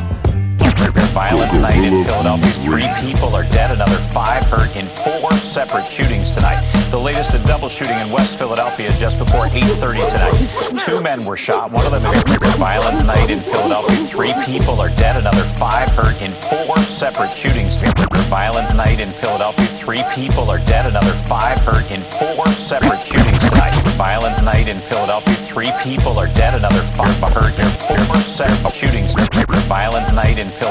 Violent 0.80 1.54
night 1.62 1.84
in 1.84 2.04
Philadelphia. 2.06 2.50
Three 2.64 2.88
people 3.02 3.36
are 3.36 3.44
dead, 3.44 3.72
another 3.72 3.98
five 3.98 4.44
hurt 4.44 4.76
in 4.76 4.88
four 4.88 5.34
separate 5.34 5.88
shootings 5.88 6.32
tonight. 6.32 6.64
The 6.92 7.00
latest 7.00 7.36
a 7.36 7.40
double 7.40 7.68
shooting 7.68 7.98
in 8.00 8.10
West 8.12 8.38
Philadelphia 8.40 8.90
just 8.92 9.20
before 9.20 9.48
8:30 9.48 10.08
tonight. 10.10 10.80
Two 10.86 11.02
men 11.02 11.26
were 11.26 11.36
shot. 11.36 11.72
One 11.72 11.86
of 11.86 11.92
them 11.92 12.06
is 12.06 12.56
violent 12.56 13.06
night 13.06 13.30
in 13.30 13.42
Philadelphia. 13.42 13.98
Three 14.08 14.34
people 14.46 14.80
are 14.80 14.90
dead, 14.90 15.18
another 15.18 15.44
five 15.44 15.90
hurt 15.90 16.22
in 16.22 16.32
four 16.32 16.78
separate 16.84 17.34
shootings. 17.34 17.76
Tonight. 17.76 17.96
Violent 18.30 18.76
night 18.76 19.00
in 19.00 19.12
Philadelphia. 19.12 19.66
Three 19.66 20.04
people 20.16 20.50
are 20.50 20.60
dead, 20.60 20.86
another 20.86 21.14
five 21.14 21.60
hurt 21.60 21.92
in 21.92 22.02
four 22.02 22.48
separate 22.52 23.02
shootings 23.02 23.44
tonight. 23.50 23.76
Violent 23.98 24.44
night 24.44 24.68
in 24.68 24.80
Philadelphia. 24.80 25.34
Three 25.34 25.72
people 25.84 26.18
are 26.18 26.28
dead, 26.28 26.54
another 26.56 26.82
five 26.82 27.34
hurt 27.34 27.58
in 27.60 27.68
four 27.68 28.20
separate 28.22 28.74
shootings. 28.74 29.14
Tonight. 29.14 29.50
Violent 29.68 30.14
night 30.14 30.38
in 30.38 30.50
Philadelphia. 30.50 30.69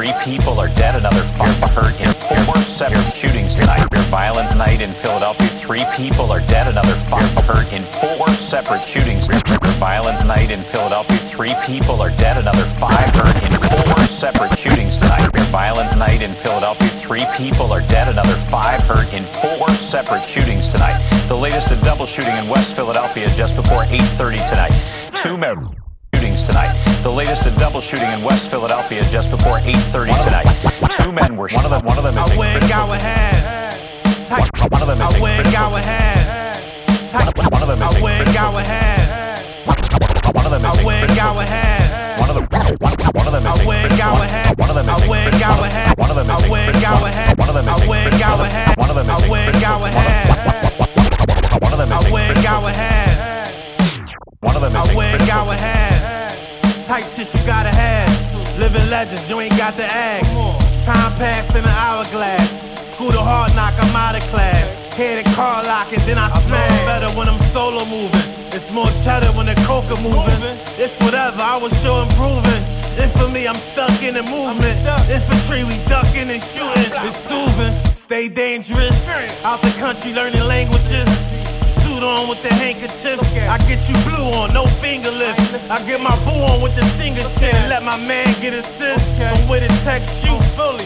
Three 0.00 0.12
people 0.22 0.60
are 0.60 0.68
dead, 0.68 0.94
another 0.94 1.20
five 1.20 1.58
hurt 1.72 2.00
in 2.00 2.12
four 2.12 2.56
separate 2.58 3.12
shootings 3.12 3.54
tonight. 3.54 3.86
Violent 4.08 4.56
night 4.56 4.80
in 4.80 4.94
Philadelphia. 4.94 5.46
Three 5.48 5.84
people 5.96 6.30
are 6.30 6.40
dead, 6.40 6.68
another 6.68 6.94
five 6.94 7.28
hurt 7.44 7.72
in 7.72 7.82
four 7.82 8.28
separate 8.30 8.84
shootings. 8.84 9.26
Violent 9.78 10.26
night 10.26 10.50
in 10.50 10.62
Philadelphia. 10.62 11.16
Three 11.16 11.54
people 11.66 12.00
are 12.00 12.10
dead, 12.10 12.38
another 12.38 12.64
five 12.64 13.10
hurt 13.14 13.42
in 13.42 13.52
four 13.52 14.04
separate 14.04 14.58
shootings 14.58 14.96
tonight. 14.96 15.28
Violent 15.50 15.98
night 15.98 16.22
in 16.22 16.34
Philadelphia. 16.34 16.88
Three 16.88 17.26
people 17.36 17.72
are 17.72 17.82
dead, 17.82 18.08
another 18.08 18.36
five 18.36 18.82
hurt 18.82 19.12
in 19.12 19.24
four 19.24 19.68
separate 19.70 20.24
shootings 20.24 20.68
tonight. 20.68 21.02
The 21.28 21.36
latest 21.36 21.72
a 21.72 21.76
double 21.82 22.06
shooting 22.06 22.36
in 22.36 22.48
West 22.48 22.76
Philadelphia 22.76 23.26
just 23.28 23.56
before 23.56 23.84
8:30 23.84 24.46
tonight. 24.48 24.74
Two 25.14 25.36
men 25.36 25.79
news 26.40 26.48
tonight. 26.48 26.74
The 27.02 27.10
latest 27.10 27.46
a 27.46 27.50
double 27.52 27.80
shooting 27.80 28.08
in 28.12 28.22
West 28.24 28.50
Philadelphia 28.50 29.02
just 29.04 29.30
before 29.30 29.58
8:30 29.60 30.12
tonight. 30.24 30.46
Two 30.96 31.12
men 31.12 31.36
were 31.36 31.48
shot. 31.48 31.64
One 31.64 31.72
of 31.72 31.82
them, 31.82 31.86
one 31.86 31.98
of 31.98 32.04
them 32.04 32.18
is 32.18 32.30
a 32.30 32.36
critical. 32.36 32.88
One 32.88 32.98
of 34.82 34.88
them 34.88 35.02
is 35.02 35.14
a 35.14 35.20
critical. 35.20 35.70
One 35.70 35.82
of 35.82 36.08
them 37.28 37.40
is 37.40 37.42
a 37.50 37.50
critical. 37.50 37.50
One 37.50 37.62
of 37.62 37.68
them 37.68 37.82
is 37.82 37.94
a 37.94 38.00
critical. 38.00 38.52
One 40.30 40.46
of 40.46 40.50
them, 40.50 40.62
one 40.64 40.66
of 40.66 40.66
them 40.66 40.66
is 40.66 40.74
a 40.74 40.84
critical. 40.90 41.34
One 42.00 43.26
of 43.26 43.32
them 43.32 43.46
is 43.46 43.56
a 43.56 43.64
critical. 43.64 44.14
One 44.56 44.70
of 44.70 44.76
them 44.76 44.88
is 44.88 45.00
a 45.00 45.16
critical. 45.20 45.60
One 45.96 46.10
of 46.10 46.16
them 46.16 46.30
is 46.30 46.40
a 46.40 46.48
critical. 46.50 46.96
One 47.20 47.40
of 47.40 47.54
them 47.54 47.68
is 47.68 47.80
a 47.80 47.88
critical. 47.90 48.40
One 48.76 48.90
of 48.90 48.96
them 48.96 49.10
is 49.10 49.20
a 49.20 49.36
critical. 49.40 49.80
One 51.60 51.72
of 51.72 51.78
them 51.78 51.92
is 51.92 52.04
a 52.04 52.10
critical. 52.10 52.60
One 54.40 54.56
of 54.56 54.62
them 54.62 54.76
is 54.76 54.88
a 54.88 54.94
critical. 54.94 56.19
Type 56.90 57.04
shit 57.04 57.32
you 57.32 57.46
gotta 57.46 57.70
have. 57.70 58.10
Living 58.58 58.82
legends, 58.90 59.30
you 59.30 59.38
ain't 59.38 59.56
got 59.56 59.76
the 59.76 59.84
ask. 59.84 60.34
Time 60.84 61.14
pass 61.22 61.48
in 61.54 61.62
an 61.62 61.70
hourglass. 61.86 62.58
School 62.90 63.12
to 63.12 63.22
hard 63.22 63.54
knock, 63.54 63.74
I'm 63.78 63.94
out 63.94 64.16
of 64.16 64.24
class. 64.26 64.76
Head 64.98 65.24
and 65.24 65.36
car 65.36 65.62
lock 65.62 65.92
and 65.92 66.02
then 66.02 66.18
I 66.18 66.26
smash. 66.42 66.84
Better 66.90 67.16
when 67.16 67.28
I'm 67.28 67.38
solo 67.54 67.84
moving. 67.86 68.34
It's 68.50 68.72
more 68.72 68.90
cheddar 69.04 69.30
when 69.38 69.46
the 69.46 69.54
coca 69.70 69.94
moving. 70.02 70.58
It's 70.82 70.98
whatever, 70.98 71.38
I 71.38 71.58
was 71.62 71.70
sure 71.80 72.02
improving. 72.02 72.58
Infamy, 72.98 73.46
I'm 73.46 73.54
stuck 73.54 74.02
in 74.02 74.14
the 74.14 74.24
movement. 74.24 74.74
Infantry, 75.06 75.62
we 75.62 75.78
ducking 75.86 76.26
and 76.26 76.42
shooting. 76.42 76.90
It's 77.06 77.22
soothing, 77.22 77.72
stay 77.94 78.26
dangerous. 78.26 78.98
Out 79.46 79.62
the 79.62 79.70
country 79.78 80.12
learning 80.12 80.42
languages. 80.42 81.06
Suit 82.00 82.08
on 82.08 82.28
with 82.30 82.42
the 82.42 82.54
handkerchief. 82.54 83.20
I 83.36 83.58
get 83.68 83.86
you 83.88 83.94
blue 84.08 84.32
on, 84.40 84.54
no 84.54 84.64
finger 84.64 85.10
lift. 85.10 85.70
I 85.70 85.84
get 85.84 86.00
my 86.00 86.16
boo 86.24 86.40
on 86.48 86.62
with 86.62 86.74
the 86.74 86.84
finger 86.96 87.22
chin. 87.38 87.54
and 87.54 87.68
Let 87.68 87.82
my 87.82 87.96
man 88.08 88.26
get 88.40 88.54
assist. 88.54 89.18
From 89.18 89.48
where 89.48 89.60
the 89.60 89.68
tech 89.84 90.06
shoot. 90.06 90.40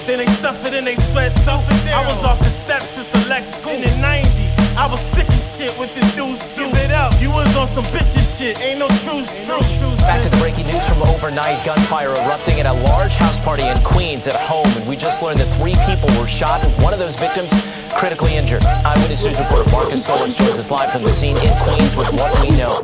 Then 0.07 0.19
they 0.19 0.27
stuff 0.27 0.59
it 0.67 0.75
in 0.75 0.85
they 0.85 0.97
sweatsuit. 0.97 1.93
I 1.93 2.03
was 2.05 2.25
off 2.25 2.39
the 2.41 2.51
steps 2.51 2.87
since 2.87 3.13
the 3.13 3.29
Lex 3.29 3.59
in 3.59 3.81
the 3.83 3.89
90s. 4.03 4.44
I 4.77 4.87
was 4.87 5.01
sticky 5.01 5.39
shit 5.39 5.73
with 5.79 5.95
the 5.95 6.03
deuce 6.17 6.39
deuce. 6.57 6.85
it 6.85 6.91
up. 6.91 7.15
You 7.21 7.31
was 7.31 7.57
on 7.57 7.69
some 7.69 7.85
bitches 7.95 8.39
shit. 8.39 8.61
Ain't 8.61 8.81
no 8.81 8.89
truth, 9.07 9.31
truth. 9.47 9.99
Back 9.99 10.23
to 10.23 10.29
the 10.29 10.37
breaking 10.39 10.67
news 10.67 10.87
from 10.89 11.03
overnight. 11.03 11.65
Gunfire 11.65 12.11
erupting 12.11 12.59
at 12.61 12.67
a 12.67 12.73
large 12.91 13.15
house 13.15 13.39
party 13.39 13.65
in 13.65 13.81
Queens 13.83 14.27
at 14.27 14.35
home. 14.35 14.67
And 14.77 14.89
we 14.89 14.97
just 14.97 15.23
learned 15.23 15.39
that 15.39 15.51
three 15.55 15.77
people 15.87 16.11
were 16.21 16.27
shot 16.27 16.65
and 16.65 16.83
one 16.83 16.93
of 16.93 16.99
those 16.99 17.17
victims 17.17 17.51
critically 17.95 18.37
injured. 18.37 18.65
Eyewitness 18.65 19.25
News 19.25 19.39
reporter 19.39 19.71
Marcus 19.71 20.05
Solis 20.05 20.37
joins 20.37 20.59
us 20.59 20.71
live 20.71 20.93
from 20.93 21.03
the 21.03 21.11
scene 21.11 21.37
in 21.37 21.57
Queens 21.61 21.95
with 21.97 22.13
what 22.13 22.41
we 22.41 22.51
know. 22.51 22.83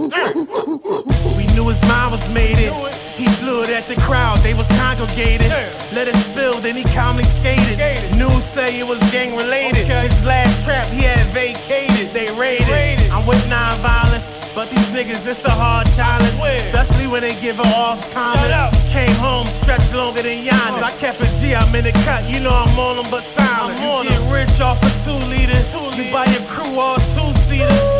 Knew 1.55 1.69
his 1.69 1.81
mind 1.83 2.13
was 2.13 2.29
made 2.31 2.59
it. 2.59 2.73
He 3.21 3.27
blew 3.43 3.63
it 3.63 3.71
at 3.71 3.87
the 3.87 3.97
crowd, 3.97 4.39
they 4.39 4.55
was 4.55 4.67
congregated. 4.81 5.51
Let 5.93 6.09
it 6.09 6.17
spill, 6.17 6.55
then 6.61 6.77
he 6.77 6.85
calmly 6.85 7.25
skated. 7.25 7.79
News 8.17 8.45
say 8.45 8.79
it 8.79 8.89
was 8.89 9.01
gang 9.13 9.37
related. 9.37 9.87
His 9.87 10.25
last 10.25 10.65
trap 10.65 10.87
he 10.87 11.03
had 11.03 11.21
vacated. 11.35 12.15
They 12.15 12.33
raided. 12.39 13.11
I'm 13.11 13.27
with 13.27 13.43
non-violence. 13.49 14.31
But 14.55 14.69
these 14.69 14.91
niggas, 14.91 15.27
it's 15.27 15.45
a 15.45 15.51
hard 15.51 15.87
challenge. 15.95 16.35
Especially 16.41 17.07
when 17.07 17.23
they 17.23 17.35
give 17.41 17.61
it 17.61 17.73
off 17.77 18.01
comment. 18.13 18.75
Came 18.91 19.15
home 19.17 19.47
stretched 19.47 19.95
longer 19.95 20.23
than 20.23 20.39
Giannis. 20.43 20.83
I 20.83 20.91
kept 20.99 21.21
a 21.21 21.29
G, 21.41 21.55
I'm 21.55 21.75
in 21.75 21.85
the 21.85 21.93
cut. 22.05 22.29
You 22.29 22.41
know 22.41 22.51
I'm 22.51 22.79
on 22.79 22.97
them, 22.97 23.07
but 23.11 23.23
silent. 23.23 23.79
You 23.79 24.09
get 24.09 24.33
rich 24.33 24.61
off 24.61 24.83
of 24.83 24.93
two 25.05 25.19
liters. 25.29 25.69
You 25.97 26.11
buy 26.13 26.25
your 26.27 26.47
crew 26.49 26.79
all 26.79 26.97
two 26.97 27.31
seaters. 27.47 27.71
Two 27.71 28.00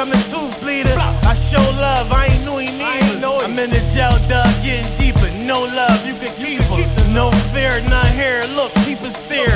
I'm 0.00 0.08
the 0.08 0.16
tooth 0.32 0.58
bleeder. 0.62 0.96
I 0.96 1.34
show 1.34 1.60
love, 1.76 2.10
I 2.10 2.32
ain't 2.32 2.44
knew 2.46 2.56
he 2.56 2.72
needed. 2.72 3.22
I'm 3.22 3.58
in 3.58 3.68
the 3.68 3.84
jail, 3.92 4.16
dug, 4.28 4.48
getting 4.64 4.88
deeper. 4.96 5.28
No 5.44 5.60
love, 5.60 6.06
you 6.06 6.14
can 6.14 6.34
keep 6.40 6.62
her. 6.62 7.12
No 7.12 7.30
fear, 7.52 7.82
none 7.82 8.08
here. 8.16 8.40
Look, 8.56 8.72
keep 8.86 9.02
it 9.02 9.14
steer. 9.14 9.52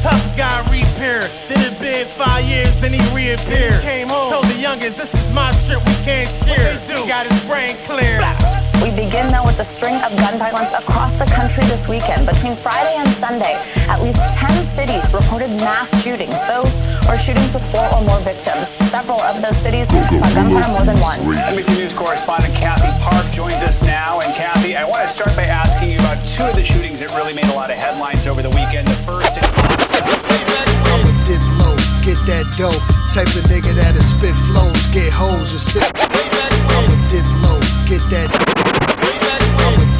Tough 0.00 0.24
guy 0.34 0.60
repair. 0.72 1.20
Did 1.46 1.72
it 1.72 1.78
bid 1.78 2.06
five 2.06 2.42
years, 2.46 2.80
then 2.80 2.94
he 2.94 3.04
reappeared. 3.14 3.82
Came 3.82 4.08
home. 4.08 4.32
Told 4.32 4.46
the 4.46 4.58
youngest, 4.62 4.96
this 4.96 5.12
is 5.12 5.30
my 5.30 5.50
strip, 5.52 5.84
we 5.84 5.94
can't 6.08 6.28
share. 6.40 6.80
He 6.88 7.06
got 7.06 7.26
his 7.26 7.44
brain 7.44 7.76
clear. 7.84 8.71
We 8.82 8.90
begin 8.90 9.30
now 9.30 9.46
with 9.46 9.60
a 9.60 9.64
string 9.64 9.94
of 10.02 10.10
gun 10.18 10.42
violence 10.42 10.72
across 10.74 11.14
the 11.14 11.26
country 11.30 11.62
this 11.70 11.86
weekend. 11.86 12.26
Between 12.26 12.56
Friday 12.56 12.98
and 12.98 13.08
Sunday, 13.14 13.54
at 13.86 14.02
least 14.02 14.18
10 14.34 14.64
cities 14.64 15.14
reported 15.14 15.50
mass 15.62 16.02
shootings. 16.02 16.34
Those 16.50 16.82
are 17.06 17.16
shootings 17.16 17.54
with 17.54 17.62
four 17.62 17.86
or 17.94 18.02
more 18.02 18.18
victims. 18.26 18.66
Several 18.66 19.22
of 19.22 19.40
those 19.40 19.54
cities 19.56 19.86
saw 19.86 20.26
gunfire 20.34 20.66
more 20.74 20.82
than 20.82 20.98
once. 20.98 21.22
NBC 21.22 21.78
News 21.78 21.94
correspondent 21.94 22.54
Kathy 22.58 22.90
Park 22.98 23.22
joins 23.30 23.62
us 23.62 23.84
now. 23.84 24.18
And 24.18 24.34
Kathy, 24.34 24.74
I 24.74 24.82
want 24.82 25.06
to 25.06 25.08
start 25.08 25.30
by 25.36 25.46
asking 25.46 25.92
you 25.92 25.98
about 26.02 26.18
two 26.26 26.50
of 26.50 26.56
the 26.56 26.64
shootings 26.64 26.98
that 27.06 27.14
really 27.14 27.34
made 27.34 27.46
a 27.46 27.54
lot 27.54 27.70
of 27.70 27.78
headlines 27.78 28.26
over 28.26 28.42
the 28.42 28.50
weekend. 28.50 28.88
The 28.88 28.98
first 29.06 29.38
in 29.38 29.46
I'ma 29.46 31.06
dip 31.30 31.38
low, 31.54 31.78
get 32.02 32.18
that 32.26 32.50
dough. 32.58 32.82
Type 33.14 33.30
of 33.30 33.46
nigga 33.46 33.78
that'll 33.78 34.02
spit 34.02 34.34
flows, 34.50 34.90
get 34.90 35.14
hoes 35.14 35.54
and 35.54 35.62
still. 35.62 35.86
I'ma 35.86 36.98
dip 37.14 37.26
low, 37.46 37.62
get 37.86 38.02
that. 38.10 38.61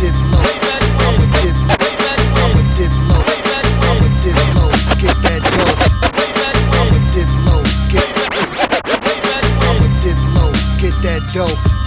I'ma 0.02 0.10
dip 0.10 0.18
low, 0.32 0.42
I'ma 0.98 1.26
dip, 2.74 2.90
low, 3.06 3.22
I'ma 3.86 4.08
dip 4.24 4.40
low, 4.58 4.72
get 4.98 5.14
that 5.22 5.42
dough. 5.46 5.78
I'ma 6.74 6.98
dip 7.14 7.30
low, 7.46 7.62
get. 7.88 8.14
That. 8.16 8.22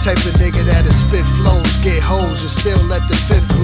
Type 0.06 0.18
of 0.18 0.34
nigga 0.40 0.64
that'll 0.64 0.92
spit 0.92 1.24
flows, 1.36 1.76
get 1.78 2.02
hoes 2.02 2.42
and 2.42 2.50
still 2.50 2.78
let 2.86 3.06
the 3.08 3.16
fifth 3.16 3.55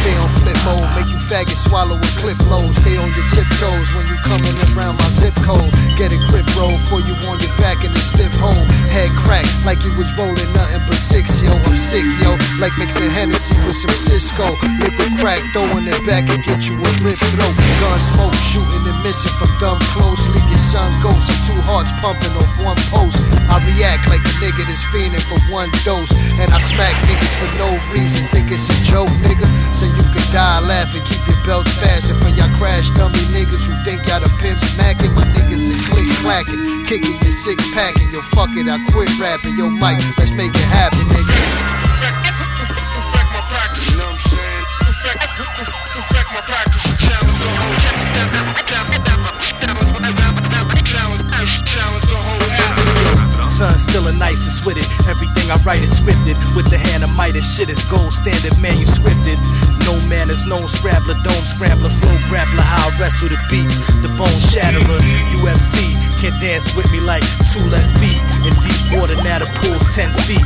Stay 0.00 0.16
on 0.16 0.30
flip 0.40 0.56
mode, 0.64 0.88
make 0.96 1.10
you 1.12 1.20
faggot 1.28 1.60
swallow 1.60 2.00
a 2.00 2.10
clip 2.16 2.40
lows. 2.48 2.76
Stay 2.80 2.96
on 2.96 3.12
your 3.12 3.28
tiptoes 3.28 3.92
when 3.92 4.08
you 4.08 4.16
coming 4.24 4.56
around 4.72 4.96
my 4.96 5.08
zip 5.12 5.36
code. 5.44 5.68
Get 6.00 6.12
a 6.12 6.20
grip 6.32 6.48
roll 6.56 6.72
for 6.88 7.04
you 7.04 7.12
on 7.28 7.36
your 7.44 7.52
back 7.60 7.84
in 7.84 7.92
the 7.92 8.00
stiff 8.00 8.32
home. 8.40 8.64
Head 8.88 9.12
crack 9.20 9.44
like 9.68 9.84
you 9.84 9.92
was 10.00 10.08
rolling 10.16 10.48
nothing 10.56 10.80
but 10.88 10.96
six, 10.96 11.44
yo. 11.44 11.52
I'm 11.52 11.76
sick, 11.76 12.06
yo. 12.24 12.32
Like 12.56 12.72
mixing 12.80 13.12
Hennessy 13.12 13.52
with 13.68 13.76
some 13.76 13.92
Cisco. 13.92 14.56
Liquid 14.80 15.12
crack, 15.20 15.44
throwing 15.52 15.84
it 15.84 16.00
back 16.08 16.24
and 16.32 16.40
get 16.40 16.64
you 16.64 16.80
a 16.80 16.90
lit 17.04 17.20
throat. 17.20 17.54
Gun 17.84 18.00
smoke, 18.00 18.36
shooting 18.40 18.84
and 18.88 19.00
missing 19.04 19.34
from 19.36 19.52
dumb 19.60 19.80
close. 19.92 20.24
Leave 20.32 20.48
your 20.48 20.62
son 20.62 20.88
ghost. 21.04 21.28
Two 21.44 21.58
hearts 21.68 21.92
pumping 22.00 22.32
off 22.40 22.48
one 22.64 22.80
post. 22.88 23.20
I 23.52 23.60
react 23.68 24.08
like 24.08 24.24
a 24.24 24.32
nigga 24.40 24.64
that's 24.64 24.84
fiending 24.88 25.20
for 25.28 25.36
one 25.52 25.68
dose. 25.84 26.14
And 26.40 26.48
I 26.48 26.58
smack 26.62 26.96
niggas 27.04 27.34
for 27.36 27.50
no 27.60 27.68
reason. 27.92 28.24
Think 28.32 28.48
it's 28.48 28.70
a 28.70 28.76
joke, 28.88 29.12
nigga. 29.20 29.49
So 29.74 29.86
you 29.86 30.04
can 30.12 30.24
die 30.32 30.60
laughing, 30.66 31.02
keep 31.08 31.22
your 31.26 31.40
belt 31.46 31.68
fastened 31.80 32.18
for 32.20 32.28
y'all 32.34 32.50
crash 32.56 32.90
dummy 32.96 33.24
niggas 33.32 33.66
who 33.66 33.74
think 33.84 34.06
y'all 34.06 34.20
the 34.20 34.30
pimp 34.40 34.60
smacking. 34.60 35.12
My 35.14 35.24
niggas 35.36 35.70
are 35.72 35.80
click 35.90 36.08
clacking, 36.20 36.60
kicking 36.84 37.16
your 37.22 37.34
six 37.34 37.62
packing. 37.72 38.10
Yo, 38.12 38.20
fuck 38.34 38.50
it, 38.56 38.68
I 38.68 38.78
quit 38.92 39.10
rapping. 39.18 39.56
Yo, 39.56 39.70
Mike, 39.70 40.02
let's 40.18 40.32
make 40.32 40.54
it 40.54 40.68
happen, 40.68 41.00
nigga. 41.08 41.80
Son, 53.60 53.78
still 53.78 54.04
the 54.04 54.12
nicest 54.12 54.64
with 54.64 54.78
it. 54.78 54.88
Everything 55.06 55.50
I 55.50 55.56
write 55.68 55.82
is 55.82 55.92
scripted. 55.92 56.32
With 56.56 56.70
the 56.70 56.78
hand 56.78 57.04
of 57.04 57.10
Midas, 57.10 57.44
shit 57.44 57.68
is 57.68 57.84
gold 57.92 58.10
standard 58.10 58.56
manuscripted. 58.56 59.36
No 59.84 60.00
manners, 60.08 60.46
no 60.46 60.56
scrabbler, 60.66 61.12
dome 61.22 61.44
scrambler, 61.44 61.90
flow 62.00 62.16
grappler. 62.32 62.64
How 62.64 62.88
I 62.88 62.98
wrestle 62.98 63.28
the 63.28 63.36
beats, 63.52 63.76
the 64.00 64.08
bone 64.16 64.40
shatterer. 64.48 65.00
UFC 65.44 65.92
can't 66.22 66.40
dance 66.40 66.74
with 66.74 66.90
me 66.90 67.00
like 67.00 67.20
two 67.52 67.60
left 67.68 68.00
feet. 68.00 68.29
In 68.46 68.54
deep 68.64 68.98
water, 68.98 69.16
now 69.22 69.38
the 69.38 69.48
pool's 69.60 69.94
10 69.94 70.08
feet. 70.24 70.44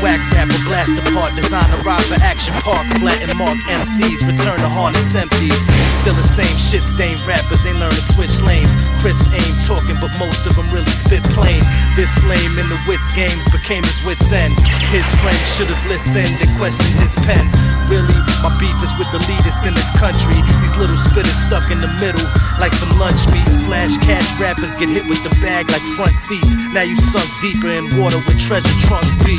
Whack 0.00 0.20
rapper, 0.32 0.56
blast 0.64 0.96
apart, 0.96 1.36
designer 1.36 1.76
for 1.84 2.16
action 2.24 2.54
park. 2.64 2.84
Flatten 3.00 3.36
mark 3.36 3.56
MCs, 3.68 4.24
return 4.24 4.60
the 4.60 4.68
harness 4.68 5.14
empty. 5.14 5.52
Still 6.00 6.16
the 6.16 6.24
same 6.24 6.56
shit, 6.56 6.80
stained 6.80 7.20
rappers, 7.28 7.64
ain't 7.68 7.76
learn 7.76 7.92
to 7.92 8.04
switch 8.16 8.40
lanes. 8.40 8.72
Crisp 9.00 9.24
aim 9.32 9.54
talking, 9.68 9.96
but 10.00 10.12
most 10.16 10.48
of 10.48 10.56
them 10.56 10.68
really 10.72 10.88
spit 10.88 11.22
plain. 11.36 11.60
This 11.96 12.12
lame 12.24 12.56
in 12.56 12.68
the 12.72 12.80
wits 12.88 13.08
games 13.12 13.44
became 13.52 13.84
his 13.84 14.00
wits 14.04 14.32
end. 14.32 14.56
His 14.88 15.04
friend 15.20 15.36
should 15.52 15.68
have 15.68 15.84
listened 15.84 16.32
and 16.40 16.48
questioned 16.56 16.96
his 17.00 17.16
pen. 17.24 17.44
Really, 17.92 18.16
my 18.40 18.48
beef 18.56 18.76
is 18.80 18.92
with 18.96 19.12
the 19.12 19.20
leaders 19.28 19.60
in 19.68 19.76
this 19.76 19.92
country. 20.00 20.36
These 20.64 20.80
little 20.80 20.96
spitters 20.96 21.36
stuck 21.44 21.68
in 21.68 21.84
the 21.84 21.92
middle, 22.00 22.24
like 22.56 22.72
some 22.72 22.92
lunch 22.96 23.20
meat. 23.28 23.44
Flash 23.68 23.96
cash 24.00 24.24
rappers 24.40 24.72
get 24.74 24.88
hit 24.88 25.04
with 25.04 25.20
the 25.20 25.32
bag 25.44 25.68
like 25.68 25.84
front 25.92 26.16
seats. 26.16 26.56
Now 26.72 26.88
you 26.88 26.96
sunk 27.14 27.30
deeper 27.40 27.70
in 27.70 27.84
water 28.02 28.18
where 28.26 28.36
treasure 28.38 28.66
trunks 28.80 29.14
be. 29.24 29.38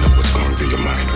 know 0.00 0.08
what's 0.16 0.32
going 0.34 0.56
through 0.56 0.70
your 0.70 0.80
mind 0.80 1.07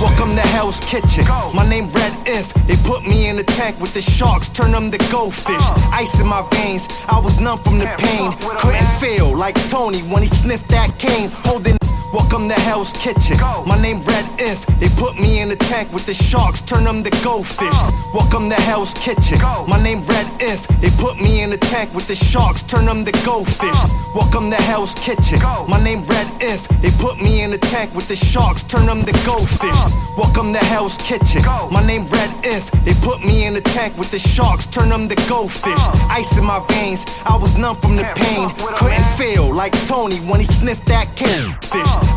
Welcome 0.00 0.36
to 0.36 0.42
Hell's 0.42 0.78
Kitchen. 0.78 1.24
My 1.54 1.68
name 1.68 1.90
Red 1.90 2.12
Inf. 2.28 2.54
They 2.68 2.76
put 2.88 3.02
me 3.02 3.26
in 3.26 3.36
the 3.36 3.42
tank 3.42 3.80
with 3.80 3.94
the 3.94 4.00
sharks, 4.00 4.48
turn 4.48 4.70
them 4.70 4.92
to 4.92 4.98
goldfish. 5.10 5.56
Ice 5.92 6.20
in 6.20 6.26
my 6.28 6.46
veins, 6.52 6.86
I 7.08 7.18
was 7.18 7.40
numb 7.40 7.58
from 7.58 7.80
the 7.80 7.86
pain. 7.98 8.32
Couldn't 8.60 8.86
feel 9.00 9.36
like 9.36 9.56
Tony 9.70 9.98
when 10.02 10.22
he 10.22 10.28
sniffed 10.28 10.68
that 10.68 10.96
cane. 10.98 11.30
Holding 11.44 11.77
Welcome 12.10 12.48
to 12.48 12.54
Hell's 12.54 12.92
Kitchen. 12.92 13.36
My 13.66 13.78
name 13.82 14.02
Red 14.02 14.24
Inf. 14.40 14.64
They 14.80 14.88
put 14.96 15.20
me 15.20 15.40
in 15.40 15.50
the 15.50 15.56
tank 15.56 15.92
with 15.92 16.06
the 16.06 16.14
sharks, 16.14 16.62
turn 16.62 16.84
them 16.84 17.04
to 17.04 17.10
goldfish. 17.22 17.74
Welcome 18.14 18.48
to 18.48 18.56
Hell's 18.56 18.94
Kitchen. 18.94 19.38
My 19.68 19.82
name 19.82 20.02
Red 20.06 20.26
Inf. 20.40 20.66
They 20.80 20.88
put 20.96 21.20
me 21.20 21.42
in 21.42 21.50
the 21.50 21.58
tank 21.58 21.92
with 21.92 22.08
the 22.08 22.14
sharks, 22.14 22.62
turn 22.62 22.86
them 22.86 23.04
to 23.04 23.12
goldfish. 23.26 23.76
Welcome 24.14 24.50
to 24.50 24.56
Hell's 24.56 24.94
Kitchen. 24.94 25.38
My 25.68 25.82
name 25.84 26.02
Red 26.06 26.26
Inf. 26.40 26.66
They 26.80 26.90
put 26.90 27.20
me 27.20 27.42
in 27.42 27.50
the 27.50 27.58
tank 27.58 27.94
with 27.94 28.08
the 28.08 28.16
sharks, 28.16 28.62
turn 28.62 28.86
them 28.86 29.02
to 29.02 29.12
goldfish. 29.26 29.76
Welcome 30.16 30.54
to 30.54 30.60
Hell's 30.60 30.96
Kitchen. 30.96 31.42
My 31.70 31.84
name 31.86 32.06
Red 32.08 32.30
Inf. 32.42 32.70
They 32.84 32.94
put 33.04 33.20
me 33.20 33.44
in 33.44 33.52
the 33.52 33.60
tank 33.60 33.98
with 33.98 34.10
the 34.10 34.18
sharks, 34.18 34.66
turn 34.66 34.88
them 34.88 35.08
to 35.08 35.14
goldfish. 35.28 35.82
Ice 36.08 36.38
in 36.38 36.44
my 36.44 36.64
veins, 36.68 37.04
I 37.26 37.36
was 37.36 37.58
numb 37.58 37.76
from 37.76 37.96
the 37.96 38.04
pain. 38.16 38.48
Couldn't 38.76 39.04
feel 39.18 39.52
like 39.54 39.72
Tony 39.86 40.16
when 40.30 40.40
he 40.40 40.46
sniffed 40.46 40.86
that 40.86 41.14
cane. 41.14 41.56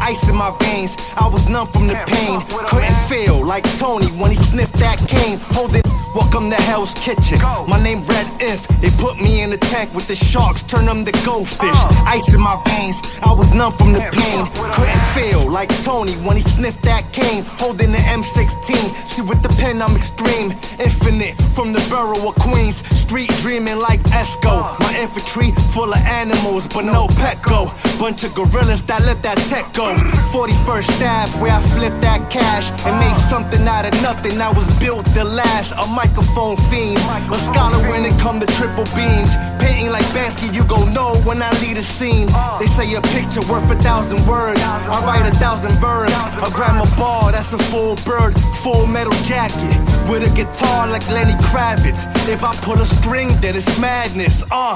Ice 0.02 0.28
in 0.30 0.36
my 0.36 0.52
veins, 0.60 0.96
I 1.18 1.28
was 1.28 1.48
numb 1.50 1.68
from 1.68 1.88
the 1.88 1.96
pain. 2.08 2.42
Couldn't 2.68 2.94
feel 3.08 3.46
like 3.46 3.64
Tony 3.78 4.08
when 4.20 4.32
he 4.32 4.38
sniffed 4.38 4.74
that 4.78 5.00
cane. 5.08 5.40
Holding, 5.52 5.84
welcome 6.14 6.50
to 6.50 6.56
Hell's 6.56 6.94
Kitchen. 6.94 7.40
My 7.68 7.82
name 7.82 8.04
Red 8.06 8.28
Inf. 8.42 8.68
They 8.82 8.90
put 9.02 9.18
me 9.18 9.42
in 9.42 9.50
the 9.50 9.58
tank 9.58 9.94
with 9.94 10.08
the 10.08 10.16
sharks, 10.16 10.64
turn 10.64 10.86
them 10.86 11.06
to 11.06 11.12
goldfish. 11.26 11.78
Ice 12.06 12.34
in 12.34 12.42
my 12.42 12.62
veins, 12.68 12.98
I 13.22 13.34
was 13.34 13.54
numb 13.54 13.74
from 13.74 13.94
the 13.94 14.00
pain. 14.00 14.48
Couldn't 14.74 15.06
feel 15.14 15.50
like 15.50 15.70
Tony 15.84 16.14
when 16.26 16.38
he 16.38 16.44
sniffed 16.44 16.84
that 16.84 17.12
cane. 17.14 17.44
Holding 17.60 17.92
the 17.92 18.00
M16, 18.00 19.10
see 19.10 19.22
with 19.22 19.42
the 19.42 19.50
pen 19.62 19.82
I'm 19.82 19.96
extreme. 19.96 20.52
Infinite 20.80 21.42
from 21.56 21.74
the 21.74 21.86
borough 21.90 22.30
of 22.30 22.36
Queens. 22.36 22.78
Street 22.96 23.30
dreaming 23.42 23.78
like 23.78 24.00
Esco. 24.12 24.80
My 24.80 24.98
infantry 25.00 25.52
full 25.74 25.92
of 25.92 26.00
animals, 26.06 26.68
but 26.68 26.86
no 26.86 27.08
Petco. 27.08 27.70
Bunch 28.00 28.24
of 28.24 28.34
gorillas 28.34 28.82
that 28.84 29.06
let 29.06 29.22
that 29.24 29.38
tech 29.50 29.74
go. 29.74 29.94
41st 30.32 30.92
stab 30.96 31.30
where 31.42 31.52
I 31.52 31.62
flipped 31.62 32.02
that 32.02 32.30
cash 32.32 32.72
and 32.86 32.98
made 33.00 33.18
something 33.32 33.66
out 33.66 33.86
of 33.86 33.94
nothing 34.02 34.42
I 34.42 34.52
was 34.52 34.68
built 34.78 35.06
to 35.16 35.24
last. 35.24 35.72
A 35.72 35.88
microphone 35.96 36.58
fiend, 36.68 36.98
a 37.32 37.38
scholar 37.48 37.80
when 37.90 38.04
it 38.04 38.12
come 38.20 38.42
to 38.42 38.48
triple 38.58 38.84
beams. 38.92 39.32
Painting 39.64 39.90
like 39.90 40.04
Banksy, 40.12 40.52
you 40.54 40.66
gon' 40.66 40.92
know 40.94 41.16
when 41.24 41.42
I 41.42 41.50
lead 41.64 41.78
a 41.78 41.82
scene. 41.82 42.28
They 42.60 42.68
say 42.68 42.94
a 42.94 43.02
picture 43.16 43.40
worth 43.48 43.72
a 43.72 43.78
thousand 43.88 44.20
words. 44.28 44.60
I 44.64 44.98
write 45.08 45.26
a 45.32 45.34
thousand 45.44 45.72
verbs. 45.80 46.12
I 46.46 46.48
grab 46.54 46.76
my 46.76 46.90
ball, 47.00 47.32
that's 47.32 47.54
a 47.54 47.58
full 47.72 47.96
bird, 48.04 48.34
full 48.64 48.86
metal 48.86 49.16
jacket. 49.24 49.80
With 50.12 50.30
a 50.30 50.32
guitar 50.36 50.90
like 50.90 51.08
Lenny 51.08 51.38
Kravitz. 51.48 52.02
If 52.28 52.44
I 52.44 52.52
pull 52.66 52.82
a 52.82 52.86
string, 52.86 53.30
then 53.40 53.56
it's 53.56 53.80
madness. 53.80 54.44
Uh. 54.52 54.76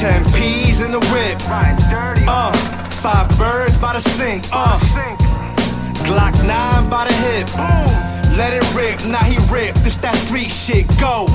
Ten 0.00 0.24
peas 0.34 0.80
in 0.80 0.90
the 0.90 1.02
whip. 1.12 1.38
Uh. 2.26 2.52
Five 3.06 3.28
birds 3.38 3.78
by 3.78 3.92
the 3.92 4.00
sink. 4.00 4.42
Uh. 4.52 5.31
Glock 6.08 6.34
9 6.46 6.90
by 6.90 7.06
the 7.06 7.14
hip. 7.14 7.48
Let 8.36 8.52
it 8.54 8.64
rip, 8.74 8.98
now 9.10 9.24
he 9.24 9.36
rip. 9.52 9.74
This 9.84 9.96
that 9.96 10.14
street 10.14 10.50
shit, 10.50 10.86
go. 10.98 11.26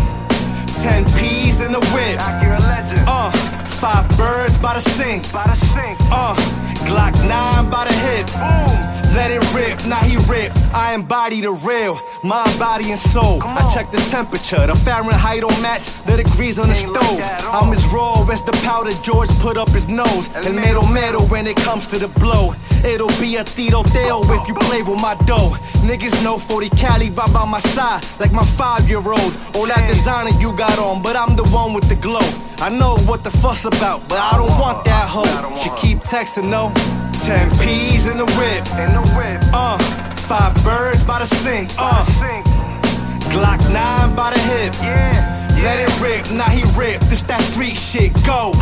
Ten 0.82 1.06
peas 1.18 1.62
in 1.62 1.72
the 1.72 1.80
whip. 1.94 2.18
Uh, 3.08 3.32
five 3.82 4.08
birds 4.18 4.58
by 4.58 4.74
the 4.74 4.82
sink. 4.82 5.24
Uh, 6.12 6.36
Glock 6.88 7.14
9 7.28 7.70
by 7.70 7.84
the 7.86 7.94
hip. 7.94 8.88
Let 9.14 9.32
it 9.32 9.44
rip, 9.54 9.86
now 9.88 10.00
he 10.00 10.16
rip. 10.32 10.52
I 10.74 10.94
embody 10.94 11.42
the 11.42 11.52
real, 11.52 12.00
mind, 12.24 12.54
body, 12.60 12.92
and 12.92 13.00
soul. 13.00 13.42
I 13.42 13.72
check 13.74 13.92
the 13.92 13.98
temperature, 14.12 14.68
the 14.68 14.76
Fahrenheit 14.76 15.42
don't 15.42 15.62
match 15.62 16.02
the 16.04 16.18
degrees 16.18 16.60
on 16.60 16.68
the 16.68 16.76
stove. 16.76 17.20
I'm 17.52 17.74
as 17.74 17.86
raw 17.88 18.26
as 18.32 18.44
the 18.44 18.52
powder 18.64 18.92
George 19.04 19.30
put 19.40 19.58
up 19.58 19.70
his 19.70 19.88
nose. 19.88 20.30
And 20.36 20.56
metal 20.56 20.86
metal 20.88 21.26
when 21.28 21.48
it 21.48 21.58
comes 21.58 21.88
to 21.88 21.98
the 21.98 22.08
blow. 22.20 22.54
It'll 22.86 23.16
be 23.20 23.38
a 23.38 23.44
Tito 23.44 23.82
Dale 23.84 24.22
if 24.24 24.48
you 24.48 24.54
play 24.54 24.84
with 24.84 25.02
my 25.02 25.16
dough. 25.26 25.58
Niggas 25.82 26.24
know 26.24 26.38
40 26.38 26.70
Cali 26.70 27.10
right 27.10 27.34
by 27.34 27.46
my 27.46 27.60
side, 27.60 28.06
like 28.20 28.32
my 28.32 28.44
five 28.44 28.88
year 28.88 29.00
old. 29.00 29.34
All 29.56 29.66
that 29.66 29.88
designer 29.88 30.32
you 30.40 30.56
got 30.56 30.78
on, 30.78 31.02
but 31.02 31.16
I'm 31.16 31.36
the 31.36 31.46
one 31.46 31.74
with 31.74 31.90
the 31.90 31.96
glow. 31.96 32.28
I 32.60 32.70
know 32.70 32.98
what 33.10 33.24
the 33.24 33.32
fuss 33.32 33.66
about, 33.66 34.08
but 34.10 34.20
I 34.20 34.38
don't 34.38 34.58
want 34.60 34.86
that 34.86 35.08
hoe. 35.10 35.58
She 35.62 35.70
keep 35.82 36.00
texting, 36.00 36.50
no. 36.50 36.74
Ten 37.28 37.52
peas 37.60 38.08
in 38.08 38.16
the 38.16 38.26
whip. 38.40 38.64
In 38.80 38.94
the 38.96 39.04
whip. 39.20 39.44
Uh, 39.52 39.78
five 40.16 40.56
birds 40.64 41.04
by 41.04 41.20
the 41.20 41.26
sink. 41.26 41.70
Uh, 41.78 42.02
Glock 43.36 43.60
9 43.70 44.16
by 44.16 44.32
the 44.32 44.40
hip. 44.40 44.74
Yeah. 44.82 45.12
Let 45.62 45.78
it 45.78 45.92
rip, 46.00 46.32
now 46.32 46.48
he 46.50 46.64
rip. 46.80 47.02
This 47.12 47.22
that 47.24 47.42
street 47.42 47.76
shit, 47.76 48.14
go. 48.24 48.54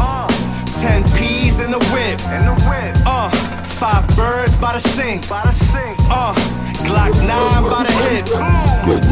Ten 0.81 1.03
peas 1.13 1.59
in 1.59 1.69
the 1.69 1.77
whip. 1.93 2.17
In 2.33 2.41
the 2.49 2.57
whip. 2.65 2.97
Uh, 3.05 3.29
five 3.29 4.07
birds 4.17 4.55
by 4.55 4.73
the 4.73 4.79
sink. 4.79 5.29
By 5.29 5.43
the 5.45 5.51
sink. 5.51 5.99
Uh, 6.09 6.33
Glock 6.89 7.13
9 7.21 7.69
by 7.69 7.83
the 7.85 7.93
hip. 8.09 8.25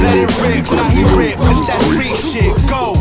Let 0.02 0.18
it 0.18 0.34
rip, 0.42 0.66
now 0.74 0.90
he 0.90 1.04
rip. 1.14 1.38
This 1.38 1.62
that 1.70 1.82
street 1.94 2.18
shit, 2.18 2.58
go. 2.68 2.98